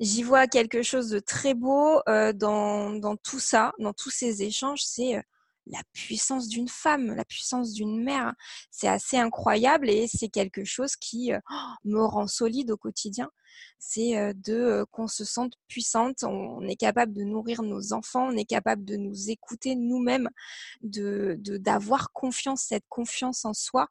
J'y 0.00 0.22
vois 0.22 0.46
quelque 0.46 0.82
chose 0.82 1.08
de 1.10 1.18
très 1.18 1.54
beau 1.54 2.00
euh, 2.08 2.32
dans, 2.32 3.16
tout 3.22 3.38
ça, 3.38 3.72
dans 3.78 3.92
tous 3.92 4.10
ces 4.10 4.42
échanges, 4.42 4.80
c'est 4.82 5.16
euh, 5.16 5.22
la 5.66 5.80
puissance 5.92 6.48
d'une 6.48 6.68
femme, 6.68 7.14
la 7.14 7.24
puissance 7.24 7.74
d'une 7.74 8.02
mère. 8.02 8.32
C'est 8.70 8.88
assez 8.88 9.18
incroyable 9.18 9.90
et 9.90 10.06
c'est 10.08 10.28
quelque 10.28 10.64
chose 10.64 10.96
qui 10.96 11.32
euh, 11.32 11.38
me 11.84 12.02
rend 12.02 12.26
solide 12.26 12.70
au 12.70 12.76
quotidien 12.78 13.30
c'est 13.78 14.34
de 14.34 14.84
qu'on 14.90 15.08
se 15.08 15.24
sente 15.24 15.54
puissante, 15.66 16.22
on, 16.22 16.60
est 16.68 16.76
capable 16.76 17.12
de 17.12 17.22
nourrir 17.22 17.62
nos 17.62 17.92
enfants, 17.92 18.28
on 18.28 18.36
est 18.36 18.44
capable 18.44 18.84
de 18.84 18.96
nous 18.96 19.30
écouter 19.30 19.74
nous-mêmes, 19.74 20.28
de 20.82 21.36
d'avoir 21.40 22.12
confiance, 22.12 22.62
cette 22.68 22.84
confiance 22.88 23.44
en 23.44 23.54
soi 23.54 23.88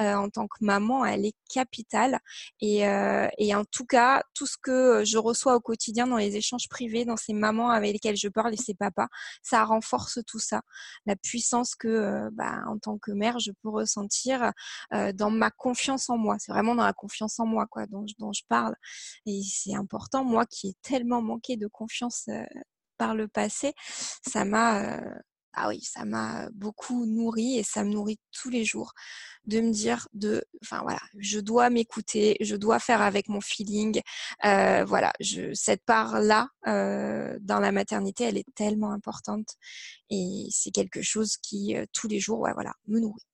en 0.00 0.28
tant 0.28 0.46
que 0.48 0.64
maman, 0.64 1.04
elle 1.04 1.24
est 1.24 1.36
capitale. 1.48 2.18
Et, 2.60 2.80
et 3.38 3.54
en 3.54 3.64
tout 3.64 3.86
cas, 3.86 4.22
tout 4.34 4.46
ce 4.46 4.56
que 4.60 5.04
je 5.04 5.18
reçois 5.18 5.54
au 5.54 5.60
quotidien 5.60 6.06
dans 6.06 6.16
les 6.16 6.36
échanges 6.36 6.68
privés, 6.68 7.04
dans 7.04 7.16
ces 7.16 7.32
mamans 7.32 7.70
avec 7.70 7.92
lesquelles 7.92 8.16
je 8.16 8.28
parle 8.28 8.54
et 8.54 8.56
ces 8.56 8.74
papas, 8.74 9.08
ça 9.42 9.64
renforce 9.64 10.18
tout 10.26 10.40
ça, 10.40 10.62
la 11.06 11.16
puissance 11.16 11.74
que 11.74 12.28
bah, 12.32 12.62
en 12.66 12.78
tant 12.78 12.98
que 12.98 13.12
mère 13.12 13.38
je 13.38 13.52
peux 13.62 13.68
ressentir 13.68 14.52
dans 15.14 15.30
ma 15.30 15.50
confiance 15.50 16.10
en 16.10 16.18
moi. 16.18 16.36
C'est 16.38 16.52
vraiment 16.52 16.74
dans 16.74 16.84
la 16.84 16.92
confiance 16.92 17.38
en 17.38 17.46
moi 17.46 17.66
quoi 17.66 17.86
dont, 17.86 18.04
dont 18.18 18.32
je 18.32 18.42
parle. 18.48 18.74
Et 19.26 19.42
c'est 19.42 19.74
important, 19.74 20.24
moi 20.24 20.46
qui 20.46 20.68
ai 20.68 20.74
tellement 20.82 21.22
manqué 21.22 21.56
de 21.56 21.66
confiance 21.66 22.28
par 22.96 23.14
le 23.14 23.28
passé, 23.28 23.74
ça 24.26 24.44
m'a 24.44 25.00
ah 25.60 25.68
oui, 25.68 25.80
ça 25.82 26.04
m'a 26.04 26.48
beaucoup 26.54 27.04
nourri 27.04 27.58
et 27.58 27.64
ça 27.64 27.82
me 27.82 27.90
nourrit 27.90 28.18
tous 28.30 28.48
les 28.48 28.64
jours 28.64 28.92
de 29.46 29.60
me 29.60 29.72
dire 29.72 30.06
de, 30.12 30.44
enfin 30.62 30.82
voilà, 30.82 31.00
je 31.18 31.40
dois 31.40 31.68
m'écouter, 31.68 32.36
je 32.40 32.54
dois 32.54 32.78
faire 32.78 33.02
avec 33.02 33.28
mon 33.28 33.40
feeling. 33.40 34.00
Euh, 34.44 34.84
voilà, 34.84 35.12
je, 35.20 35.52
cette 35.54 35.84
part 35.84 36.20
là 36.20 36.48
euh, 36.68 37.36
dans 37.40 37.58
la 37.58 37.72
maternité, 37.72 38.24
elle 38.24 38.38
est 38.38 38.54
tellement 38.54 38.92
importante 38.92 39.56
et 40.10 40.46
c'est 40.50 40.70
quelque 40.70 41.02
chose 41.02 41.36
qui 41.38 41.74
tous 41.92 42.08
les 42.08 42.20
jours, 42.20 42.40
ouais, 42.40 42.52
voilà, 42.54 42.74
me 42.86 43.00
nourrit. 43.00 43.26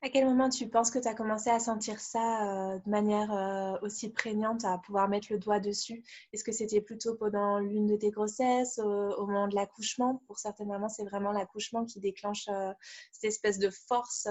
À 0.00 0.10
quel 0.10 0.26
moment 0.26 0.48
tu 0.48 0.68
penses 0.68 0.92
que 0.92 1.00
tu 1.00 1.08
as 1.08 1.14
commencé 1.14 1.50
à 1.50 1.58
sentir 1.58 1.98
ça 1.98 2.74
euh, 2.74 2.78
de 2.78 2.88
manière 2.88 3.32
euh, 3.32 3.76
aussi 3.82 4.08
prégnante, 4.10 4.64
à 4.64 4.78
pouvoir 4.78 5.08
mettre 5.08 5.26
le 5.30 5.38
doigt 5.38 5.58
dessus? 5.58 6.04
Est-ce 6.32 6.44
que 6.44 6.52
c'était 6.52 6.80
plutôt 6.80 7.16
pendant 7.16 7.58
l'une 7.58 7.86
de 7.86 7.96
tes 7.96 8.10
grossesses, 8.10 8.78
au 8.78 9.26
moment 9.26 9.48
de 9.48 9.56
l'accouchement? 9.56 10.22
Pour 10.28 10.38
certaines 10.38 10.68
mamans, 10.68 10.88
c'est 10.88 11.04
vraiment 11.04 11.32
l'accouchement 11.32 11.84
qui 11.84 11.98
déclenche 11.98 12.46
euh, 12.48 12.72
cette 13.10 13.24
espèce 13.24 13.58
de 13.58 13.70
force 13.70 14.28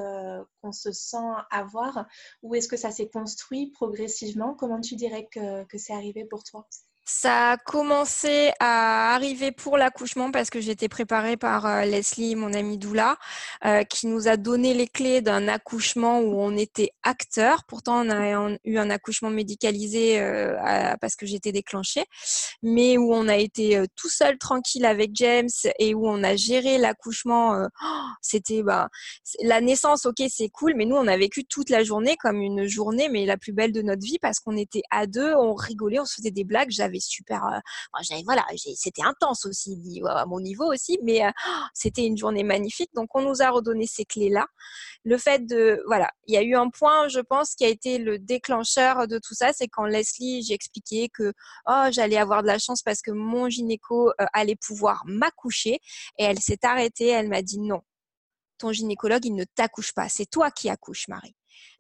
qu'on 0.62 0.72
se 0.72 0.94
sent 0.94 1.18
avoir. 1.52 2.08
Ou 2.44 2.56
est-ce 2.56 2.70
que 2.70 2.78
ça 2.78 2.92
s'est 2.92 3.10
construit 3.10 3.72
progressivement? 3.72 4.54
Comment 4.54 4.80
tu 4.80 4.96
dirais 4.96 5.28
que, 5.30 5.66
que 5.66 5.78
c'est 5.78 5.94
arrivé 5.94 6.24
pour 6.24 6.44
toi? 6.46 6.66
Ça 7.10 7.52
a 7.52 7.58
commencé 7.58 8.52
à 8.60 9.14
arriver 9.16 9.54
pour 9.54 9.78
l'accouchement 9.78 10.30
parce 10.30 10.50
que 10.50 10.60
j'étais 10.60 10.90
préparée 10.90 11.38
par 11.38 11.66
euh, 11.66 11.86
Leslie, 11.86 12.36
mon 12.36 12.54
amie 12.54 12.78
Doula, 12.78 13.18
euh, 13.66 13.84
qui 13.86 14.08
nous 14.08 14.28
a 14.28 14.36
donné 14.36 14.74
les 14.74 14.88
clés 14.88 15.22
d'un 15.22 15.48
accouchement 15.48 16.20
où 16.20 16.42
on 16.42 16.58
était 16.58 16.92
acteur. 17.04 17.64
Pourtant, 17.66 18.06
on 18.06 18.10
a 18.10 18.58
eu 18.66 18.78
un 18.78 18.90
accouchement 18.90 19.30
médicalisé 19.30 20.20
euh, 20.20 20.54
parce 21.00 21.16
que 21.16 21.26
j'étais 21.26 21.54
déclenchée, 21.54 22.04
mais 22.62 22.98
où 22.98 23.14
on 23.14 23.30
a 23.30 23.38
été 23.38 23.82
tout 23.96 24.10
seul, 24.10 24.38
tranquille 24.38 24.86
avec 24.86 25.12
James 25.14 25.48
et 25.80 25.94
où 25.94 26.06
on 26.10 26.22
a 26.26 26.36
géré 26.36 26.78
l'accouchement. 26.78 27.68
C'était 28.22 28.64
bah, 28.64 28.90
la 29.42 29.62
naissance, 29.62 30.06
ok, 30.06 30.24
c'est 30.30 30.50
cool, 30.50 30.74
mais 30.76 30.86
nous, 30.86 30.98
on 30.98 31.08
a 31.08 31.16
vécu 31.16 31.46
toute 31.46 31.70
la 31.70 31.84
journée 31.84 32.18
comme 32.20 32.42
une 32.42 32.68
journée, 32.68 33.08
mais 33.08 33.26
la 33.26 33.38
plus 33.38 33.54
belle 33.54 33.72
de 33.72 33.82
notre 33.82 34.04
vie 34.04 34.20
parce 34.20 34.40
qu'on 34.40 34.58
était 34.58 34.84
à 34.92 35.08
deux, 35.08 35.34
on 35.36 35.54
rigolait, 35.54 36.00
on 36.00 36.06
se 36.06 36.16
faisait 36.16 36.32
des 36.32 36.44
blagues. 36.44 36.70
J'avais 36.70 36.97
super, 37.00 37.62
voilà, 38.26 38.46
c'était 38.76 39.04
intense 39.04 39.46
aussi 39.46 40.02
à 40.06 40.26
mon 40.26 40.40
niveau 40.40 40.72
aussi, 40.72 41.00
mais 41.04 41.22
c'était 41.74 42.06
une 42.06 42.18
journée 42.18 42.44
magnifique. 42.44 42.90
Donc 42.94 43.10
on 43.16 43.22
nous 43.22 43.42
a 43.42 43.50
redonné 43.50 43.88
ces 43.88 44.06
clés 44.06 44.30
là. 44.30 44.48
Le 45.04 45.18
fait 45.18 45.46
de, 45.46 45.82
voilà, 45.88 46.10
il 46.26 46.34
y 46.34 46.38
a 46.38 46.44
eu 46.44 46.56
un 46.56 46.70
point, 46.70 47.08
je 47.08 47.20
pense, 47.20 47.56
qui 47.56 47.64
a 47.66 47.70
été 47.70 47.98
le 47.98 48.20
déclencheur 48.20 49.08
de 49.08 49.20
tout 49.20 49.34
ça, 49.34 49.54
c'est 49.54 49.68
quand 49.68 49.86
Leslie, 49.86 50.44
j'ai 50.44 50.54
expliqué 50.54 51.10
que 51.10 51.34
oh 51.68 51.86
j'allais 51.92 52.18
avoir 52.18 52.42
de 52.42 52.48
la 52.48 52.60
chance 52.60 52.82
parce 52.82 53.02
que 53.02 53.12
mon 53.12 53.50
gynéco 53.50 54.12
allait 54.34 54.56
pouvoir 54.56 55.04
m'accoucher 55.06 55.80
et 56.18 56.24
elle 56.24 56.40
s'est 56.40 56.60
arrêtée, 56.64 57.08
elle 57.08 57.30
m'a 57.30 57.42
dit 57.42 57.60
non, 57.60 57.82
ton 58.58 58.72
gynécologue, 58.72 59.26
il 59.26 59.36
ne 59.36 59.44
t'accouche 59.44 59.94
pas. 59.94 60.10
C'est 60.10 60.26
toi 60.26 60.52
qui 60.52 60.70
accouches, 60.70 61.08
Marie. 61.08 61.37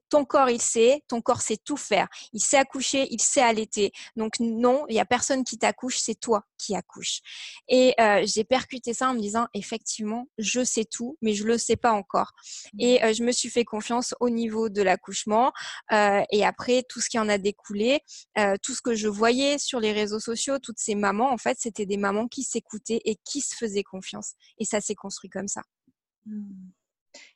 Ton 0.10 0.26
corps, 0.26 0.49
il 0.49 0.62
sait, 0.62 1.03
ton 1.08 1.22
corps 1.22 1.41
sait 1.41 1.58
tout 1.58 1.78
faire. 1.78 2.08
Il 2.34 2.41
sait 2.41 2.58
accoucher, 2.58 3.08
il 3.12 3.22
sait 3.22 3.41
allaiter. 3.41 3.91
Donc 4.16 4.39
non, 4.39 4.86
il 4.89 4.95
y 4.95 4.99
a 4.99 5.05
personne 5.05 5.43
qui 5.43 5.58
t'accouche, 5.58 5.97
c'est 5.97 6.20
toi 6.20 6.43
qui 6.58 6.76
accouches. 6.76 7.22
Et 7.68 7.93
euh, 7.99 8.24
j'ai 8.26 8.43
percuté 8.43 8.93
ça 8.93 9.10
en 9.10 9.14
me 9.14 9.20
disant, 9.20 9.47
effectivement, 9.53 10.28
je 10.38 10.64
sais 10.64 10.86
tout, 10.86 11.18
mais 11.22 11.34
je 11.34 11.45
le 11.45 11.58
sais 11.58 11.76
pas 11.76 11.91
encore. 11.91 12.34
Et 12.80 13.03
euh, 13.03 13.14
je 13.14 13.24
me 13.24 13.32
suis 13.32 13.49
fait 13.49 13.66
confiance 13.66 14.16
au 14.20 14.30
niveau 14.30 14.70
de 14.70 14.82
l'accouchement. 14.82 15.51
Euh, 15.91 16.24
et 16.32 16.45
après, 16.45 16.84
tout 16.88 16.99
ce 17.01 17.10
qui 17.10 17.20
en 17.20 17.30
a 17.30 17.38
découlé, 17.38 18.01
tout 18.64 18.74
ce 18.74 18.82
que 18.82 18.95
je 18.95 19.08
voyais 19.08 19.58
sur 19.58 19.80
les 19.80 19.91
réseaux 19.91 20.20
sociaux, 20.20 20.60
toutes 20.60 20.80
ces 20.80 20.95
mamans, 20.95 21.32
en 21.32 21.38
fait, 21.38 21.58
c'était 21.60 21.86
des 21.86 21.97
mamans 21.97 22.28
qui 22.28 22.43
s'écoutaient 22.43 23.01
et 23.05 23.18
qui 23.24 23.41
se 23.41 23.55
faisaient 23.55 23.84
confiance. 23.84 24.34
Et 24.60 24.66
ça 24.66 24.82
s'est 24.82 24.95
construit 24.95 25.30
comme 25.30 25.47
ça. 25.47 25.62
Mmh. 26.26 26.76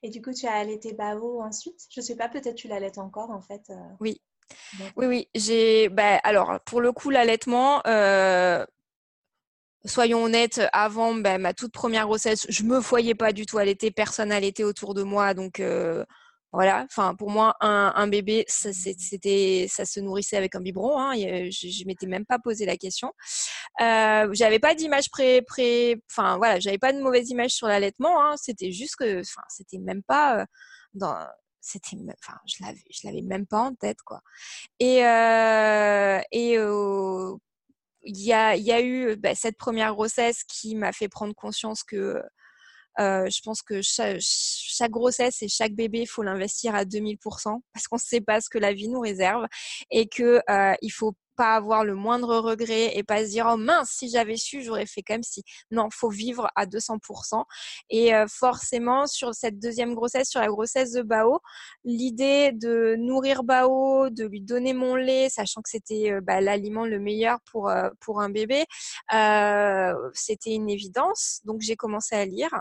Et 0.03 0.09
du 0.09 0.21
coup, 0.21 0.33
tu 0.33 0.47
as 0.47 0.53
allaité 0.53 0.93
Bao 0.93 1.41
ensuite? 1.41 1.87
Je 1.89 2.01
sais 2.01 2.15
pas, 2.15 2.29
peut-être 2.29 2.55
tu 2.55 2.67
l'allaites 2.67 2.97
encore 2.97 3.31
en 3.31 3.41
fait. 3.41 3.63
Euh. 3.69 3.75
Oui. 3.99 4.21
Oui, 4.97 5.05
oui. 5.05 5.29
J'ai. 5.33 5.89
Bah, 5.89 6.17
alors, 6.23 6.59
pour 6.65 6.81
le 6.81 6.91
coup, 6.91 7.09
l'allaitement, 7.09 7.81
euh, 7.87 8.65
soyons 9.85 10.23
honnêtes, 10.23 10.61
avant 10.73 11.15
bah, 11.15 11.37
ma 11.37 11.53
toute 11.53 11.71
première 11.71 12.05
grossesse, 12.05 12.45
je 12.49 12.63
me 12.63 12.77
voyais 12.77 13.15
pas 13.15 13.33
du 13.33 13.45
tout 13.45 13.57
allaiter. 13.57 13.91
Personne 13.91 14.29
n'allaitait 14.29 14.63
autour 14.63 14.93
de 14.93 15.03
moi, 15.03 15.33
donc 15.33 15.59
euh, 15.59 16.05
voilà, 16.53 16.83
enfin 16.83 17.15
pour 17.15 17.29
moi 17.29 17.55
un, 17.61 18.07
bébé 18.07 18.43
ça 18.47 18.73
c'était 18.73 19.67
ça 19.69 19.85
se 19.85 20.01
nourrissait 20.01 20.35
avec 20.35 20.53
un 20.55 20.59
biberon. 20.59 20.99
Hein, 20.99 21.13
je, 21.15 21.69
je 21.69 21.85
m'étais 21.85 22.07
même 22.07 22.25
pas 22.25 22.39
posé 22.39 22.65
la 22.65 22.75
question. 22.75 23.13
Euh, 23.81 24.29
j'avais 24.33 24.59
pas 24.59 24.75
d'image 24.75 25.09
pré 25.11 25.41
pré, 25.41 26.01
enfin 26.11 26.37
voilà, 26.37 26.59
j'avais 26.59 26.77
pas 26.77 26.91
de 26.91 26.99
mauvaise 27.01 27.29
image 27.29 27.51
sur 27.51 27.67
l'allaitement. 27.67 28.21
Hein, 28.21 28.35
c'était 28.37 28.71
juste 28.71 28.97
que, 28.97 29.21
enfin 29.21 29.41
c'était 29.49 29.77
même 29.77 30.03
pas 30.03 30.41
euh, 30.41 30.45
dans 30.93 31.15
c'était 31.61 31.97
enfin 32.21 32.37
je 32.45 32.63
l'avais 32.65 32.83
je 32.91 33.07
l'avais 33.07 33.21
même 33.21 33.45
pas 33.47 33.59
en 33.59 33.75
tête 33.75 34.01
quoi 34.03 34.21
et 34.79 35.05
euh, 35.05 36.19
et 36.31 36.55
il 38.03 38.17
y 38.25 38.33
a 38.33 38.55
il 38.55 38.63
y 38.63 38.71
a 38.71 38.81
eu 38.81 39.15
bah, 39.15 39.35
cette 39.35 39.57
première 39.57 39.93
grossesse 39.93 40.43
qui 40.43 40.75
m'a 40.75 40.91
fait 40.91 41.07
prendre 41.07 41.35
conscience 41.35 41.83
que 41.83 42.21
euh, 42.99 43.29
je 43.29 43.41
pense 43.41 43.61
que 43.61 43.81
chaque, 43.81 44.19
chaque, 44.81 44.91
grossesse 44.91 45.41
et 45.41 45.47
chaque 45.47 45.73
bébé, 45.73 46.01
il 46.01 46.07
faut 46.07 46.23
l'investir 46.23 46.75
à 46.75 46.85
2000% 46.85 47.61
parce 47.73 47.87
qu'on 47.87 47.95
ne 47.97 48.01
sait 48.01 48.21
pas 48.21 48.41
ce 48.41 48.49
que 48.49 48.57
la 48.57 48.73
vie 48.73 48.89
nous 48.89 48.99
réserve 48.99 49.45
et 49.89 50.07
que 50.07 50.41
euh, 50.49 50.73
faut 50.91 51.13
pas 51.35 51.55
avoir 51.55 51.83
le 51.83 51.95
moindre 51.95 52.37
regret 52.37 52.95
et 52.95 53.03
pas 53.03 53.25
se 53.25 53.31
dire 53.31 53.47
oh 53.51 53.57
mince 53.57 53.89
si 53.89 54.09
j'avais 54.09 54.37
su 54.37 54.61
j'aurais 54.61 54.85
fait 54.85 55.01
comme 55.01 55.23
si. 55.23 55.43
Non 55.71 55.89
faut 55.91 56.09
vivre 56.09 56.47
à 56.55 56.65
200% 56.65 57.43
et 57.89 58.13
euh, 58.13 58.25
forcément 58.27 59.07
sur 59.07 59.33
cette 59.33 59.59
deuxième 59.59 59.95
grossesse 59.95 60.29
sur 60.29 60.39
la 60.39 60.47
grossesse 60.47 60.91
de 60.91 61.01
Bao 61.01 61.39
l'idée 61.83 62.51
de 62.53 62.95
nourrir 62.97 63.43
Bao 63.43 64.09
de 64.09 64.25
lui 64.25 64.41
donner 64.41 64.73
mon 64.73 64.95
lait 64.95 65.29
sachant 65.29 65.61
que 65.61 65.69
c'était 65.69 66.11
euh, 66.11 66.21
bah, 66.21 66.41
l'aliment 66.41 66.85
le 66.85 66.99
meilleur 66.99 67.39
pour 67.51 67.69
euh, 67.69 67.89
pour 67.99 68.21
un 68.21 68.29
bébé 68.29 68.65
c'était 70.13 70.53
une 70.53 70.69
évidence. 70.69 71.41
Donc 71.45 71.61
j'ai 71.61 71.75
commencé 71.75 72.15
à 72.15 72.25
lire 72.25 72.51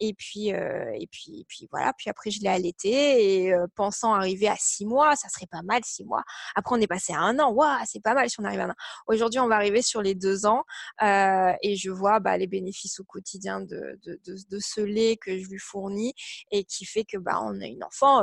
et 0.00 0.14
puis, 0.14 0.52
euh, 0.52 0.90
et 0.94 1.06
puis, 1.06 1.44
puis 1.48 1.68
voilà. 1.70 1.92
Puis 1.96 2.08
après, 2.10 2.30
je 2.30 2.40
l'ai 2.40 2.48
allaité 2.48 3.44
et 3.44 3.52
euh, 3.52 3.66
pensant 3.76 4.14
arriver 4.14 4.48
à 4.48 4.56
six 4.58 4.86
mois, 4.86 5.14
ça 5.14 5.28
serait 5.28 5.46
pas 5.46 5.62
mal 5.62 5.82
six 5.84 6.04
mois. 6.04 6.22
Après, 6.56 6.74
on 6.74 6.80
est 6.80 6.86
passé 6.86 7.12
à 7.12 7.20
un 7.20 7.38
an. 7.38 7.52
Waouh, 7.52 7.78
c'est 7.86 8.02
pas 8.02 8.14
mal 8.14 8.28
si 8.30 8.40
on 8.40 8.44
arrive 8.44 8.60
à 8.60 8.64
un 8.64 8.70
an. 8.70 8.74
Aujourd'hui, 9.06 9.40
on 9.40 9.48
va 9.48 9.56
arriver 9.56 9.82
sur 9.82 10.02
les 10.02 10.14
deux 10.14 10.46
ans 10.46 10.64
euh, 11.02 11.52
et 11.62 11.76
je 11.76 11.90
vois 11.90 12.18
bah, 12.18 12.36
les 12.38 12.46
bénéfices 12.46 12.98
au 13.00 13.04
quotidien 13.04 13.60
de, 13.60 13.98
de, 14.04 14.18
de, 14.24 14.36
de, 14.48 14.58
ce 14.58 14.80
lait 14.80 15.16
que 15.16 15.38
je 15.38 15.46
lui 15.48 15.58
fournis 15.58 16.14
et 16.50 16.64
qui 16.64 16.84
fait 16.84 17.04
que 17.04 17.18
bah, 17.18 17.40
on 17.42 17.60
a 17.60 17.66
une 17.66 17.84
enfant 17.84 18.22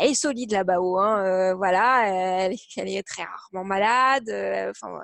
elle 0.00 0.10
est 0.10 0.14
solide 0.14 0.52
là-bas-haut. 0.52 0.98
Hein, 0.98 1.24
euh, 1.24 1.54
voilà, 1.54 2.06
elle, 2.06 2.56
elle, 2.76 2.88
est 2.88 3.06
très 3.06 3.22
rarement 3.22 3.64
malade. 3.64 4.28
Euh, 4.30 4.70
enfin, 4.70 4.98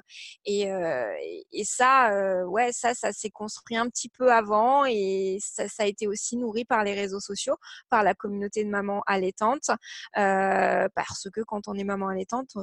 et, 0.46 0.70
euh, 0.72 1.12
et, 1.52 1.64
ça, 1.64 2.44
ouais, 2.46 2.72
ça, 2.72 2.94
ça 2.94 3.12
s'est 3.12 3.30
construit 3.30 3.76
un 3.76 3.88
petit 3.88 4.08
peu 4.08 4.32
avant 4.32 4.84
et 4.86 5.38
ça, 5.40 5.68
ça, 5.68 5.82
a 5.82 5.86
été 5.86 6.06
aussi 6.06 6.36
nourri 6.36 6.64
par 6.64 6.82
les 6.82 6.94
réseaux 6.94 7.20
sociaux, 7.20 7.56
par 7.90 8.02
la 8.02 8.14
communauté 8.14 8.64
de 8.64 8.70
mamans 8.70 9.02
allaitantes, 9.06 9.70
parce 10.14 11.28
que 11.32 11.42
quand 11.42 11.68
on 11.68 11.74
est 11.74 11.84
maman 11.84 12.08
allaitante, 12.08 12.54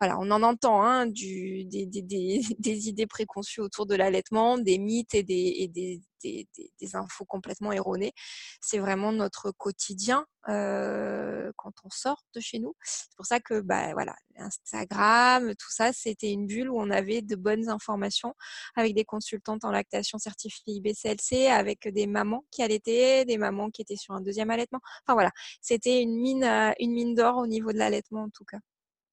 voilà, 0.00 0.18
on 0.18 0.30
en 0.30 0.42
entend 0.42 0.82
hein, 0.82 1.06
du, 1.06 1.64
des, 1.64 1.86
des, 1.86 2.02
des, 2.02 2.40
des, 2.58 2.88
idées 2.88 3.06
préconçues 3.06 3.60
autour 3.60 3.86
de 3.86 3.94
l'allaitement, 3.94 4.58
des 4.58 4.78
mythes 4.78 5.14
et 5.14 5.22
des, 5.22 5.54
et 5.58 5.68
des 5.68 6.00
des, 6.22 6.46
infos 6.94 7.24
complètement 7.24 7.72
erronées. 7.72 8.12
C'est 8.60 8.78
vraiment 8.78 9.12
notre 9.12 9.50
quotidien 9.52 10.26
euh, 10.48 11.50
quand 11.56 11.72
on 11.84 11.90
sort 11.90 12.22
de 12.34 12.40
chez 12.40 12.58
nous. 12.58 12.74
C'est 12.82 13.14
pour 13.16 13.26
ça 13.26 13.40
que 13.40 13.60
bah, 13.60 13.92
voilà, 13.92 14.14
Instagram, 14.36 15.54
tout 15.56 15.70
ça, 15.70 15.92
c'était 15.92 16.30
une 16.30 16.46
bulle 16.46 16.70
où 16.70 16.78
on 16.78 16.90
avait 16.90 17.22
de 17.22 17.36
bonnes 17.36 17.68
informations 17.68 18.34
avec 18.76 18.94
des 18.94 19.04
consultantes 19.04 19.64
en 19.64 19.70
lactation 19.70 20.18
certifiées 20.18 20.74
IBCLC, 20.74 21.48
avec 21.48 21.88
des 21.88 22.06
mamans 22.06 22.44
qui 22.50 22.62
allaitaient, 22.62 23.24
des 23.24 23.38
mamans 23.38 23.70
qui 23.70 23.82
étaient 23.82 23.96
sur 23.96 24.14
un 24.14 24.20
deuxième 24.20 24.50
allaitement. 24.50 24.80
Enfin 25.04 25.14
voilà, 25.14 25.32
c'était 25.60 26.02
une 26.02 26.16
mine, 26.16 26.44
euh, 26.44 27.14
d'or 27.14 27.38
au 27.38 27.46
niveau 27.46 27.72
de 27.72 27.78
l'allaitement 27.78 28.22
en 28.24 28.30
tout 28.30 28.44
cas. 28.44 28.58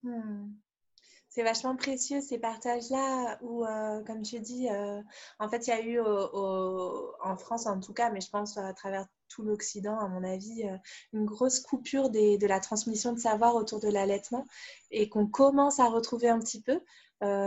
Mmh 0.02 0.52
c'est 1.34 1.42
vachement 1.42 1.74
précieux 1.74 2.20
ces 2.20 2.38
partages-là 2.38 3.38
où, 3.42 3.64
euh, 3.64 4.04
comme 4.04 4.22
tu 4.22 4.38
dis, 4.38 4.68
euh, 4.70 5.02
en 5.40 5.48
fait, 5.48 5.66
il 5.66 5.70
y 5.70 5.72
a 5.72 5.82
eu 5.82 6.00
en 6.00 7.36
France 7.36 7.66
en 7.66 7.80
tout 7.80 7.92
cas, 7.92 8.10
mais 8.10 8.20
je 8.20 8.30
pense 8.30 8.56
à 8.56 8.72
travers 8.72 9.04
tout 9.28 9.42
l'Occident, 9.42 9.98
à 9.98 10.06
mon 10.06 10.22
avis, 10.22 10.62
euh, 10.62 10.76
une 11.12 11.24
grosse 11.24 11.58
coupure 11.58 12.10
de 12.10 12.46
la 12.46 12.60
transmission 12.60 13.12
de 13.12 13.18
savoir 13.18 13.56
autour 13.56 13.80
de 13.80 13.88
l'allaitement 13.88 14.44
et 14.92 15.08
qu'on 15.08 15.26
commence 15.26 15.80
à 15.80 15.86
retrouver 15.86 16.28
un 16.28 16.38
petit 16.38 16.62
peu. 16.62 16.80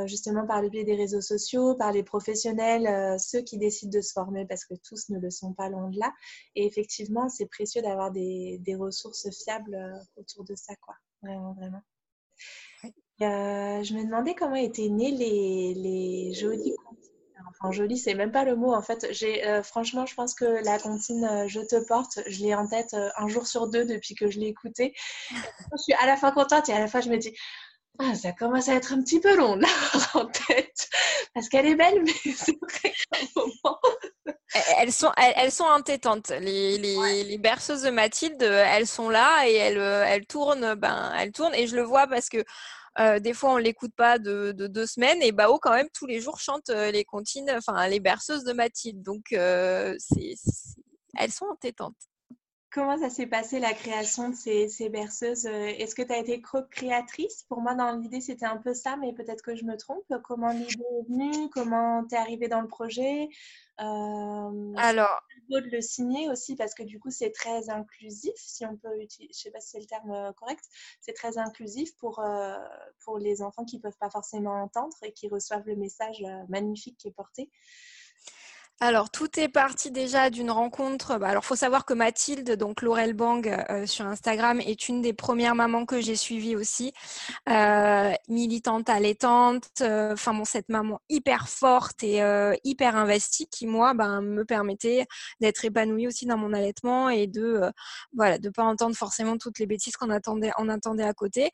justement 0.07 0.47
par 0.47 0.61
le 0.63 0.69
biais 0.69 0.83
des 0.83 0.95
réseaux 0.95 1.21
sociaux, 1.21 1.75
par 1.75 1.91
les 1.91 2.01
professionnels, 2.03 3.19
ceux 3.19 3.41
qui 3.41 3.59
décident 3.59 3.95
de 3.95 4.01
se 4.01 4.11
former 4.11 4.45
parce 4.47 4.65
que 4.65 4.73
tous 4.83 5.09
ne 5.09 5.19
le 5.19 5.29
sont 5.29 5.53
pas 5.53 5.69
loin 5.69 5.89
de 5.91 5.99
là. 5.99 6.11
Et 6.55 6.65
effectivement, 6.65 7.29
c'est 7.29 7.45
précieux 7.45 7.83
d'avoir 7.83 8.11
des, 8.11 8.57
des, 8.61 8.75
ressources 8.75 9.29
fiables 9.43 9.77
autour 10.15 10.45
de 10.45 10.55
ça, 10.55 10.73
quoi. 10.81 10.95
Vraiment, 11.21 11.53
vraiment. 11.53 11.81
Euh, 13.21 13.83
je 13.83 13.93
me 13.95 14.03
demandais 14.03 14.35
comment 14.35 14.55
étaient 14.55 14.89
nées 14.89 15.11
les, 15.11 15.73
les 15.75 16.33
jolies 16.33 16.75
comptines. 16.85 17.11
Enfin, 17.49 17.71
jolie, 17.71 17.97
c'est 17.97 18.13
même 18.13 18.31
pas 18.31 18.43
le 18.43 18.55
mot. 18.55 18.73
En 18.73 18.83
fait, 18.83 19.07
j'ai 19.09 19.47
euh, 19.47 19.63
franchement, 19.63 20.05
je 20.05 20.13
pense 20.13 20.35
que 20.35 20.45
la 20.63 20.77
comptine 20.77 21.25
euh, 21.25 21.47
Je 21.47 21.61
te 21.61 21.83
porte, 21.87 22.19
je 22.27 22.43
l'ai 22.43 22.53
en 22.53 22.67
tête 22.67 22.95
un 23.17 23.27
jour 23.27 23.47
sur 23.47 23.67
deux 23.67 23.85
depuis 23.85 24.13
que 24.13 24.29
je 24.29 24.39
l'ai 24.39 24.47
écoutée. 24.47 24.93
Je 25.31 25.81
suis 25.81 25.93
à 25.93 26.05
la 26.05 26.17
fois 26.17 26.31
contente 26.31 26.69
et 26.69 26.73
à 26.73 26.79
la 26.79 26.87
fois 26.87 27.01
je 27.01 27.09
me 27.09 27.17
dis 27.17 27.33
ah, 27.99 28.13
ça 28.13 28.31
commence 28.31 28.69
à 28.69 28.75
être 28.75 28.93
un 28.93 29.01
petit 29.01 29.19
peu 29.19 29.35
long 29.35 29.55
là 29.55 29.67
en 30.13 30.27
tête 30.27 30.87
parce 31.33 31.49
qu'elle 31.49 31.65
est 31.65 31.75
belle, 31.75 32.03
mais 32.03 32.31
c'est 32.35 32.55
vrai 32.61 32.93
qu'à 32.93 33.17
moment. 33.35 33.79
Elles 34.77 34.91
sont, 34.91 35.11
elles, 35.17 35.51
sont 35.51 35.65
entêtantes. 35.65 36.29
Les, 36.29 36.77
les, 36.77 37.23
les, 37.23 37.37
berceuses 37.37 37.83
de 37.83 37.89
Mathilde, 37.89 38.41
elles 38.41 38.87
sont 38.87 39.09
là 39.09 39.47
et 39.47 39.53
elles, 39.53 39.77
elles 39.77 40.25
tournent, 40.25 40.75
ben, 40.75 41.11
elles 41.17 41.31
tournent 41.31 41.53
et 41.55 41.67
je 41.67 41.75
le 41.75 41.83
vois 41.83 42.07
parce 42.07 42.29
que 42.29 42.43
euh, 42.99 43.19
des 43.19 43.33
fois, 43.33 43.53
on 43.53 43.57
l'écoute 43.57 43.93
pas 43.95 44.17
de, 44.19 44.51
deux 44.51 44.85
semaines. 44.85 45.21
Et 45.21 45.31
Bao, 45.31 45.59
quand 45.59 45.73
même, 45.73 45.89
tous 45.93 46.05
les 46.05 46.19
jours, 46.19 46.39
chante 46.39 46.69
euh, 46.69 46.91
les 46.91 47.05
comptines, 47.05 47.49
enfin, 47.51 47.87
les 47.87 47.99
berceuses 47.99 48.43
de 48.43 48.53
Mathilde. 48.53 49.01
Donc, 49.03 49.33
euh, 49.33 49.95
elles 51.17 51.31
sont 51.31 51.45
entêtantes. 51.45 51.95
Comment 52.71 52.99
ça 52.99 53.09
s'est 53.09 53.27
passé 53.27 53.59
la 53.59 53.73
création 53.73 54.29
de 54.29 54.35
ces, 54.35 54.89
berceuses? 54.89 55.45
Est-ce 55.45 55.95
que 55.95 56.01
tu 56.01 56.11
as 56.11 56.17
été 56.17 56.41
co-créatrice? 56.41 57.43
Pour 57.47 57.61
moi, 57.61 57.75
dans 57.75 57.91
l'idée, 57.93 58.21
c'était 58.21 58.45
un 58.45 58.57
peu 58.57 58.73
ça, 58.73 58.97
mais 58.97 59.13
peut-être 59.13 59.41
que 59.41 59.55
je 59.55 59.63
me 59.63 59.77
trompe. 59.77 60.03
Comment 60.23 60.51
l'idée 60.51 60.73
est 60.73 61.09
venue? 61.09 61.49
Comment 61.49 62.03
tu 62.07 62.15
es 62.15 62.17
arrivée 62.17 62.49
dans 62.49 62.61
le 62.61 62.67
projet? 62.67 63.29
Euh, 63.79 64.73
Alors, 64.75 65.21
de 65.49 65.69
le 65.69 65.81
signer 65.81 66.29
aussi 66.29 66.55
parce 66.55 66.73
que 66.73 66.83
du 66.83 66.99
coup 66.99 67.11
c'est 67.11 67.31
très 67.31 67.69
inclusif, 67.69 68.33
si 68.35 68.65
on 68.65 68.77
peut 68.77 69.01
utiliser, 69.01 69.33
je 69.33 69.39
sais 69.39 69.51
pas 69.51 69.59
si 69.59 69.69
c'est 69.69 69.79
le 69.79 69.85
terme 69.85 70.11
euh, 70.11 70.31
correct, 70.33 70.63
c'est 71.01 71.13
très 71.13 71.37
inclusif 71.37 71.95
pour, 71.97 72.19
euh, 72.19 72.57
pour 73.03 73.17
les 73.17 73.41
enfants 73.41 73.65
qui 73.65 73.79
peuvent 73.79 73.97
pas 73.99 74.09
forcément 74.09 74.61
entendre 74.61 74.95
et 75.03 75.11
qui 75.11 75.27
reçoivent 75.27 75.65
le 75.65 75.75
message 75.75 76.23
magnifique 76.49 76.97
qui 76.97 77.07
est 77.07 77.11
porté. 77.11 77.49
Alors, 78.79 79.09
tout 79.09 79.39
est 79.39 79.47
parti 79.47 79.89
déjà 79.89 80.29
d'une 80.29 80.51
rencontre. 80.51 81.17
Bah, 81.17 81.29
alors, 81.29 81.43
faut 81.43 81.55
savoir 81.55 81.83
que 81.83 81.95
Mathilde, 81.95 82.51
donc 82.57 82.83
Laurel 82.83 83.13
Bang 83.15 83.47
euh, 83.71 83.87
sur 83.87 84.05
Instagram, 84.05 84.61
est 84.61 84.87
une 84.87 85.01
des 85.01 85.13
premières 85.13 85.55
mamans 85.55 85.87
que 85.87 85.99
j'ai 85.99 86.15
suivies 86.15 86.55
aussi, 86.55 86.93
euh, 87.49 88.13
militante, 88.29 88.87
allaitante. 88.87 89.65
Euh, 89.81 90.13
enfin, 90.13 90.39
cette 90.45 90.69
maman 90.69 91.01
hyper 91.09 91.49
forte 91.49 92.03
et 92.03 92.21
hyper 92.63 92.95
investie, 92.95 93.47
qui 93.47 93.65
moi, 93.65 93.95
ben, 93.95 94.21
me 94.21 94.45
permettait 94.45 95.07
d'être 95.41 95.65
épanouie 95.65 96.05
aussi 96.05 96.27
dans 96.27 96.37
mon 96.37 96.53
allaitement 96.53 97.09
et 97.09 97.25
de, 97.25 97.71
voilà, 98.15 98.37
pas 98.55 98.63
entendre 98.63 98.95
forcément 98.95 99.37
toutes 99.37 99.57
les 99.57 99.65
bêtises 99.65 99.97
qu'on 99.97 100.11
attendait, 100.11 100.51
on 100.59 100.69
attendait 100.69 101.03
à 101.03 101.13
côté. 101.13 101.49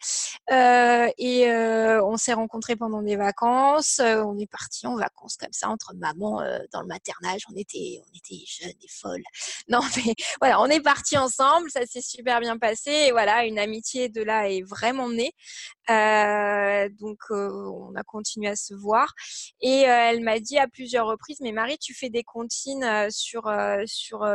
et 0.51 1.47
on 2.03 2.17
s'est 2.17 2.33
rencontrés 2.33 2.75
pendant 2.75 3.01
des 3.01 3.15
vacances. 3.15 4.01
on 4.03 4.37
est 4.37 4.51
parti 4.51 4.87
en 4.87 4.97
vacances 4.97 5.37
comme 5.37 5.53
ça 5.53 5.69
entre 5.69 5.93
mamans 5.95 6.41
dans 6.71 6.81
le 6.81 6.87
on 7.21 7.55
était, 7.55 8.01
on 8.01 8.17
était 8.17 8.43
jeunes 8.47 8.71
et 8.81 8.87
folles. 8.89 9.23
Non, 9.69 9.79
mais 9.95 10.13
voilà, 10.39 10.59
on 10.61 10.65
est 10.67 10.81
partis 10.81 11.17
ensemble, 11.17 11.71
ça 11.71 11.85
s'est 11.85 12.01
super 12.01 12.39
bien 12.41 12.57
passé. 12.57 12.91
Et 12.91 13.11
voilà, 13.11 13.45
une 13.45 13.57
amitié 13.57 14.09
de 14.09 14.21
là 14.21 14.49
est 14.49 14.61
vraiment 14.61 15.09
née. 15.09 15.31
Euh, 15.89 16.89
donc, 16.99 17.19
euh, 17.31 17.49
on 17.49 17.95
a 17.95 18.03
continué 18.03 18.49
à 18.49 18.55
se 18.55 18.73
voir. 18.73 19.13
Et 19.61 19.89
euh, 19.89 20.09
elle 20.09 20.21
m'a 20.21 20.39
dit 20.39 20.57
à 20.57 20.67
plusieurs 20.67 21.07
reprises, 21.07 21.39
mais 21.41 21.51
Marie, 21.51 21.77
tu 21.77 21.93
fais 21.93 22.09
des 22.09 22.23
comptines 22.23 23.09
sur, 23.09 23.51
sur 23.85 24.25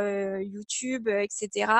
YouTube, 0.40 1.08
etc. 1.08 1.72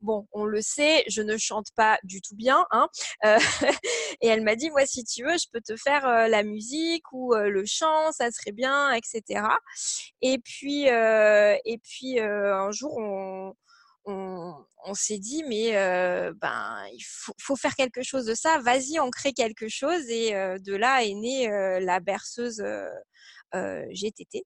Bon, 0.00 0.26
on 0.32 0.44
le 0.44 0.60
sait, 0.62 1.04
je 1.08 1.22
ne 1.22 1.36
chante 1.36 1.68
pas 1.76 1.98
du 2.02 2.20
tout 2.20 2.36
bien. 2.36 2.66
Hein 2.70 2.88
et 4.20 4.28
elle 4.28 4.42
m'a 4.42 4.56
dit, 4.56 4.70
moi, 4.70 4.86
si 4.86 5.04
tu 5.04 5.24
veux, 5.24 5.36
je 5.36 5.46
peux 5.52 5.60
te 5.60 5.76
faire 5.76 6.06
la 6.28 6.42
musique 6.42 7.04
ou 7.12 7.34
le 7.34 7.64
chant, 7.66 8.12
ça 8.12 8.30
serait 8.30 8.52
bien, 8.52 8.92
etc. 8.92 9.44
Et 10.22 10.33
puis, 10.38 10.84
et 10.86 11.78
puis 11.82 12.20
un 12.20 12.70
jour, 12.70 12.96
on, 14.06 14.94
s'est 14.94 15.18
dit, 15.18 15.42
mais 15.48 15.72
ben, 16.34 16.86
il 16.92 17.04
faut, 17.40 17.56
faire 17.56 17.74
quelque 17.74 18.02
chose 18.02 18.26
de 18.26 18.34
ça. 18.34 18.58
Vas-y, 18.58 19.00
on 19.00 19.10
crée 19.10 19.32
quelque 19.32 19.68
chose. 19.68 20.08
Et 20.08 20.32
de 20.32 20.74
là 20.74 21.04
est 21.04 21.14
née 21.14 21.48
la 21.80 22.00
berceuse 22.00 22.62
GTT, 23.52 24.44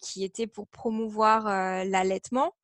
qui 0.00 0.24
était 0.24 0.46
pour 0.46 0.68
promouvoir 0.68 1.44
l'allaitement. 1.84 2.54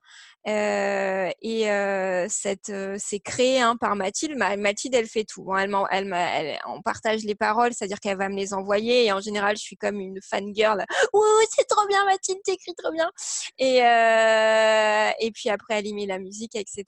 Euh, 0.49 1.29
et 1.43 1.71
euh, 1.73 2.27
cette, 2.29 2.71
euh, 2.71 2.97
c'est 3.01 3.19
créé 3.19 3.61
hein, 3.61 3.77
par 3.77 3.97
Mathilde. 3.97 4.37
Mathilde, 4.37 4.95
elle 4.95 5.09
fait 5.09 5.25
tout. 5.25 5.53
Hein. 5.53 5.67
Elle, 5.91 6.15
elle, 6.15 6.59
on 6.67 6.83
partage 6.83 7.25
les 7.25 7.35
paroles, 7.35 7.73
c'est-à-dire 7.73 7.99
qu'elle 7.99 8.17
va 8.17 8.29
me 8.29 8.37
les 8.37 8.55
envoyer. 8.55 9.07
Et 9.07 9.13
en 9.13 9.21
général, 9.21 9.57
je 9.57 9.63
suis 9.63 9.77
comme 9.77 9.99
une 9.99 10.21
fangirl. 10.23 10.85
Ouh, 11.13 11.23
c'est 11.55 11.67
trop 11.67 11.87
bien, 11.89 12.05
Mathilde, 12.05 12.39
t'écris 12.45 12.75
trop 12.77 12.93
bien. 12.93 13.11
Et, 13.59 13.79
et 13.79 15.31
puis 15.33 15.51
après, 15.51 15.79
elle 15.79 15.87
y 15.87 15.95
met 15.95 16.07
la 16.07 16.19
musique, 16.19 16.55
etc. 16.55 16.85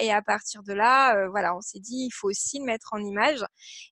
Et 0.00 0.12
à 0.12 0.22
partir 0.22 0.62
de 0.62 0.72
là, 0.72 1.28
voilà, 1.28 1.54
on 1.54 1.60
s'est 1.60 1.80
dit, 1.80 2.06
il 2.06 2.12
faut 2.12 2.28
aussi 2.28 2.58
le 2.60 2.64
mettre 2.64 2.88
en 2.92 2.98
image. 2.98 3.44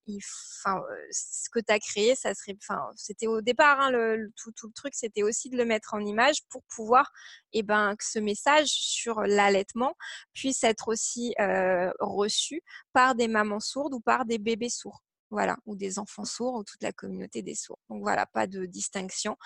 Enfin, 0.09 0.83
ce 1.11 1.51
que 1.51 1.61
tu 1.61 1.73
as 1.73 1.79
créé, 1.79 2.15
ça 2.15 2.35
serait, 2.35 2.57
enfin, 2.63 2.81
c'était 2.97 3.27
au 3.27 3.43
départ, 3.43 3.81
hein, 3.81 3.91
le, 3.91 4.31
tout, 4.37 4.53
tout 4.53 4.69
le 4.69 4.73
truc, 4.73 4.95
c'était 4.95 5.23
aussi 5.23 5.51
de 5.51 5.57
le 5.57 5.65
mettre 5.65 5.95
en 5.95 6.01
image 6.01 6.37
pour 6.49 6.63
pouvoir, 6.75 7.11
et 7.53 7.59
eh 7.59 7.63
ben, 7.63 7.95
que 7.97 8.05
ce 8.05 8.19
message 8.19 8.94
sur 8.95 9.21
l'allaitement 9.23 9.95
puisse 10.33 10.65
être 10.65 10.89
aussi 10.89 11.35
euh, 11.41 11.91
reçu 12.01 12.63
par 12.93 13.15
des 13.15 13.29
mamans 13.29 13.61
sourdes 13.61 13.95
ou 13.95 14.01
par 14.01 14.25
des 14.25 14.39
bébés 14.39 14.71
sourds. 14.71 15.04
Voilà, 15.35 15.57
ou 15.67 15.75
des 15.75 15.99
enfants 15.99 16.25
sourds 16.25 16.55
ou 16.55 16.63
toute 16.63 16.81
la 16.81 16.93
communauté 16.93 17.43
des 17.43 17.57
sourds. 17.57 17.81
Donc 17.91 18.03
voilà, 18.03 18.25
pas 18.25 18.47
de 18.47 18.67
distinction. 18.67 19.37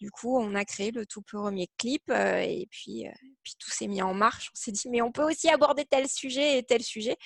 Du 0.00 0.10
coup, 0.10 0.38
on 0.38 0.54
a 0.54 0.64
créé 0.64 0.90
le 0.90 1.04
tout 1.04 1.20
premier 1.20 1.68
clip 1.76 2.02
euh, 2.08 2.38
et 2.38 2.66
puis, 2.70 3.06
euh, 3.06 3.12
puis 3.42 3.54
tout 3.58 3.70
s'est 3.70 3.88
mis 3.88 4.00
en 4.00 4.14
marche. 4.14 4.50
On 4.54 4.58
s'est 4.58 4.72
dit, 4.72 4.88
mais 4.88 5.02
on 5.02 5.12
peut 5.12 5.22
aussi 5.22 5.50
aborder 5.50 5.84
tel 5.84 6.08
sujet 6.08 6.56
et 6.58 6.62
tel 6.62 6.82
sujet. 6.82 7.18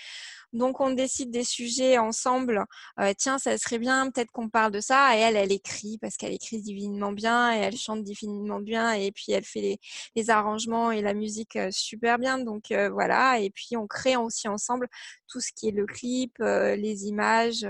Donc, 0.52 0.80
on 0.80 0.90
décide 0.90 1.30
des 1.30 1.44
sujets 1.44 1.98
ensemble. 1.98 2.64
Euh, 2.98 3.12
tiens, 3.16 3.38
ça 3.38 3.56
serait 3.56 3.78
bien, 3.78 4.10
peut-être 4.10 4.32
qu'on 4.32 4.48
parle 4.48 4.72
de 4.72 4.80
ça. 4.80 5.16
Et 5.16 5.20
elle, 5.20 5.36
elle 5.36 5.52
écrit 5.52 5.96
parce 5.98 6.16
qu'elle 6.16 6.32
écrit 6.32 6.60
divinement 6.60 7.12
bien 7.12 7.54
et 7.54 7.58
elle 7.58 7.76
chante 7.76 8.02
divinement 8.02 8.58
bien. 8.58 8.92
Et 8.94 9.12
puis, 9.12 9.30
elle 9.30 9.44
fait 9.44 9.78
les, 10.16 10.30
arrangements 10.30 10.90
et 10.90 11.02
la 11.02 11.14
musique 11.14 11.56
super 11.70 12.18
bien. 12.18 12.38
Donc, 12.38 12.72
voilà. 12.90 13.38
Et 13.38 13.50
puis, 13.50 13.76
on 13.76 13.86
crée 13.86 14.16
aussi 14.16 14.48
ensemble 14.48 14.88
tout 15.28 15.40
ce 15.40 15.52
qui 15.54 15.68
est 15.68 15.72
le 15.72 15.86
clip, 15.86 16.36
les 16.38 17.06
images. 17.06 17.66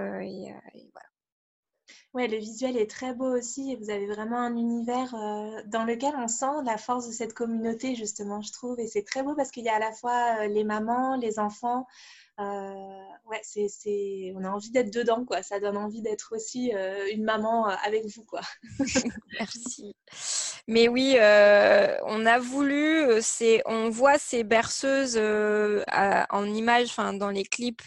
Voilà. 0.46 1.08
Ouais, 2.14 2.26
le 2.26 2.38
visuel 2.38 2.76
est 2.76 2.90
très 2.90 3.14
beau 3.14 3.36
aussi 3.36 3.72
et 3.72 3.76
vous 3.76 3.90
avez 3.90 4.06
vraiment 4.06 4.38
un 4.38 4.56
univers 4.56 5.14
dans 5.66 5.84
lequel 5.84 6.14
on 6.16 6.26
sent 6.26 6.64
la 6.64 6.78
force 6.78 7.06
de 7.06 7.12
cette 7.12 7.34
communauté, 7.34 7.94
justement, 7.94 8.40
je 8.40 8.52
trouve. 8.52 8.80
Et 8.80 8.86
c'est 8.86 9.04
très 9.04 9.22
beau 9.22 9.34
parce 9.34 9.50
qu'il 9.50 9.64
y 9.64 9.68
a 9.68 9.76
à 9.76 9.78
la 9.78 9.92
fois 9.92 10.46
les 10.46 10.64
mamans, 10.64 11.16
les 11.16 11.38
enfants, 11.38 11.86
euh, 12.40 12.72
ouais, 13.26 13.40
c'est, 13.42 14.32
on 14.36 14.44
a 14.44 14.50
envie 14.50 14.70
d'être 14.70 14.92
dedans, 14.92 15.24
quoi. 15.24 15.42
Ça 15.42 15.58
donne 15.58 15.76
envie 15.76 16.02
d'être 16.02 16.36
aussi 16.36 16.72
euh, 16.72 17.08
une 17.12 17.24
maman 17.24 17.68
euh, 17.68 17.74
avec 17.84 18.06
vous, 18.06 18.22
quoi. 18.22 18.40
Merci. 19.38 19.96
Mais 20.68 20.86
oui, 20.86 21.16
on 21.16 22.26
a 22.26 22.38
voulu, 22.38 23.22
c'est, 23.22 23.62
on 23.66 23.88
voit 23.88 24.18
ces 24.18 24.44
berceuses 24.44 25.16
en 25.16 26.44
images, 26.44 26.88
enfin 26.90 27.14
dans 27.14 27.30
les 27.30 27.44
clips 27.44 27.82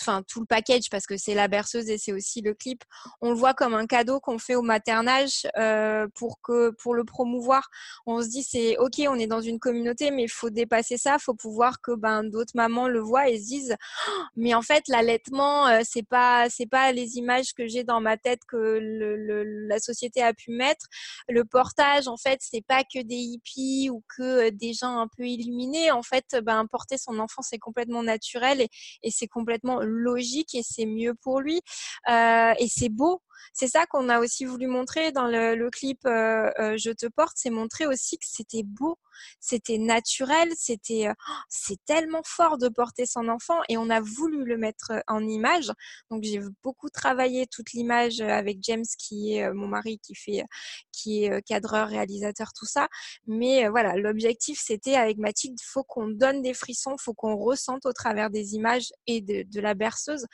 enfin 0.00 0.22
tout 0.26 0.40
le 0.40 0.46
package 0.46 0.90
parce 0.90 1.06
que 1.06 1.16
c'est 1.16 1.34
la 1.34 1.48
berceuse 1.48 1.88
et 1.90 1.98
c'est 1.98 2.12
aussi 2.12 2.40
le 2.40 2.54
clip. 2.54 2.84
On 3.20 3.30
le 3.30 3.36
voit 3.36 3.54
comme 3.54 3.74
un 3.74 3.86
cadeau 3.86 4.20
qu'on 4.20 4.38
fait 4.38 4.54
au 4.54 4.62
maternage 4.62 5.46
euh, 5.56 6.06
pour 6.14 6.40
que 6.42 6.70
pour 6.70 6.94
le 6.94 7.04
promouvoir. 7.04 7.68
On 8.06 8.22
se 8.22 8.28
dit 8.28 8.42
c'est 8.42 8.76
ok, 8.78 9.02
on 9.08 9.18
est 9.18 9.26
dans 9.26 9.40
une 9.40 9.58
communauté, 9.58 10.10
mais 10.10 10.24
il 10.24 10.30
faut 10.30 10.50
dépasser 10.50 10.96
ça, 10.98 11.18
faut 11.18 11.34
pouvoir 11.34 11.80
que 11.80 11.92
ben 11.94 12.24
d'autres 12.24 12.52
mamans 12.54 12.88
le 12.88 13.00
voient 13.00 13.28
et 13.28 13.38
se 13.38 13.46
disent 13.46 13.76
«Oh, 14.08 14.22
mais 14.36 14.54
en 14.54 14.62
fait 14.62 14.84
l'allaitement 14.88 15.66
euh, 15.68 15.80
c'est 15.84 16.06
pas 16.06 16.48
c'est 16.50 16.66
pas 16.66 16.92
les 16.92 17.16
images 17.16 17.52
que 17.54 17.66
j'ai 17.66 17.84
dans 17.84 18.00
ma 18.00 18.16
tête 18.16 18.40
que 18.46 18.56
le, 18.56 19.66
la 19.66 19.78
société 19.78 20.22
a 20.22 20.32
pu 20.34 20.52
mettre. 20.52 20.86
Le 21.28 21.44
portage 21.44 22.08
en 22.08 22.16
fait 22.16 22.38
c'est 22.42 22.64
pas 22.64 22.82
que 22.84 23.02
des 23.02 23.16
hippies 23.16 23.90
ou 23.90 24.02
que 24.16 24.48
euh, 24.48 24.50
des 24.52 24.72
gens 24.72 24.98
un 25.00 25.08
peu 25.08 25.24
illuminés. 25.24 25.90
En 25.90 26.02
fait 26.02 26.36
ben 26.42 26.66
porter 26.66 26.98
son 26.98 27.18
enfant 27.18 27.42
c'est 27.42 27.58
complètement 27.58 28.02
naturel 28.02 28.60
et, 28.60 28.68
et 29.02 29.10
c'est 29.10 29.28
complètement 29.28 29.80
logique 29.88 30.54
et 30.54 30.62
c'est 30.62 30.86
mieux 30.86 31.14
pour 31.14 31.40
lui. 31.40 31.60
Euh, 32.08 32.52
et 32.58 32.68
c'est 32.68 32.88
beau 32.88 33.22
c'est 33.52 33.68
ça 33.68 33.86
qu'on 33.86 34.08
a 34.08 34.20
aussi 34.20 34.44
voulu 34.44 34.66
montrer 34.66 35.12
dans 35.12 35.26
le, 35.26 35.68
clip 35.70 36.00
euh, 36.06 36.50
euh, 36.58 36.76
Je 36.78 36.90
te 36.90 37.06
porte, 37.06 37.32
c'est 37.36 37.50
montrer 37.50 37.86
aussi 37.86 38.18
que 38.18 38.26
c'était 38.26 38.62
beau, 38.62 38.98
c'était 39.40 39.78
naturel, 39.78 40.50
c'était 40.56 41.08
oh, 41.10 41.32
c'est 41.48 41.82
tellement 41.84 42.22
fort 42.24 42.58
de 42.58 42.68
porter 42.68 43.06
son 43.06 43.28
enfant 43.28 43.60
et 43.68 43.76
on 43.76 43.90
a 43.90 44.00
voulu 44.00 44.44
le 44.44 44.56
mettre 44.56 44.92
en 45.06 45.26
image. 45.26 45.72
Donc 46.10 46.24
j'ai 46.24 46.40
beaucoup 46.62 46.90
travaillé 46.90 47.46
toute 47.46 47.72
l'image 47.72 48.20
avec 48.20 48.58
James 48.62 48.84
qui 48.98 49.34
est 49.34 49.52
mon 49.52 49.68
mari 49.68 49.98
qui 49.98 50.14
fait 50.14 50.44
qui 50.92 51.24
est 51.24 51.42
cadreur, 51.42 51.88
réalisateur, 51.88 52.52
tout 52.52 52.66
ça. 52.66 52.88
Mais 53.26 53.68
voilà, 53.68 53.96
l'objectif 53.96 54.60
c'était 54.62 54.94
avec 54.94 55.18
Mathilde, 55.18 55.58
il 55.60 55.66
faut 55.66 55.84
qu'on 55.84 56.08
donne 56.08 56.42
des 56.42 56.54
frissons, 56.54 56.96
il 56.98 57.02
faut 57.02 57.14
qu'on 57.14 57.36
ressente 57.36 57.86
au 57.86 57.92
travers 57.92 58.30
des 58.30 58.54
images 58.54 58.92
et 59.06 59.20
de, 59.20 59.60
la 59.60 59.74
berceuse 59.74 60.26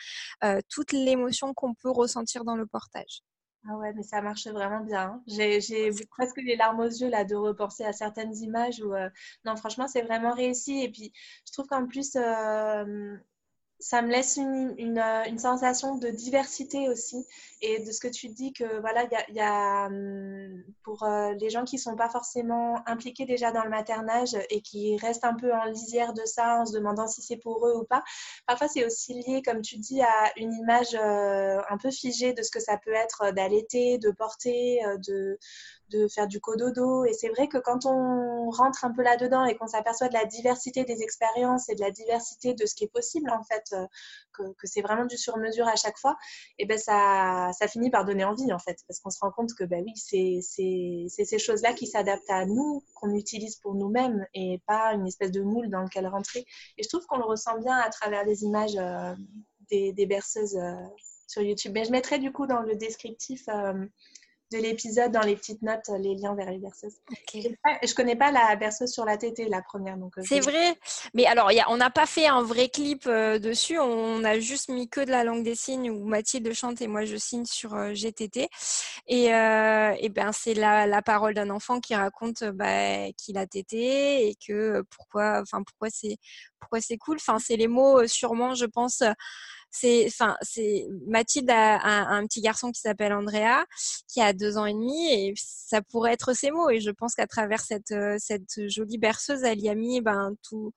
toute 0.68 0.92
l'émotion 0.92 1.54
qu'on 1.54 1.74
peut 1.74 1.90
ressentir 1.90 2.44
dans 2.44 2.56
le 2.56 2.66
portage. 2.66 3.22
Ah 3.66 3.76
ouais, 3.78 3.92
mais 3.94 4.02
ça 4.02 4.20
marche 4.20 4.46
vraiment 4.48 4.80
bien. 4.80 5.22
J'ai 5.26 5.90
presque 6.10 6.36
les 6.36 6.56
larmes 6.56 6.80
aux 6.80 6.84
yeux 6.88 7.08
là 7.08 7.24
de 7.24 7.34
repenser 7.34 7.82
à 7.84 7.92
certaines 7.94 8.34
images 8.36 8.80
où 8.82 8.92
euh, 8.94 9.08
non, 9.46 9.56
franchement, 9.56 9.88
c'est 9.88 10.02
vraiment 10.02 10.34
réussi. 10.34 10.82
Et 10.82 10.90
puis, 10.90 11.12
je 11.46 11.52
trouve 11.52 11.66
qu'en 11.66 11.86
plus, 11.86 12.14
euh, 12.16 13.16
ça 13.80 14.02
me 14.02 14.10
laisse 14.10 14.36
une, 14.36 14.98
euh, 14.98 15.24
une, 15.26 15.38
sensation 15.38 15.96
de 15.96 16.08
diversité 16.08 16.88
aussi. 16.88 17.26
Et 17.60 17.82
de 17.82 17.90
ce 17.90 18.00
que 18.00 18.08
tu 18.08 18.28
dis 18.28 18.52
que 18.52 18.80
voilà 18.80 19.04
il 19.28 19.34
y 19.34 19.40
a, 19.40 19.86
hum, 19.86 20.62
pour 20.82 21.02
euh, 21.02 21.32
les 21.34 21.50
gens 21.50 21.64
qui 21.64 21.78
sont 21.78 21.96
pas 21.96 22.08
forcément 22.08 22.80
impliqués 22.86 23.24
déjà 23.26 23.52
dans 23.52 23.64
le 23.64 23.70
maternage 23.70 24.36
et 24.50 24.60
qui 24.60 24.96
restent 24.98 25.24
un 25.24 25.34
peu 25.34 25.52
en 25.52 25.64
lisière 25.64 26.12
de 26.12 26.24
ça 26.24 26.60
en 26.60 26.66
se 26.66 26.72
demandant 26.72 27.06
si 27.06 27.22
c'est 27.22 27.36
pour 27.36 27.66
eux 27.66 27.74
ou 27.76 27.84
pas 27.84 28.02
parfois 28.46 28.68
c'est 28.68 28.84
aussi 28.84 29.14
lié 29.14 29.42
comme 29.42 29.62
tu 29.62 29.78
dis 29.78 30.02
à 30.02 30.32
une 30.36 30.52
image 30.52 30.94
euh, 30.94 31.60
un 31.70 31.78
peu 31.78 31.90
figée 31.90 32.34
de 32.34 32.42
ce 32.42 32.50
que 32.50 32.60
ça 32.60 32.76
peut 32.76 32.92
être 32.92 33.32
d'allaiter 33.32 33.98
de 33.98 34.10
porter 34.10 34.80
de 35.06 35.38
de 35.90 36.08
faire 36.08 36.26
du 36.26 36.40
cododo. 36.40 37.04
Et 37.04 37.12
c'est 37.12 37.28
vrai 37.28 37.48
que 37.48 37.58
quand 37.58 37.86
on 37.86 38.50
rentre 38.50 38.84
un 38.84 38.92
peu 38.92 39.02
là-dedans 39.02 39.44
et 39.44 39.56
qu'on 39.56 39.66
s'aperçoit 39.66 40.08
de 40.08 40.14
la 40.14 40.24
diversité 40.24 40.84
des 40.84 41.02
expériences 41.02 41.68
et 41.68 41.74
de 41.74 41.80
la 41.80 41.90
diversité 41.90 42.54
de 42.54 42.66
ce 42.66 42.74
qui 42.74 42.84
est 42.84 42.92
possible, 42.92 43.30
en 43.30 43.42
fait, 43.42 43.64
euh, 43.72 43.86
que, 44.32 44.66
c'est 44.66 44.80
vraiment 44.80 45.04
du 45.04 45.16
sur-mesure 45.16 45.68
à 45.68 45.76
chaque 45.76 45.98
fois, 45.98 46.16
et 46.58 46.64
eh 46.64 46.66
ben 46.66 46.78
ça, 46.78 47.50
ça 47.58 47.68
finit 47.68 47.90
par 47.90 48.04
donner 48.04 48.24
envie, 48.24 48.52
en 48.52 48.58
fait, 48.58 48.78
parce 48.88 49.00
qu'on 49.00 49.10
se 49.10 49.18
rend 49.20 49.30
compte 49.30 49.54
que, 49.54 49.64
ben 49.64 49.84
oui, 49.84 49.92
c'est 49.96 50.40
ces 50.42 51.38
choses-là 51.38 51.72
qui 51.74 51.86
s'adaptent 51.86 52.30
à 52.30 52.46
nous, 52.46 52.82
qu'on 52.94 53.14
utilise 53.14 53.56
pour 53.56 53.74
nous-mêmes 53.74 54.26
et 54.34 54.60
pas 54.66 54.92
une 54.94 55.06
espèce 55.06 55.30
de 55.30 55.42
moule 55.42 55.68
dans 55.70 55.82
lequel 55.82 56.06
rentrer. 56.06 56.44
Et 56.78 56.82
je 56.82 56.88
trouve 56.88 57.06
qu'on 57.06 57.18
le 57.18 57.24
ressent 57.24 57.58
bien 57.58 57.76
à 57.76 57.90
travers 57.90 58.24
les 58.24 58.44
images 58.44 58.76
euh, 58.76 59.14
des, 59.70 60.06
berceuses 60.06 60.56
euh, 60.56 60.74
sur 61.26 61.42
YouTube. 61.42 61.72
Mais 61.74 61.84
je 61.84 61.90
mettrai 61.90 62.18
du 62.18 62.32
coup 62.32 62.46
dans 62.46 62.60
le 62.60 62.76
descriptif 62.76 63.48
de 64.54 64.62
l'épisode 64.62 65.12
dans 65.12 65.22
les 65.22 65.36
petites 65.36 65.62
notes 65.62 65.90
les 65.98 66.14
liens 66.14 66.34
vers 66.34 66.50
les 66.50 66.58
berceuses. 66.58 66.96
Je 67.32 67.48
ne 67.48 67.94
connais 67.94 68.16
pas 68.16 68.30
la 68.30 68.54
berceuse 68.56 68.92
sur 68.92 69.04
la 69.04 69.16
tétée, 69.16 69.48
la 69.48 69.62
première. 69.62 69.96
donc. 69.96 70.14
C'est 70.22 70.40
vrai. 70.40 70.78
Mais 71.14 71.26
alors, 71.26 71.50
y 71.52 71.60
a, 71.60 71.70
on 71.70 71.76
n'a 71.76 71.90
pas 71.90 72.06
fait 72.06 72.26
un 72.26 72.42
vrai 72.42 72.68
clip 72.68 73.08
dessus. 73.08 73.78
On 73.78 74.22
a 74.24 74.38
juste 74.38 74.68
mis 74.68 74.88
que 74.88 75.00
de 75.00 75.10
la 75.10 75.24
langue 75.24 75.42
des 75.42 75.54
signes 75.54 75.90
où 75.90 76.04
Mathilde 76.04 76.52
chante 76.52 76.80
et 76.80 76.86
moi 76.86 77.04
je 77.04 77.16
signe 77.16 77.44
sur 77.44 77.94
GTT. 77.94 78.48
Et, 79.08 79.24
et 79.24 80.08
ben 80.08 80.30
c'est 80.32 80.54
la, 80.54 80.86
la, 80.86 81.02
parole 81.02 81.34
d'un 81.34 81.50
enfant 81.50 81.80
qui 81.80 81.94
raconte 81.94 82.44
bah, 82.44 83.10
qu'il 83.16 83.38
a 83.38 83.46
tété 83.46 84.28
et 84.28 84.36
que 84.36 84.82
pourquoi, 84.96 85.40
enfin 85.42 85.62
pourquoi 85.62 85.88
c'est 85.90 86.16
pourquoi 86.60 86.80
c'est 86.80 86.96
cool. 86.96 87.16
Enfin 87.16 87.38
c'est 87.38 87.56
les 87.56 87.68
mots 87.68 88.06
sûrement, 88.06 88.54
je 88.54 88.66
pense 88.66 89.02
c'est, 89.74 90.86
Mathilde 91.06 91.50
a, 91.50 91.80
un 92.14 92.26
petit 92.26 92.40
garçon 92.40 92.70
qui 92.70 92.80
s'appelle 92.80 93.12
Andrea, 93.12 93.64
qui 94.08 94.20
a 94.20 94.32
deux 94.32 94.56
ans 94.56 94.66
et 94.66 94.72
demi, 94.72 95.12
et 95.12 95.34
ça 95.36 95.82
pourrait 95.82 96.12
être 96.12 96.32
ses 96.34 96.50
mots. 96.50 96.70
Et 96.70 96.80
je 96.80 96.90
pense 96.90 97.14
qu'à 97.14 97.26
travers 97.26 97.60
cette, 97.60 97.92
euh, 97.92 98.18
jolie 98.68 98.98
berceuse, 98.98 99.42
elle 99.42 99.60
y 99.60 99.68
a 99.68 99.74
mis 99.74 100.00
ben, 100.00 100.34
tout, 100.42 100.72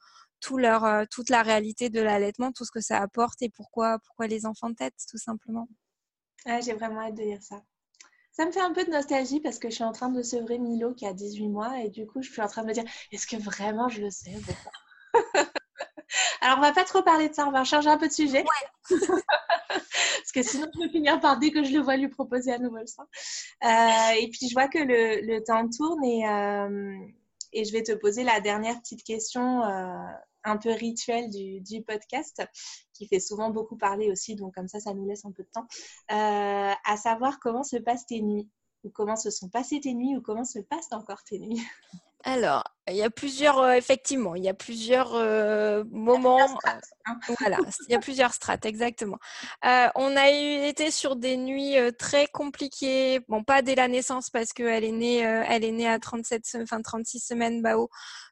leur, 0.58 0.86
euh, 0.86 1.06
toute 1.10 1.30
la 1.30 1.44
réalité 1.44 1.90
de 1.90 2.02
l'allaitement, 2.02 2.52
tout 2.52 2.66
ce 2.66 2.72
que 2.72 2.82
ça 2.82 3.02
apporte 3.02 3.42
et 3.42 3.50
pourquoi, 3.50 4.00
pourquoi 4.00 4.28
les 4.28 4.46
enfants 4.46 4.74
tête, 4.74 4.96
tout 5.10 5.18
simplement. 5.18 5.68
J'ai 6.62 6.74
vraiment 6.74 7.02
hâte 7.02 7.16
de 7.16 7.24
lire 7.24 7.42
ça. 7.42 7.62
Ça 8.32 8.46
me 8.46 8.52
fait 8.52 8.62
un 8.62 8.72
peu 8.72 8.86
de 8.86 8.92
nostalgie 8.92 9.40
parce 9.40 9.58
que 9.58 9.70
je 9.70 9.76
suis 9.76 9.84
en 9.84 9.92
train 9.92 10.10
de 10.10 10.22
sevrer 10.22 10.60
Milo 10.60 10.94
qui 10.94 11.08
a 11.08 11.14
18 11.14 11.50
mois 11.50 11.80
et 11.82 11.90
du 11.90 12.06
coup, 12.06 12.22
je 12.22 12.32
suis 12.32 12.42
en 12.42 12.48
train 12.48 12.62
de 12.62 12.68
me 12.68 12.74
dire 12.74 12.84
est-ce 13.12 13.26
que 13.26 13.36
vraiment 13.36 13.90
je 13.90 14.02
le 14.02 14.12
sais 14.12 14.36
Alors, 16.42 16.58
on 16.58 16.62
va 16.62 16.72
pas 16.72 16.84
trop 16.84 17.02
parler 17.02 17.30
de 17.30 17.34
ça, 17.34 17.48
on 17.48 17.52
va 17.52 17.64
changer 17.64 17.90
un 17.90 17.98
peu 17.98 18.08
de 18.08 18.14
sujet. 18.14 18.44
Parce 18.90 20.32
que 20.34 20.44
sinon, 20.44 20.68
je 20.76 20.82
vais 20.82 20.90
finir 20.90 21.20
par, 21.20 21.40
dès 21.40 21.52
que 21.52 21.64
je 21.64 21.74
le 21.74 21.82
vois, 21.82 21.98
lui 21.98 22.10
proposer 22.10 22.52
à 22.52 22.60
nouveau 22.60 22.78
le 22.78 22.88
sein. 22.88 23.08
Euh, 23.64 24.20
et 24.20 24.30
puis, 24.30 24.48
je 24.50 24.54
vois 24.54 24.68
que 24.68 24.80
le, 24.80 25.40
temps 25.44 25.68
tourne 25.70 26.04
et, 26.04 26.28
euh, 26.28 26.98
et, 27.54 27.66
je 27.66 27.72
vais 27.72 27.84
te 27.84 27.94
poser 27.94 28.24
la 28.24 28.40
dernière 28.40 28.80
petite 28.80 29.04
question 29.04 29.64
euh, 29.64 29.96
un 30.44 30.58
peu 30.58 30.72
rituelle 30.72 31.30
du, 31.30 31.62
du, 31.62 31.82
podcast, 31.84 32.44
qui 32.94 33.08
fait 33.08 33.20
souvent 33.20 33.50
beaucoup 33.50 33.78
parler 33.78 34.10
aussi, 34.12 34.36
donc 34.36 34.56
comme 34.56 34.68
ça, 34.68 34.80
ça 34.80 34.94
nous 34.94 35.08
laisse 35.08 35.26
un 35.26 35.32
peu 35.32 35.44
de 35.44 35.50
temps. 35.50 35.68
à 36.10 36.98
savoir 36.98 37.40
comment 37.40 37.64
se 37.64 37.78
passent 37.78 38.06
tes 38.06 38.22
nuits 38.22 38.50
ou 38.88 38.90
comment 38.90 39.16
se 39.16 39.30
sont 39.30 39.50
passées 39.50 39.80
tes 39.82 39.94
nuits 39.94 40.16
ou 40.16 40.22
comment 40.22 40.46
se 40.46 40.60
passent 40.60 40.92
encore 40.92 41.24
tes 41.24 41.40
nuits? 41.40 41.62
Alors, 42.24 42.64
il 42.90 42.96
y 42.96 43.04
a 43.04 43.10
plusieurs, 43.10 43.60
euh, 43.60 43.74
effectivement, 43.74 44.36
il 44.36 44.44
y 44.44 44.50
a 44.50 44.54
plusieurs 44.54 45.14
euh, 45.16 45.84
moments. 45.92 46.46
Hein. 46.66 46.80
Euh, 47.30 47.36
voilà, 47.40 47.58
il 47.88 47.94
y 47.94 47.96
a 47.96 48.00
plusieurs 48.00 48.34
strates, 48.34 48.66
exactement. 48.66 49.18
on 49.64 50.16
a 50.18 50.32
eu, 50.32 50.68
été 50.68 50.92
sur 50.92 51.16
des 51.16 51.38
nuits 51.38 51.76
très 51.98 52.28
compliquées. 52.28 53.22
Bon, 53.30 53.44
pas 53.44 53.62
dès 53.62 53.76
la 53.76 53.88
naissance 53.88 54.30
parce 54.30 54.52
qu'elle 54.52 54.84
est 54.84 54.92
née, 54.92 55.20
elle 55.20 55.64
est 55.64 55.72
née 55.72 55.88
à 55.88 56.00
37, 56.00 56.44
enfin 56.64 56.82
36 56.82 57.20
semaines, 57.20 57.62
Bao. 57.62 57.90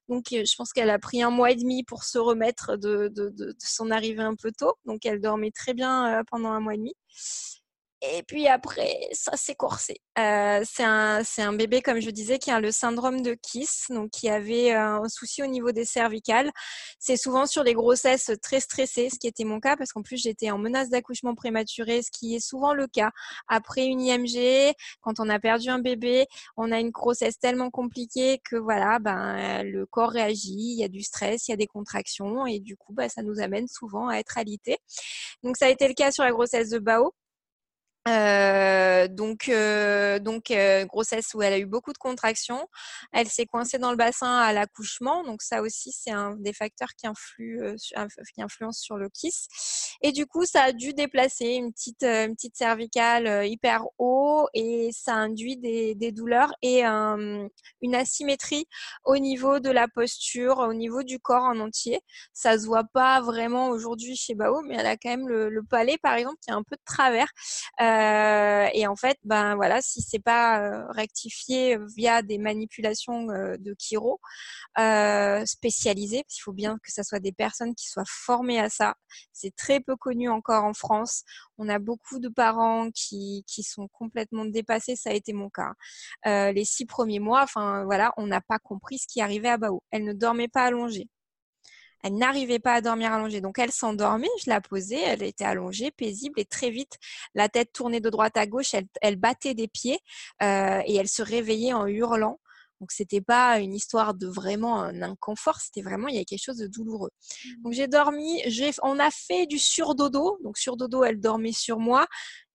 Donc, 0.10 0.26
je 0.32 0.56
pense 0.58 0.74
qu'elle 0.74 0.90
a 0.90 1.00
pris 1.00 1.24
un 1.24 1.30
mois 1.30 1.52
et 1.52 1.56
demi 1.56 1.84
pour 1.84 2.04
se 2.04 2.18
remettre 2.18 2.76
de, 2.76 3.08
de 3.08 3.56
son 3.60 3.92
arrivée 3.92 4.24
un 4.24 4.36
peu 4.36 4.52
tôt. 4.52 4.74
Donc, 4.86 5.06
elle 5.06 5.22
dormait 5.22 5.52
très 5.52 5.74
bien 5.74 6.22
pendant 6.30 6.50
un 6.50 6.60
mois 6.60 6.74
et 6.74 6.78
demi. 6.78 6.96
Et 8.14 8.24
puis 8.24 8.48
après, 8.48 9.10
ça 9.12 9.36
s'est 9.38 9.56
corsé. 9.56 10.02
Euh, 10.20 10.64
c'est 10.66 10.84
un, 10.84 11.54
bébé, 11.54 11.82
comme 11.82 12.00
je 12.00 12.10
disais, 12.10 12.40
qui 12.40 12.52
a 12.52 12.60
le 12.60 12.72
syndrome 12.72 13.22
de 13.22 13.34
Kiss, 13.34 13.86
donc 13.90 14.12
qui 14.12 14.30
avait 14.30 14.74
euh, 14.74 15.02
un 15.04 15.10
souci 15.10 15.42
au 15.44 15.48
niveau 15.48 15.72
des 15.72 15.86
cervicales. 15.86 16.52
C'est 17.00 17.18
souvent 17.18 17.46
sur 17.46 17.64
les 17.64 17.74
grossesses 17.74 18.32
très 18.42 18.60
stressées, 18.60 19.10
ce 19.10 19.18
qui 19.20 19.28
était 19.28 19.44
mon 19.44 19.60
cas, 19.60 19.76
parce 19.78 19.92
qu'en 19.92 20.02
plus 20.02 20.18
j'étais 20.18 20.52
en 20.52 20.58
menace 20.58 20.90
d'accouchement 20.90 21.36
prématuré, 21.36 22.02
ce 22.02 22.12
qui 22.12 22.36
est 22.36 22.40
souvent 22.40 22.74
le 22.74 22.88
cas. 22.88 23.12
Après 23.48 23.86
une 23.86 24.02
IMG, 24.02 24.74
quand 25.02 25.20
on 25.20 25.30
a 25.30 25.40
perdu 25.40 25.70
un 25.70 25.80
bébé, 25.80 26.28
on 26.58 26.72
a 26.72 26.80
une 26.80 26.92
grossesse 26.92 27.40
tellement 27.40 27.70
compliquée 27.70 28.42
que 28.50 28.56
voilà, 28.56 29.00
ben, 29.00 29.64
le 29.64 29.86
corps 29.86 30.12
réagit, 30.12 30.54
il 30.56 30.80
y 30.80 30.84
a 30.84 30.88
du 30.90 31.02
stress, 31.02 31.48
il 31.48 31.52
y 31.52 31.54
a 31.54 31.58
des 31.58 31.68
contractions, 31.68 32.46
et 32.46 32.60
du 32.60 32.78
coup, 32.78 32.94
ben, 32.94 33.10
ça 33.10 33.22
nous 33.24 33.40
amène 33.40 33.68
souvent 33.68 34.10
à 34.10 34.18
être 34.18 34.38
alité. 34.38 34.78
Donc 35.44 35.58
ça 35.58 35.68
a 35.68 35.70
été 35.70 35.88
le 35.88 35.94
cas 35.94 36.12
sur 36.12 36.24
la 36.24 36.32
grossesse 36.32 36.70
de 36.70 36.80
Bao. 36.80 37.14
Euh, 38.08 39.08
donc, 39.08 39.50
euh, 39.50 40.20
donc 40.20 40.52
euh, 40.52 40.86
grossesse 40.86 41.34
où 41.34 41.42
elle 41.42 41.54
a 41.54 41.58
eu 41.58 41.66
beaucoup 41.66 41.92
de 41.92 41.98
contractions. 41.98 42.68
Elle 43.12 43.28
s'est 43.28 43.48
coincée 43.48 43.80
dans 43.80 43.92
le 43.92 43.98
bassin 43.98 44.38
à 44.38 44.54
l'accouchement. 44.54 45.24
Donc 45.24 45.42
ça 45.42 45.62
aussi, 45.62 45.92
c'est 45.92 46.12
un 46.12 46.36
des 46.36 46.54
facteurs 46.54 46.90
qui, 46.98 47.08
influe, 47.08 47.62
qui 48.34 48.42
influence 48.42 48.80
sur 48.80 48.98
le 48.98 49.10
kiss. 49.10 49.48
Et 50.02 50.12
du 50.12 50.28
coup, 50.28 50.46
ça 50.46 50.64
a 50.64 50.72
dû 50.72 50.94
déplacer 50.94 51.46
une 51.46 51.72
petite, 51.74 52.04
une 52.04 52.36
petite 52.36 52.58
cervicale 52.58 53.48
hyper 53.48 53.84
haut 53.98 54.48
et 54.54 54.90
ça 54.94 55.14
induit 55.16 55.58
des, 55.58 55.96
des 55.96 56.12
douleurs 56.12 56.54
et 56.62 56.84
une 56.84 57.50
asymétrie 57.96 58.68
au 59.04 59.18
niveau 59.18 59.60
de 59.60 59.70
la 59.72 59.88
posture, 59.88 60.60
au 60.60 60.74
niveau 60.74 61.04
du 61.04 61.20
corps 61.20 61.44
en 61.44 61.60
entier. 61.60 62.02
Ça 62.34 62.60
se 62.60 62.66
voit 62.66 62.84
pas 62.84 63.22
vraiment 63.22 63.70
aujourd'hui 63.70 64.16
chez 64.16 64.36
Bao, 64.36 64.62
mais 64.64 64.76
elle 64.76 64.86
a 64.86 64.98
quand 64.98 65.10
même 65.10 65.28
le, 65.28 65.64
palais, 65.70 65.98
par 65.98 66.14
exemple, 66.14 66.38
qui 66.42 66.52
est 66.52 66.54
un 66.54 66.64
peu 66.64 66.76
de 66.76 66.82
travers. 66.86 67.30
Euh, 67.82 67.95
et 68.74 68.88
en 68.88 68.96
fait, 68.96 69.18
ben 69.24 69.56
voilà, 69.56 69.82
si 69.82 70.02
c'est 70.02 70.20
pas 70.20 70.60
euh, 70.62 70.86
rectifié 70.92 71.78
via 71.96 72.22
des 72.22 72.38
manipulations 72.38 73.30
euh, 73.30 73.58
de 73.58 73.76
chiro 73.78 74.20
spécialisées, 75.46 76.24
qu'il 76.24 76.42
faut 76.42 76.54
bien 76.54 76.78
que 76.84 76.92
ça 76.92 77.04
soit 77.04 77.20
des 77.20 77.32
personnes 77.32 77.76
qui 77.76 77.88
soient 77.88 78.04
formées 78.08 78.60
à 78.60 78.70
ça. 78.70 78.96
C'est 79.34 79.56
très 79.56 79.80
peu 79.80 79.96
connu 79.96 80.30
encore 80.30 80.64
en 80.64 80.74
France. 80.74 81.24
On 81.58 81.70
a 81.70 81.80
beaucoup 81.80 82.20
de 82.20 82.30
parents 82.30 82.90
qui, 82.92 83.44
qui 83.48 83.64
sont 83.64 83.88
complètement 83.88 84.46
dépassés. 84.46 84.96
Ça 84.96 85.12
a 85.12 85.14
été 85.14 85.34
mon 85.34 85.50
cas. 85.50 85.74
les 86.26 86.66
six 86.66 86.86
premiers 86.86 87.20
mois, 87.20 87.46
voilà, 87.56 88.14
on 88.18 88.28
n'a 88.28 88.42
pas 88.42 88.60
compris 88.60 89.00
ce 89.00 89.08
qui 89.08 89.22
arrivait 89.22 89.50
à 89.50 89.58
Bao. 89.58 89.82
Elle 89.92 90.04
ne 90.04 90.14
dormait 90.14 90.48
pas 90.48 90.64
allongée. 90.64 91.10
Elle 92.06 92.18
n'arrivait 92.18 92.60
pas 92.60 92.74
à 92.74 92.82
dormir 92.82 93.12
allongée. 93.12 93.42
Donc 93.42 93.58
elle 93.58 93.72
s'endormait, 93.72 94.30
je 94.44 94.48
la 94.48 94.62
posais, 94.62 95.02
elle 95.02 95.24
était 95.24 95.44
allongée, 95.44 95.90
paisible 95.90 96.40
et 96.40 96.46
très 96.46 96.70
vite, 96.70 97.00
la 97.34 97.50
tête 97.50 97.74
tournée 97.74 98.00
de 98.00 98.12
droite 98.12 98.38
à 98.38 98.46
gauche, 98.46 98.76
elle, 99.02 99.16
battait 99.16 99.56
des 99.56 99.68
pieds 99.68 99.98
euh, 100.44 100.82
et 100.86 100.96
elle 100.98 101.08
se 101.08 101.24
réveillait 101.24 101.74
en 101.74 101.88
hurlant. 101.88 102.40
Donc 102.80 102.92
c'était 102.92 103.22
pas 103.22 103.60
une 103.60 103.74
histoire 103.74 104.14
de 104.14 104.28
vraiment 104.28 104.80
un 104.82 105.02
inconfort, 105.02 105.60
c'était 105.60 105.82
vraiment 105.82 106.08
il 106.08 106.14
y 106.14 106.18
avait 106.18 106.26
quelque 106.26 106.44
chose 106.44 106.58
de 106.58 106.68
douloureux. 106.68 107.10
Donc 107.64 107.74
j'ai 107.74 107.88
dormi, 107.88 108.40
on 108.84 109.00
a 109.00 109.10
fait 109.10 109.48
du 109.48 109.58
surdodo. 109.58 110.38
Donc 110.44 110.60
surdodo, 110.60 111.04
elle 111.04 111.20
dormait 111.20 111.54
sur 111.54 111.80
moi, 111.80 112.06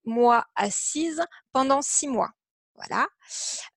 moi 0.04 0.44
assise 0.54 1.24
pendant 1.52 1.82
six 1.82 2.06
mois. 2.06 2.30
Voilà. 2.80 3.06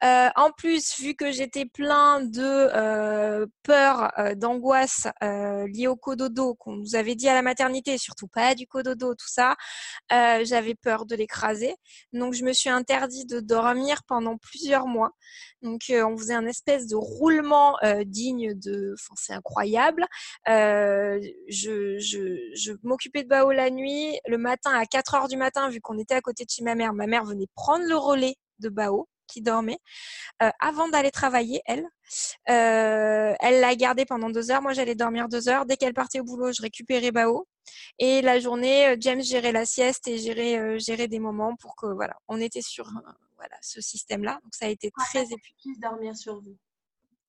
Euh, 0.03 0.29
en 0.35 0.51
plus, 0.51 0.99
vu 0.99 1.13
que 1.15 1.31
j'étais 1.31 1.65
plein 1.65 2.21
de 2.21 2.41
euh, 2.41 3.45
peur, 3.63 4.11
euh, 4.17 4.33
d'angoisse 4.35 5.07
euh, 5.21 5.67
liée 5.67 5.87
au 5.87 5.95
cododo 5.95 6.55
qu'on 6.55 6.73
nous 6.73 6.95
avait 6.95 7.15
dit 7.15 7.27
à 7.27 7.33
la 7.33 7.41
maternité, 7.41 7.97
surtout 7.97 8.27
pas 8.27 8.55
du 8.55 8.65
cododo, 8.65 9.13
tout 9.15 9.27
ça, 9.27 9.55
j'avais 10.09 10.75
peur 10.75 11.05
de 11.05 11.15
l'écraser. 11.15 11.75
Donc, 12.13 12.33
je 12.33 12.43
me 12.43 12.53
suis 12.53 12.69
interdit 12.69 13.25
de 13.25 13.39
dormir 13.39 14.03
pendant 14.07 14.37
plusieurs 14.37 14.87
mois. 14.87 15.11
Donc, 15.61 15.81
on 15.89 16.17
faisait 16.17 16.33
un 16.33 16.45
espèce 16.45 16.87
de 16.87 16.95
roulement 16.95 17.77
digne 18.05 18.53
de... 18.53 18.93
Enfin, 18.93 19.15
c'est 19.17 19.33
incroyable. 19.33 20.05
je 20.45 21.17
m'occupais 22.83 23.23
de 23.23 23.29
Bao 23.29 23.51
la 23.51 23.69
nuit. 23.69 24.19
Le 24.27 24.37
matin, 24.37 24.71
à 24.71 24.85
4 24.85 25.15
heures 25.15 25.27
du 25.27 25.37
matin, 25.37 25.69
vu 25.69 25.81
qu'on 25.81 25.97
était 25.97 26.15
à 26.15 26.21
côté 26.21 26.45
de 26.45 26.49
chez 26.49 26.63
ma 26.63 26.75
mère, 26.75 26.93
ma 26.93 27.07
mère 27.07 27.25
venait 27.25 27.47
prendre 27.55 27.85
le 27.85 27.97
relais 27.97 28.35
de 28.59 28.69
Bao 28.69 29.07
qui 29.27 29.41
dormait 29.41 29.79
euh, 30.41 30.49
avant 30.59 30.87
d'aller 30.87 31.11
travailler, 31.11 31.61
elle. 31.65 31.87
Euh, 32.49 33.33
elle 33.39 33.59
l'a 33.59 33.75
gardé 33.75 34.05
pendant 34.05 34.29
deux 34.29 34.51
heures. 34.51 34.61
Moi, 34.61 34.73
j'allais 34.73 34.95
dormir 34.95 35.27
deux 35.27 35.49
heures. 35.49 35.65
Dès 35.65 35.77
qu'elle 35.77 35.93
partait 35.93 36.19
au 36.19 36.23
boulot, 36.23 36.51
je 36.51 36.61
récupérais 36.61 37.11
Bao. 37.11 37.47
Et 37.99 38.21
la 38.21 38.39
journée, 38.39 38.87
euh, 38.87 38.95
James 38.99 39.21
gérait 39.21 39.51
la 39.51 39.65
sieste 39.65 40.07
et 40.07 40.17
gérait, 40.17 40.79
gérait 40.79 41.07
des 41.07 41.19
moments 41.19 41.55
pour 41.55 41.75
que, 41.75 41.87
voilà, 41.87 42.15
on 42.27 42.39
était 42.39 42.61
sur 42.61 42.85
voilà, 43.37 43.55
ce 43.61 43.81
système-là. 43.81 44.39
Donc, 44.43 44.53
ça 44.53 44.65
a 44.65 44.69
été 44.69 44.91
très 44.91 45.23
épuisant. 45.23 45.37
puisse 45.57 45.79
dormir 45.79 46.15
sur 46.15 46.41
vous. 46.41 46.57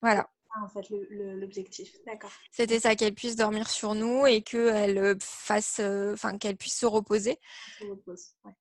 Voilà. 0.03 0.29
En 0.62 0.68
fait, 0.68 0.87
l'objectif. 1.11 1.97
D'accord. 2.07 2.31
C'était 2.53 2.79
ça, 2.79 2.95
qu'elle 2.95 3.14
puisse 3.14 3.35
dormir 3.35 3.68
sur 3.68 3.97
nous 3.97 4.25
et 4.25 4.43
qu'elle 4.43 5.16
fasse, 5.20 5.81
enfin, 5.81 6.39
qu'elle 6.39 6.57
puisse 6.57 6.79
se 6.79 6.87
reposer. 6.87 7.41
Se 7.79 7.85
repose, 7.87 8.35
ouais. 8.45 8.53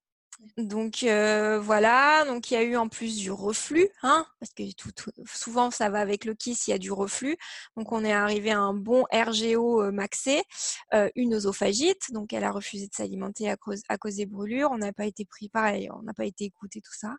Donc 0.58 1.04
euh, 1.04 1.60
voilà, 1.60 2.26
donc 2.26 2.52
il 2.52 2.54
y 2.54 2.58
a 2.58 2.64
eu 2.64 2.76
en 2.76 2.88
plus 2.88 3.18
du 3.18 3.32
reflux, 3.32 3.90
hein, 4.04 4.26
parce 4.40 4.54
que 4.54 4.64
tout, 4.74 4.92
souvent 5.26 5.72
ça 5.72 5.90
va 5.90 6.00
avec 6.00 6.26
le 6.26 6.36
kiss, 6.36 6.68
il 6.68 6.72
y 6.72 6.74
a 6.74 6.78
du 6.78 6.92
reflux. 6.92 7.38
Donc 7.78 7.92
on 7.92 8.04
est 8.04 8.12
arrivé 8.14 8.52
à 8.52 8.60
un 8.60 8.74
bon 8.74 9.06
RGO 9.12 9.82
euh, 9.82 9.92
maxé, 9.92 10.44
euh, 10.94 11.10
une 11.16 11.36
oesophagite, 11.36 12.12
donc 12.12 12.34
elle 12.34 12.44
a 12.44 12.52
refusé 12.52 12.88
de 12.88 12.94
s'alimenter 12.94 13.50
à 13.50 13.58
cause, 13.58 13.82
à 13.90 13.98
cause 13.98 14.16
des 14.16 14.26
brûlures. 14.26 14.70
On 14.72 14.78
n'a 14.78 14.94
pas 14.94 15.06
été 15.06 15.26
pris 15.26 15.50
pareil, 15.50 15.90
on 15.92 16.04
n'a 16.04 16.14
pas 16.14 16.26
été 16.26 16.46
écouté 16.46 16.82
tout 16.82 16.94
ça. 16.94 17.16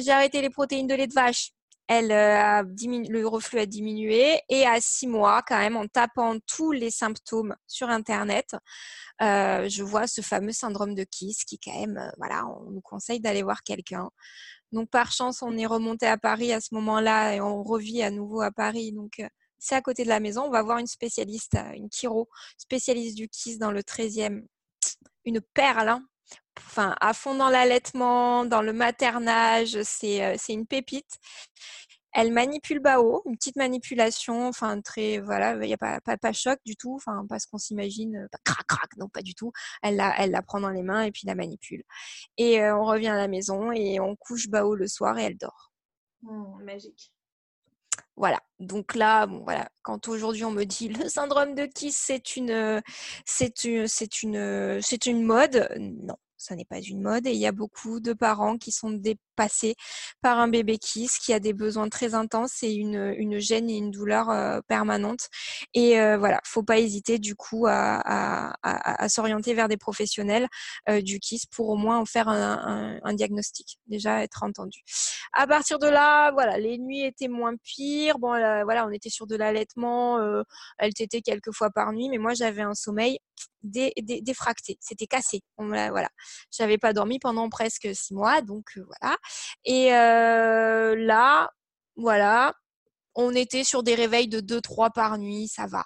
J'ai 0.00 0.10
arrêté 0.10 0.42
les 0.42 0.50
protéines 0.50 0.86
de 0.86 0.94
lait 0.94 1.06
de 1.06 1.14
vache 1.14 1.52
elle 1.90 2.12
a 2.12 2.62
le 2.62 3.24
reflux 3.24 3.58
a 3.58 3.66
diminué 3.66 4.40
et 4.48 4.64
à 4.64 4.80
six 4.80 5.08
mois, 5.08 5.42
quand 5.42 5.58
même, 5.58 5.76
en 5.76 5.88
tapant 5.88 6.38
tous 6.46 6.70
les 6.70 6.92
symptômes 6.92 7.56
sur 7.66 7.88
Internet, 7.88 8.54
euh, 9.20 9.68
je 9.68 9.82
vois 9.82 10.06
ce 10.06 10.20
fameux 10.20 10.52
syndrome 10.52 10.94
de 10.94 11.02
Kiss 11.02 11.44
qui, 11.44 11.58
quand 11.58 11.76
même, 11.76 11.98
euh, 11.98 12.08
voilà, 12.16 12.46
on 12.46 12.70
nous 12.70 12.80
conseille 12.80 13.18
d'aller 13.18 13.42
voir 13.42 13.64
quelqu'un. 13.64 14.08
Donc 14.70 14.88
par 14.88 15.10
chance, 15.10 15.42
on 15.42 15.58
est 15.58 15.66
remonté 15.66 16.06
à 16.06 16.16
Paris 16.16 16.52
à 16.52 16.60
ce 16.60 16.72
moment-là 16.74 17.34
et 17.34 17.40
on 17.40 17.64
revit 17.64 18.04
à 18.04 18.12
nouveau 18.12 18.40
à 18.40 18.52
Paris. 18.52 18.92
Donc 18.92 19.20
c'est 19.58 19.74
à 19.74 19.82
côté 19.82 20.04
de 20.04 20.08
la 20.08 20.20
maison. 20.20 20.44
On 20.44 20.50
va 20.50 20.62
voir 20.62 20.78
une 20.78 20.86
spécialiste, 20.86 21.56
une 21.74 21.90
chiro, 21.90 22.28
spécialiste 22.56 23.16
du 23.16 23.28
kiss 23.28 23.58
dans 23.58 23.72
le 23.72 23.82
13e. 23.82 24.44
Une 25.24 25.40
perle, 25.40 25.88
hein 25.88 26.06
enfin, 26.58 26.94
à 27.00 27.12
fond 27.14 27.34
dans 27.34 27.48
l'allaitement, 27.48 28.44
dans 28.44 28.62
le 28.62 28.72
maternage, 28.72 29.82
c'est 29.82 30.36
une 30.48 30.66
pépite. 30.66 31.18
Elle 32.12 32.32
manipule 32.32 32.80
Bao, 32.80 33.22
une 33.26 33.36
petite 33.36 33.56
manipulation, 33.56 34.48
enfin 34.48 34.80
très 34.80 35.20
voilà, 35.20 35.54
il 35.54 35.60
n'y 35.60 35.74
a 35.74 35.76
pas, 35.76 36.00
pas, 36.00 36.16
pas 36.16 36.32
choc 36.32 36.58
du 36.66 36.74
tout, 36.74 36.94
enfin 36.96 37.24
parce 37.28 37.46
qu'on 37.46 37.58
s'imagine 37.58 38.16
euh, 38.16 38.26
crac 38.44 38.66
crac, 38.66 38.96
non 38.96 39.08
pas 39.08 39.22
du 39.22 39.34
tout. 39.34 39.52
Elle 39.82 39.96
la, 39.96 40.14
elle 40.18 40.32
la 40.32 40.42
prend 40.42 40.60
dans 40.60 40.70
les 40.70 40.82
mains 40.82 41.02
et 41.02 41.12
puis 41.12 41.22
la 41.26 41.36
manipule. 41.36 41.84
Et 42.36 42.60
euh, 42.60 42.76
on 42.76 42.84
revient 42.84 43.08
à 43.08 43.16
la 43.16 43.28
maison 43.28 43.70
et 43.72 44.00
on 44.00 44.16
couche 44.16 44.48
Bao 44.48 44.74
le 44.74 44.88
soir 44.88 45.18
et 45.18 45.24
elle 45.24 45.38
dort. 45.38 45.72
Mmh, 46.22 46.64
magique. 46.64 47.12
Voilà. 48.16 48.40
Donc 48.60 48.94
là, 48.94 49.26
bon, 49.26 49.42
voilà. 49.44 49.68
Quand 49.82 50.08
aujourd'hui 50.08 50.44
on 50.44 50.50
me 50.52 50.64
dit 50.64 50.88
le 50.88 51.08
syndrome 51.08 51.54
de 51.54 51.66
Kiss, 51.66 51.96
c'est 51.96 52.36
une, 52.36 52.82
c'est 53.24 53.64
une, 53.64 53.86
c'est 53.88 54.22
une, 54.22 54.80
c'est 54.82 55.06
une 55.06 55.22
mode. 55.22 55.68
Non, 55.78 56.16
ça 56.40 56.56
n'est 56.56 56.64
pas 56.64 56.80
une 56.80 57.02
mode 57.02 57.26
et 57.26 57.32
il 57.32 57.38
y 57.38 57.46
a 57.46 57.52
beaucoup 57.52 58.00
de 58.00 58.14
parents 58.14 58.56
qui 58.56 58.72
sont 58.72 58.90
dépassés 58.90 59.74
par 60.22 60.38
un 60.38 60.48
bébé 60.48 60.78
kiss 60.78 61.18
qui 61.18 61.32
a 61.34 61.40
des 61.40 61.52
besoins 61.52 61.88
très 61.88 62.14
intenses 62.14 62.62
et 62.62 62.72
une, 62.72 63.38
gêne 63.38 63.68
et 63.68 63.76
une 63.76 63.90
douleur 63.90 64.30
euh, 64.30 64.60
permanente. 64.66 65.28
Et 65.74 66.00
euh, 66.00 66.16
voilà, 66.16 66.40
faut 66.44 66.62
pas 66.62 66.78
hésiter 66.78 67.18
du 67.18 67.34
coup 67.36 67.66
à, 67.68 68.52
s'orienter 69.08 69.54
vers 69.54 69.68
des 69.68 69.76
professionnels 69.76 70.48
euh, 70.88 71.02
du 71.02 71.20
kiss 71.20 71.46
pour 71.46 71.68
au 71.68 71.76
moins 71.76 71.98
en 71.98 72.04
faire 72.06 72.28
un, 72.28 73.14
diagnostic, 73.14 73.78
déjà 73.86 74.22
être 74.22 74.42
entendu. 74.42 74.80
À 75.32 75.46
partir 75.46 75.78
de 75.78 75.88
là, 75.88 76.30
voilà, 76.32 76.58
les 76.58 76.78
nuits 76.78 77.02
étaient 77.02 77.28
moins 77.28 77.54
pires. 77.62 78.18
Bon, 78.18 78.30
voilà, 78.64 78.86
on 78.86 78.90
était 78.90 79.10
sur 79.10 79.26
de 79.26 79.36
l'allaitement, 79.36 80.18
elle 80.78 80.94
tétait 80.94 81.20
quelques 81.20 81.52
fois 81.52 81.70
par 81.70 81.92
nuit, 81.92 82.08
mais 82.08 82.18
moi 82.18 82.34
j'avais 82.34 82.62
un 82.62 82.74
sommeil 82.74 83.18
défracté, 83.62 84.78
c'était 84.80 85.06
cassé. 85.06 85.42
voilà, 85.56 86.08
j'avais 86.50 86.78
pas 86.78 86.92
dormi 86.92 87.18
pendant 87.18 87.48
presque 87.48 87.88
six 87.94 88.14
mois, 88.14 88.42
donc 88.42 88.66
euh, 88.76 88.84
voilà. 88.86 89.16
Et 89.64 89.94
euh, 89.94 90.96
là, 90.96 91.50
voilà, 91.96 92.54
on 93.14 93.34
était 93.34 93.64
sur 93.64 93.82
des 93.82 93.94
réveils 93.94 94.28
de 94.28 94.40
2-3 94.40 94.92
par 94.92 95.18
nuit, 95.18 95.48
ça 95.48 95.66
va. 95.66 95.84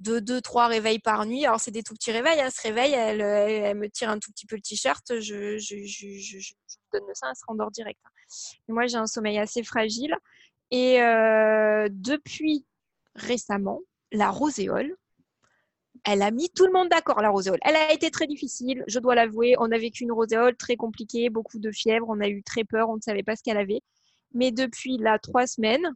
De 0.00 0.20
2-3 0.20 0.68
réveils 0.68 0.98
par 0.98 1.24
nuit. 1.24 1.46
Alors, 1.46 1.58
c'est 1.58 1.70
des 1.70 1.82
tout 1.82 1.94
petits 1.94 2.12
réveils. 2.12 2.38
Elle 2.38 2.46
hein. 2.46 2.50
se 2.50 2.62
réveille, 2.62 2.92
elle, 2.92 3.20
elle, 3.22 3.76
me 3.76 3.88
tire 3.88 4.10
un 4.10 4.18
tout 4.18 4.30
petit 4.30 4.46
peu 4.46 4.56
le 4.56 4.62
t-shirt, 4.62 5.20
je, 5.20 5.58
je, 5.58 5.76
je, 5.86 6.38
je, 6.38 6.52
donne 6.92 7.06
le 7.08 7.14
sein, 7.14 7.28
elle 7.30 7.36
se 7.36 7.44
rendort 7.48 7.70
direct. 7.70 7.98
Hein. 8.04 8.10
moi, 8.68 8.86
j'ai 8.86 8.98
un 8.98 9.06
sommeil 9.06 9.38
assez 9.38 9.62
fragile. 9.62 10.14
Et 10.70 11.00
euh, 11.00 11.88
depuis 11.90 12.66
récemment, 13.14 13.80
la 14.12 14.30
roséole, 14.30 14.94
elle 16.06 16.22
a 16.22 16.30
mis 16.30 16.48
tout 16.50 16.64
le 16.66 16.72
monde 16.72 16.88
d'accord, 16.88 17.20
la 17.20 17.30
roséole. 17.30 17.58
Elle 17.62 17.74
a 17.74 17.92
été 17.92 18.10
très 18.12 18.28
difficile, 18.28 18.84
je 18.86 19.00
dois 19.00 19.16
l'avouer. 19.16 19.56
On 19.58 19.72
a 19.72 19.78
vécu 19.78 20.04
une 20.04 20.12
roséole 20.12 20.56
très 20.56 20.76
compliquée, 20.76 21.30
beaucoup 21.30 21.58
de 21.58 21.72
fièvre, 21.72 22.06
on 22.08 22.20
a 22.20 22.28
eu 22.28 22.44
très 22.44 22.62
peur, 22.62 22.88
on 22.88 22.96
ne 22.96 23.00
savait 23.00 23.24
pas 23.24 23.34
ce 23.34 23.42
qu'elle 23.42 23.58
avait. 23.58 23.80
Mais 24.32 24.52
depuis 24.52 24.98
là, 24.98 25.18
trois 25.18 25.48
semaines, 25.48 25.92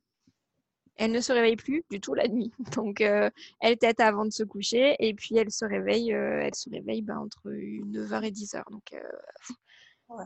elle 0.97 1.13
ne 1.13 1.21
se 1.21 1.33
réveille 1.33 1.57
plus 1.57 1.85
du 1.91 2.01
tout 2.01 2.15
la 2.15 2.27
nuit. 2.27 2.51
Donc, 2.77 3.01
euh, 3.01 3.31
elle 3.61 3.79
tête 3.79 4.01
avant 4.01 4.25
de 4.25 4.33
se 4.33 4.43
coucher 4.43 4.97
et 4.99 5.15
puis 5.15 5.37
elle 5.37 5.53
se 5.53 5.65
réveille, 5.65 6.13
euh, 6.13 6.41
elle 6.43 6.55
se 6.57 6.69
réveille 6.71 7.03
ben, 7.03 7.19
entre 7.19 7.49
9h 7.49 8.25
et 8.25 8.33
10h. 8.33 8.63
Donc, 8.69 8.93
euh, 8.93 10.25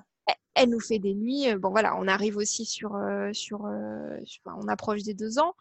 elle 0.55 0.71
nous 0.71 0.81
fait 0.81 0.99
des 0.99 1.15
nuits. 1.15 1.55
Bon 1.57 1.71
voilà, 1.71 1.95
on 1.97 2.09
arrive 2.09 2.39
aussi 2.39 2.65
sur, 2.65 2.97
sur, 3.33 3.67
euh, 3.67 4.19
on 4.47 4.69
approche 4.69 5.03
des 5.03 5.13
deux 5.13 5.39
ans. 5.39 5.55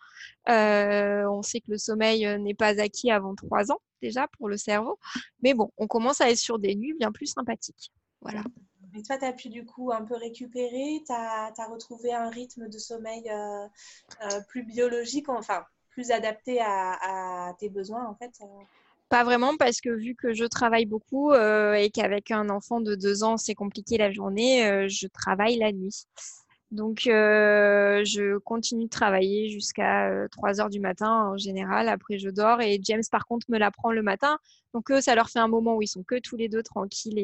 On 0.48 1.42
sait 1.42 1.60
que 1.60 1.72
le 1.72 1.78
sommeil 1.78 2.26
n'est 2.40 2.54
pas 2.54 2.80
acquis 2.80 3.12
avant 3.12 3.36
trois 3.36 3.70
ans 3.72 3.82
déjà 4.04 4.28
pour 4.38 4.50
le 4.50 4.58
cerveau, 4.58 5.00
mais 5.42 5.54
bon, 5.54 5.72
on 5.78 5.88
commence 5.88 6.22
à 6.22 6.30
être 6.30 6.38
sur 6.38 6.60
des 6.60 6.76
nuits 6.76 6.94
bien 6.94 7.12
plus 7.12 7.28
sympathiques. 7.28 7.92
Voilà. 8.22 8.44
Et 8.96 9.02
toi, 9.02 9.18
tu 9.18 9.26
as 9.26 9.34
pu 9.34 9.50
du 9.50 9.66
coup 9.66 9.92
un 9.92 10.04
peu 10.04 10.16
récupérer, 10.16 11.02
tu 11.06 11.12
as, 11.12 11.68
retrouvé 11.68 12.14
un 12.14 12.30
rythme 12.30 12.70
de 12.70 12.78
sommeil 12.78 13.32
plus 14.48 14.64
biologique, 14.64 15.30
enfin 15.30 15.66
plus 15.90 16.12
adapté 16.12 16.60
à, 16.60 17.48
à 17.48 17.54
tes 17.56 17.70
besoins 17.70 18.06
en 18.08 18.16
fait 18.16 18.32
pas 19.14 19.24
vraiment 19.24 19.56
parce 19.58 19.80
que 19.80 19.92
vu 19.92 20.16
que 20.16 20.34
je 20.34 20.44
travaille 20.44 20.88
beaucoup 20.88 21.34
euh, 21.34 21.74
et 21.74 21.92
qu'avec 21.92 22.32
un 22.32 22.50
enfant 22.50 22.82
de 22.82 22.96
deux 22.96 23.24
ans 23.24 23.38
c'est 23.38 23.54
compliqué 23.54 23.96
la 23.96 24.12
journée, 24.12 24.66
euh, 24.66 24.88
je 24.88 25.06
travaille 25.06 25.58
la 25.58 25.72
nuit. 25.72 26.08
Donc, 26.74 27.06
euh, 27.06 28.04
je 28.04 28.40
continue 28.40 28.86
de 28.86 28.90
travailler 28.90 29.48
jusqu'à 29.50 30.10
3 30.32 30.60
heures 30.60 30.72
du 30.72 30.80
matin 30.80 31.30
en 31.32 31.38
général. 31.38 31.88
Après, 31.88 32.18
je 32.18 32.30
dors 32.30 32.62
et 32.62 32.80
James, 32.82 33.04
par 33.12 33.28
contre, 33.28 33.46
me 33.52 33.60
l'apprend 33.60 33.92
le 33.92 34.02
matin. 34.02 34.40
Donc, 34.74 34.90
eux, 34.90 35.00
ça 35.00 35.14
leur 35.14 35.30
fait 35.30 35.38
un 35.38 35.48
moment 35.48 35.76
où 35.76 35.84
ils 35.84 35.88
sont 35.88 36.02
que 36.02 36.18
tous 36.20 36.36
les 36.36 36.50
deux 36.50 36.64
tranquilles 36.64 37.20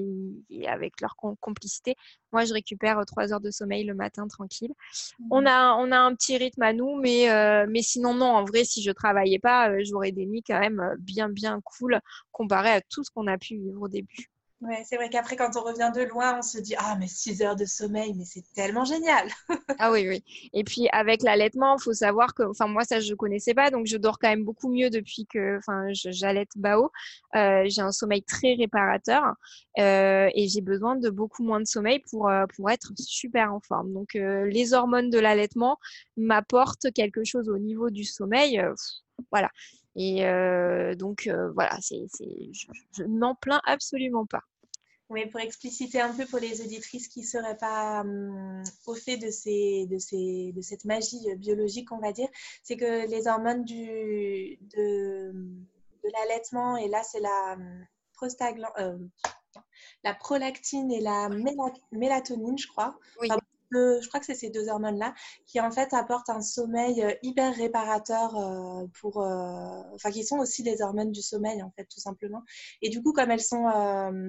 et, 0.52 0.68
avec 0.68 1.02
leur 1.02 1.16
complicité. 1.16 1.95
Moi, 2.32 2.45
je 2.45 2.54
récupère 2.54 3.04
3 3.04 3.34
heures 3.34 3.41
de 3.41 3.50
sommeil 3.50 3.86
le 3.86 3.95
matin 3.95 4.28
tranquille. 4.28 4.72
On 5.32 5.41
mmh. 5.41 5.47
a, 5.47 5.76
on 5.78 5.91
a 5.91 5.97
un 5.97 6.14
petit 6.14 6.38
rythme 6.38 6.62
à 6.62 6.72
nous, 6.72 7.00
mais, 7.02 7.66
mais 7.68 7.82
sinon, 7.82 8.14
non, 8.14 8.28
en 8.28 8.45
vrai, 8.45 8.66
si 8.66 8.84
je 8.84 8.91
travaillais 8.91 9.39
pas, 9.39 9.72
j'aurais 9.84 10.12
des 10.12 10.28
nuits 10.28 10.43
quand 10.45 10.60
même 10.60 10.95
bien, 11.00 11.28
bien 11.28 11.60
cool 11.66 12.00
comparé 12.32 12.70
à 12.70 12.82
tout 12.82 13.04
ce 13.04 13.10
qu'on 13.10 13.26
a 13.26 13.39
pu 13.39 13.56
vivre 13.56 13.82
au 13.82 13.88
début. 13.88 14.30
Ouais, 14.62 14.84
c'est 14.86 14.97
vrai 14.97 15.10
qu'après, 15.10 15.38
quand 15.38 15.55
on 15.55 15.62
revient 15.64 15.89
de 15.95 16.01
loin, 16.01 16.39
on 16.39 16.41
se 16.41 16.57
dit 16.57 16.76
Ah, 16.78 16.97
mais 16.99 17.07
6 17.07 17.41
heures 17.41 17.55
de 17.55 17.64
sommeil, 17.64 18.14
mais 18.14 18.26
c'est 18.26 18.43
tellement 18.53 18.84
génial 18.84 19.30
Ah 19.82 19.89
oui, 19.93 20.05
oui. 20.10 20.22
Et 20.51 20.66
puis, 20.66 20.89
avec 20.91 21.24
l'allaitement, 21.24 21.78
il 21.78 21.82
faut 21.82 21.93
savoir 21.93 22.34
que, 22.34 22.43
enfin, 22.43 22.68
moi, 22.68 22.84
ça, 22.84 22.99
je 22.99 23.12
ne 23.12 23.16
connaissais 23.16 23.53
pas, 23.53 23.72
donc 23.72 23.86
je 23.86 23.95
dors 23.95 24.20
quand 24.20 24.28
même 24.28 24.43
beaucoup 24.43 24.68
mieux 24.70 24.89
depuis 24.89 25.26
que 25.26 25.60
j'allaite 25.93 26.49
Bao. 26.57 26.91
Euh, 27.38 27.64
j'ai 27.68 27.82
un 27.82 27.93
sommeil 27.93 28.22
très 28.22 28.55
réparateur 28.55 29.24
euh, 29.80 30.30
et 30.36 30.49
j'ai 30.49 30.60
besoin 30.60 30.97
de 30.97 31.10
beaucoup 31.10 31.43
moins 31.43 31.62
de 31.62 31.66
sommeil 31.66 31.99
pour, 32.10 32.28
euh, 32.28 32.45
pour 32.57 32.70
être 32.70 32.91
super 32.97 33.53
en 33.53 33.62
forme. 33.62 33.93
Donc, 33.93 34.10
les 34.16 34.74
hormones 34.74 35.10
de 35.10 35.20
l'allaitement 35.20 35.78
m'apportent 36.18 36.91
quelque 36.93 37.24
chose 37.24 37.47
au 37.47 37.57
niveau 37.57 37.89
du 37.89 38.03
sommeil. 38.03 38.62
voilà. 39.32 39.49
Et 40.02 40.95
donc, 40.95 41.30
voilà, 41.54 41.78
c'est, 41.82 42.08
je, 42.54 42.68
je 42.97 43.04
n'en 43.04 43.36
plains 43.36 43.62
absolument 43.66 44.26
pas. 44.26 44.43
Oui, 45.10 45.26
pour 45.26 45.39
expliciter 45.39 46.00
un 46.00 46.14
peu 46.14 46.26
pour 46.28 46.38
les 46.38 46.62
auditrices 46.62 47.08
qui 47.08 47.22
ne 47.22 47.26
seraient 47.26 47.58
pas 47.58 48.02
hum, 48.02 48.64
au 48.86 48.93
fait 48.93 49.18
de, 49.18 49.32
ces, 49.32 49.88
de, 49.88 49.97
ces, 49.97 50.52
de 50.56 50.62
cette 50.62 50.86
magie 50.86 51.36
biologique, 51.36 51.91
on 51.91 51.97
va 51.97 52.12
dire, 52.12 52.30
c'est 52.62 52.78
que 52.78 53.10
les 53.10 53.28
hormones 53.28 53.64
du, 53.64 54.60
de, 54.62 55.32
de 55.32 56.10
l'allaitement, 56.14 56.78
et 56.78 56.88
là 56.88 57.02
c'est 57.02 57.22
la, 57.22 57.54
hum, 57.58 57.88
euh, 58.82 58.97
la 60.04 60.14
prolactine 60.14 60.91
et 60.91 61.02
la 61.02 61.30
mélatonine, 61.91 62.58
je 62.58 62.68
crois. 62.68 62.95
Oui 63.20 63.30
je 63.72 64.07
crois 64.07 64.20
que 64.20 64.26
c'est 64.26 64.36
ces 64.36 64.49
deux 64.49 64.67
hormones-là 64.67 65.13
qui 65.45 65.59
en 65.59 65.72
fait 65.72 65.93
apportent 65.93 66.30
un 66.30 66.41
sommeil 66.41 67.03
euh, 67.03 67.13
hyper 67.22 67.55
réparateur 67.55 68.38
euh, 68.38 68.86
pour, 68.99 69.22
euh, 69.22 69.82
enfin 69.93 70.11
qui 70.11 70.24
sont 70.24 70.38
aussi 70.38 70.63
des 70.63 70.82
hormones 70.82 71.11
du 71.11 71.22
sommeil 71.22 71.61
en 71.63 71.72
fait 71.72 71.86
tout 71.86 71.99
simplement. 71.99 72.41
Et 72.82 72.89
du 72.89 73.01
coup, 73.01 73.13
comme 73.13 73.32
elles 73.32 73.41
sont 73.41 73.65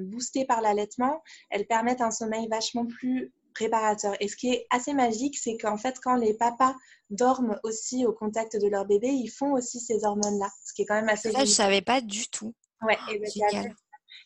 boostées 0.06 0.44
par 0.44 0.60
l'allaitement, 0.60 1.22
elles 1.50 1.66
permettent 1.66 2.00
un 2.00 2.10
sommeil 2.10 2.48
vachement 2.48 2.86
plus 2.86 3.32
réparateur. 3.56 4.14
Et 4.20 4.28
ce 4.28 4.36
qui 4.36 4.52
est 4.52 4.66
assez 4.70 4.92
magique, 4.92 5.38
c'est 5.38 5.56
qu'en 5.56 5.76
fait, 5.76 5.98
quand 6.02 6.16
les 6.16 6.34
papas 6.34 6.74
dorment 7.10 7.58
aussi 7.64 8.06
au 8.06 8.12
contact 8.12 8.56
de 8.56 8.68
leur 8.68 8.86
bébé, 8.86 9.08
ils 9.08 9.28
font 9.28 9.52
aussi 9.52 9.80
ces 9.80 10.04
hormones-là, 10.04 10.48
ce 10.64 10.72
qui 10.72 10.82
est 10.82 10.86
quand 10.86 10.94
même 10.94 11.08
assez. 11.08 11.32
Ça, 11.32 11.44
je 11.44 11.50
savais 11.50 11.82
pas 11.82 12.00
du 12.00 12.28
tout. 12.28 12.54
Ouais, 12.82 12.96
et 13.12 13.18
ben, 13.18 13.74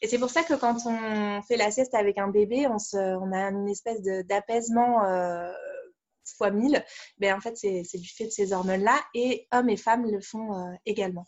et 0.05 0.07
c'est 0.07 0.19
pour 0.19 0.29
ça 0.29 0.43
que 0.43 0.53
quand 0.53 0.77
on 0.85 1.41
fait 1.41 1.57
la 1.57 1.71
sieste 1.71 1.95
avec 1.95 2.19
un 2.19 2.29
bébé, 2.29 2.67
on, 2.67 2.79
se, 2.79 2.99
on 2.99 3.33
a 3.33 3.49
une 3.49 3.71
espèce 3.71 4.03
d'apaisement 4.03 5.03
euh, 5.07 5.51
fois 6.37 6.51
mille. 6.51 6.85
Ben, 7.17 7.35
en 7.35 7.41
fait, 7.41 7.57
c'est 7.57 7.99
du 7.99 8.11
fait 8.11 8.27
de 8.27 8.31
ces 8.31 8.53
hormones-là. 8.53 9.01
Et 9.15 9.49
hommes 9.51 9.71
et 9.71 9.79
femmes 9.79 10.05
le 10.05 10.21
font 10.21 10.59
euh, 10.59 10.75
également. 10.85 11.25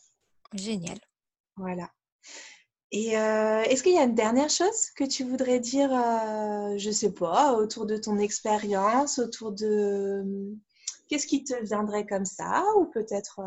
Génial. 0.52 0.98
Voilà. 1.56 1.90
Et 2.92 3.16
euh, 3.16 3.62
est-ce 3.62 3.82
qu'il 3.82 3.94
y 3.94 3.98
a 3.98 4.02
une 4.02 4.14
dernière 4.14 4.50
chose 4.50 4.90
que 4.94 5.04
tu 5.04 5.24
voudrais 5.24 5.58
dire, 5.58 5.88
je 5.88 6.86
ne 6.86 6.92
sais 6.92 7.14
pas, 7.14 7.54
autour 7.54 7.86
de 7.86 7.96
ton 7.96 8.18
expérience, 8.18 9.18
autour 9.18 9.52
de 9.52 10.22
qu'est-ce 11.08 11.26
qui 11.26 11.44
te 11.44 11.54
viendrait 11.64 12.04
comme 12.04 12.26
ça, 12.26 12.62
ou 12.76 12.84
peut-être 12.84 13.40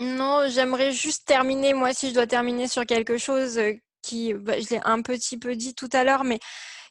Non, 0.00 0.48
j'aimerais 0.48 0.90
juste 0.90 1.28
terminer, 1.28 1.74
moi 1.74 1.94
si 1.94 2.08
je 2.08 2.14
dois 2.14 2.26
terminer 2.26 2.66
sur 2.66 2.84
quelque 2.86 3.18
chose 3.18 3.60
qui, 4.02 4.34
bah, 4.34 4.60
je 4.60 4.68
l'ai 4.70 4.80
un 4.84 5.02
petit 5.02 5.38
peu 5.38 5.56
dit 5.56 5.74
tout 5.74 5.88
à 5.92 6.04
l'heure, 6.04 6.24
mais 6.24 6.38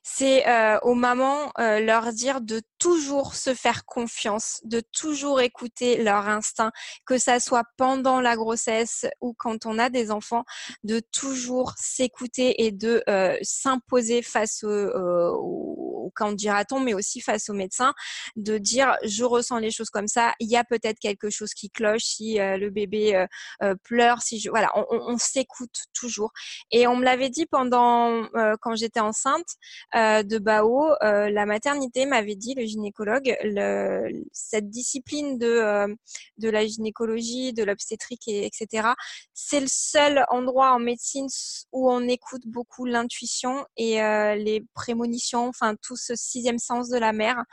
c'est 0.09 0.47
euh, 0.47 0.79
aux 0.83 0.93
mamans 0.93 1.51
euh, 1.59 1.81
leur 1.81 2.13
dire 2.13 2.39
de 2.39 2.61
toujours 2.79 3.35
se 3.35 3.53
faire 3.53 3.83
confiance, 3.85 4.61
de 4.63 4.81
toujours 4.97 5.41
écouter 5.41 6.01
leur 6.01 6.29
instinct, 6.29 6.71
que 7.05 7.17
ça 7.17 7.41
soit 7.41 7.65
pendant 7.75 8.21
la 8.21 8.37
grossesse 8.37 9.05
ou 9.19 9.33
quand 9.37 9.65
on 9.65 9.77
a 9.77 9.89
des 9.89 10.09
enfants, 10.09 10.45
de 10.85 11.01
toujours 11.11 11.73
s'écouter 11.77 12.63
et 12.63 12.71
de 12.71 13.03
euh, 13.09 13.35
s'imposer 13.41 14.21
face 14.21 14.63
aux, 14.63 15.86
au 16.07 16.09
candidaton, 16.09 16.79
mais 16.79 16.93
aussi 16.93 17.21
face 17.21 17.49
au 17.49 17.53
médecin, 17.53 17.93
de 18.35 18.57
dire 18.57 18.95
je 19.03 19.23
ressens 19.23 19.59
les 19.59 19.71
choses 19.71 19.89
comme 19.89 20.07
ça, 20.07 20.33
il 20.39 20.49
y 20.49 20.55
a 20.55 20.63
peut-être 20.63 20.99
quelque 20.99 21.29
chose 21.29 21.53
qui 21.53 21.69
cloche 21.69 22.03
si 22.03 22.37
le 22.37 22.69
bébé 22.69 23.25
pleure, 23.83 24.21
si 24.21 24.39
je 24.39 24.49
voilà, 24.49 24.71
on, 24.91 25.17
s'écoute 25.17 25.75
toujours. 25.93 26.31
Et 26.71 26.87
on 26.87 26.95
me 26.95 27.03
l'avait 27.03 27.29
dit 27.29 27.45
pendant 27.45 28.27
quand 28.61 28.75
j'étais 28.75 28.99
enceinte 28.99 29.47
de 29.93 30.37
Bao, 30.37 30.93
la 31.01 31.45
maternité 31.45 32.05
m'avait 32.05 32.35
dit 32.35 32.53
le 32.55 32.65
gynécologue, 32.65 33.35
cette 34.31 34.69
discipline 34.69 35.37
de 35.37 35.95
de 36.37 36.49
la 36.49 36.65
gynécologie, 36.65 37.53
de 37.53 37.63
l'obstétrique 37.63 38.27
et 38.27 38.45
etc. 38.45 38.89
C'est 39.33 39.59
le 39.59 39.67
seul 39.67 40.25
endroit 40.29 40.71
en 40.73 40.79
médecine 40.79 41.27
où 41.71 41.91
on 41.91 42.07
écoute 42.07 42.43
beaucoup 42.45 42.85
l'intuition 42.85 43.65
et 43.75 43.97
les 44.35 44.65
prémonitions, 44.73 45.47
enfin 45.47 45.75
tout 45.81 45.96
ce 45.97 46.15
sixième 46.15 46.59
sens 46.59 46.89
de 46.89 46.97
la 46.97 47.13
mère 47.13 47.43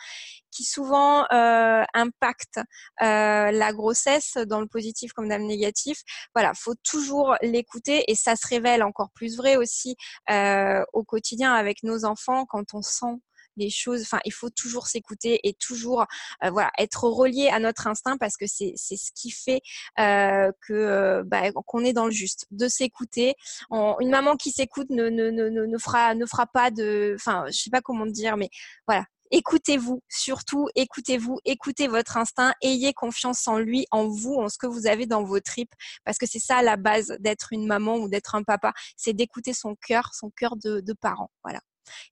qui 0.54 0.64
souvent 0.64 1.24
euh, 1.32 1.82
impacte 1.94 2.58
euh, 3.02 3.50
la 3.50 3.72
grossesse 3.72 4.36
dans 4.46 4.60
le 4.60 4.68
positif 4.68 5.12
comme 5.12 5.28
dans 5.28 5.40
le 5.40 5.46
négatif. 5.46 6.02
Voilà, 6.34 6.52
faut 6.54 6.74
toujours 6.84 7.34
l'écouter 7.42 8.04
et 8.08 8.14
ça 8.14 8.36
se 8.36 8.46
révèle 8.46 8.82
encore 8.82 9.10
plus 9.14 9.36
vrai 9.36 9.56
aussi 9.56 9.96
euh, 10.30 10.84
au 10.92 11.02
quotidien 11.02 11.52
avec 11.52 11.82
nos 11.82 12.04
enfants 12.04 12.46
quand 12.46 12.74
on 12.74 12.82
sent 12.82 13.20
les 13.56 13.70
choses. 13.70 14.02
Enfin, 14.02 14.20
il 14.24 14.32
faut 14.32 14.50
toujours 14.50 14.86
s'écouter 14.86 15.40
et 15.44 15.54
toujours 15.54 16.06
voilà 16.42 16.70
être 16.78 17.04
relié 17.04 17.48
à 17.48 17.58
notre 17.58 17.86
instinct 17.86 18.16
parce 18.18 18.36
que 18.36 18.46
c'est 18.46 18.72
c'est 18.76 18.96
ce 18.96 19.10
qui 19.14 19.30
fait 19.30 19.60
que 19.96 21.22
bah, 21.22 21.52
qu'on 21.66 21.84
est 21.84 21.92
dans 21.92 22.06
le 22.06 22.12
juste. 22.12 22.46
De 22.50 22.68
s'écouter. 22.68 23.34
Une 23.70 24.10
maman 24.10 24.36
qui 24.36 24.50
s'écoute 24.50 24.90
ne, 24.90 25.08
ne, 25.08 25.30
ne, 25.30 25.48
ne 25.48 25.78
fera 25.78 26.14
ne 26.14 26.26
fera 26.26 26.46
pas 26.46 26.70
de. 26.70 27.14
Enfin, 27.16 27.44
je 27.48 27.58
sais 27.58 27.70
pas 27.70 27.80
comment 27.80 28.06
dire, 28.06 28.36
mais 28.36 28.50
voilà 28.86 29.04
écoutez-vous, 29.34 30.00
surtout 30.08 30.68
écoutez-vous, 30.76 31.40
écoutez 31.44 31.88
votre 31.88 32.16
instinct, 32.16 32.54
ayez 32.62 32.92
confiance 32.92 33.48
en 33.48 33.58
lui, 33.58 33.86
en 33.90 34.06
vous, 34.06 34.34
en 34.34 34.48
ce 34.48 34.58
que 34.58 34.66
vous 34.66 34.86
avez 34.86 35.06
dans 35.06 35.24
vos 35.24 35.40
tripes, 35.40 35.74
parce 36.04 36.18
que 36.18 36.26
c'est 36.26 36.38
ça 36.38 36.62
la 36.62 36.76
base 36.76 37.16
d'être 37.18 37.48
une 37.52 37.66
maman 37.66 37.96
ou 37.96 38.08
d'être 38.08 38.36
un 38.36 38.44
papa, 38.44 38.72
c'est 38.96 39.12
d'écouter 39.12 39.52
son 39.52 39.74
cœur, 39.74 40.14
son 40.14 40.30
cœur 40.30 40.56
de, 40.56 40.80
de 40.80 40.92
parent, 40.92 41.30
voilà. 41.42 41.60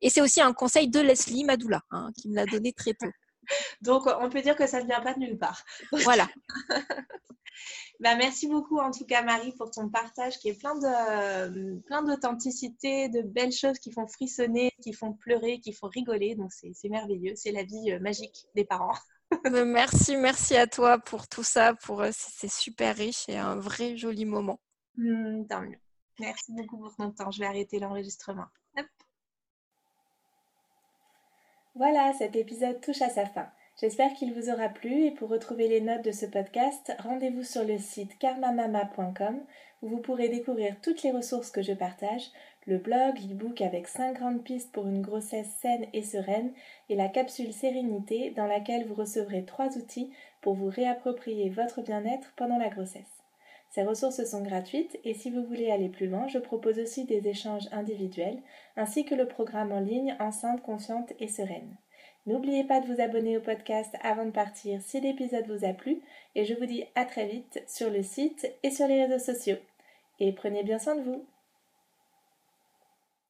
Et 0.00 0.10
c'est 0.10 0.20
aussi 0.20 0.40
un 0.40 0.52
conseil 0.52 0.88
de 0.88 1.00
Leslie 1.00 1.44
Madoula, 1.44 1.82
hein, 1.90 2.10
qui 2.16 2.28
me 2.28 2.34
l'a 2.34 2.46
donné 2.46 2.72
très 2.72 2.94
tôt. 2.94 3.10
Donc, 3.80 4.06
on 4.20 4.28
peut 4.28 4.42
dire 4.42 4.56
que 4.56 4.66
ça 4.66 4.80
ne 4.80 4.86
vient 4.86 5.00
pas 5.00 5.14
de 5.14 5.20
nulle 5.20 5.38
part. 5.38 5.62
Voilà. 6.04 6.28
bah, 8.00 8.16
merci 8.16 8.46
beaucoup, 8.48 8.78
en 8.78 8.90
tout 8.90 9.04
cas, 9.04 9.22
Marie, 9.22 9.52
pour 9.56 9.70
ton 9.70 9.88
partage 9.88 10.38
qui 10.38 10.48
est 10.48 10.58
plein 10.58 10.74
de 10.76 11.80
plein 11.80 12.02
d'authenticité, 12.02 13.08
de 13.08 13.22
belles 13.22 13.52
choses 13.52 13.78
qui 13.78 13.92
font 13.92 14.06
frissonner, 14.06 14.72
qui 14.82 14.92
font 14.92 15.12
pleurer, 15.12 15.60
qui 15.60 15.72
font 15.72 15.88
rigoler. 15.88 16.34
Donc, 16.34 16.52
c'est 16.52 16.88
merveilleux. 16.88 17.34
C'est 17.36 17.52
la 17.52 17.64
vie 17.64 17.92
euh, 17.92 18.00
magique 18.00 18.46
des 18.54 18.64
parents. 18.64 18.94
Merci, 19.66 20.16
merci 20.16 20.56
à 20.56 20.66
toi 20.66 20.98
pour 20.98 21.26
tout 21.26 21.42
ça. 21.42 21.74
Pour 21.74 22.02
euh, 22.02 22.10
C'est 22.12 22.50
super 22.50 22.94
riche 22.94 23.26
et 23.30 23.38
un 23.38 23.56
vrai 23.56 23.96
joli 23.96 24.26
moment. 24.26 24.60
Mmh, 24.96 25.46
tant 25.48 25.62
mieux. 25.62 25.78
Merci 26.20 26.52
beaucoup 26.52 26.78
pour 26.78 26.94
ton 26.94 27.10
temps. 27.12 27.30
Je 27.30 27.38
vais 27.38 27.46
arrêter 27.46 27.78
l'enregistrement. 27.78 28.46
Voilà, 31.74 32.12
cet 32.12 32.36
épisode 32.36 32.82
touche 32.82 33.00
à 33.00 33.08
sa 33.08 33.24
fin. 33.24 33.48
J'espère 33.80 34.12
qu'il 34.12 34.34
vous 34.34 34.50
aura 34.50 34.68
plu 34.68 35.06
et 35.06 35.10
pour 35.10 35.30
retrouver 35.30 35.68
les 35.68 35.80
notes 35.80 36.04
de 36.04 36.12
ce 36.12 36.26
podcast, 36.26 36.92
rendez-vous 36.98 37.44
sur 37.44 37.64
le 37.64 37.78
site 37.78 38.18
karmamama.com 38.18 39.40
où 39.80 39.88
vous 39.88 40.00
pourrez 40.00 40.28
découvrir 40.28 40.76
toutes 40.82 41.02
les 41.02 41.12
ressources 41.12 41.50
que 41.50 41.62
je 41.62 41.72
partage, 41.72 42.30
le 42.66 42.76
blog, 42.76 43.18
l'e-book 43.26 43.62
avec 43.62 43.88
5 43.88 44.18
grandes 44.18 44.44
pistes 44.44 44.70
pour 44.70 44.86
une 44.86 45.00
grossesse 45.00 45.50
saine 45.62 45.86
et 45.94 46.02
sereine 46.02 46.52
et 46.90 46.94
la 46.94 47.08
capsule 47.08 47.54
sérénité 47.54 48.32
dans 48.32 48.46
laquelle 48.46 48.86
vous 48.86 48.94
recevrez 48.94 49.46
trois 49.46 49.78
outils 49.78 50.12
pour 50.42 50.52
vous 50.52 50.68
réapproprier 50.68 51.48
votre 51.48 51.80
bien-être 51.80 52.34
pendant 52.36 52.58
la 52.58 52.68
grossesse. 52.68 53.21
Ces 53.72 53.84
ressources 53.84 54.22
sont 54.24 54.42
gratuites 54.42 55.00
et 55.02 55.14
si 55.14 55.30
vous 55.30 55.44
voulez 55.44 55.70
aller 55.70 55.88
plus 55.88 56.06
loin, 56.06 56.28
je 56.28 56.38
propose 56.38 56.78
aussi 56.78 57.06
des 57.06 57.26
échanges 57.26 57.68
individuels 57.72 58.38
ainsi 58.76 59.06
que 59.06 59.14
le 59.14 59.26
programme 59.26 59.72
en 59.72 59.80
ligne 59.80 60.14
Enceinte 60.20 60.62
consciente 60.62 61.14
et 61.18 61.28
sereine. 61.28 61.74
N'oubliez 62.26 62.64
pas 62.64 62.80
de 62.80 62.86
vous 62.86 63.00
abonner 63.00 63.38
au 63.38 63.40
podcast 63.40 63.96
avant 64.02 64.26
de 64.26 64.30
partir 64.30 64.82
si 64.82 65.00
l'épisode 65.00 65.48
vous 65.48 65.64
a 65.64 65.72
plu 65.72 66.02
et 66.34 66.44
je 66.44 66.52
vous 66.52 66.66
dis 66.66 66.84
à 66.94 67.06
très 67.06 67.26
vite 67.26 67.64
sur 67.66 67.88
le 67.88 68.02
site 68.02 68.46
et 68.62 68.70
sur 68.70 68.86
les 68.86 69.06
réseaux 69.06 69.24
sociaux. 69.32 69.56
Et 70.20 70.32
prenez 70.32 70.64
bien 70.64 70.78
soin 70.78 70.94
de 70.94 71.02
vous. 71.02 71.24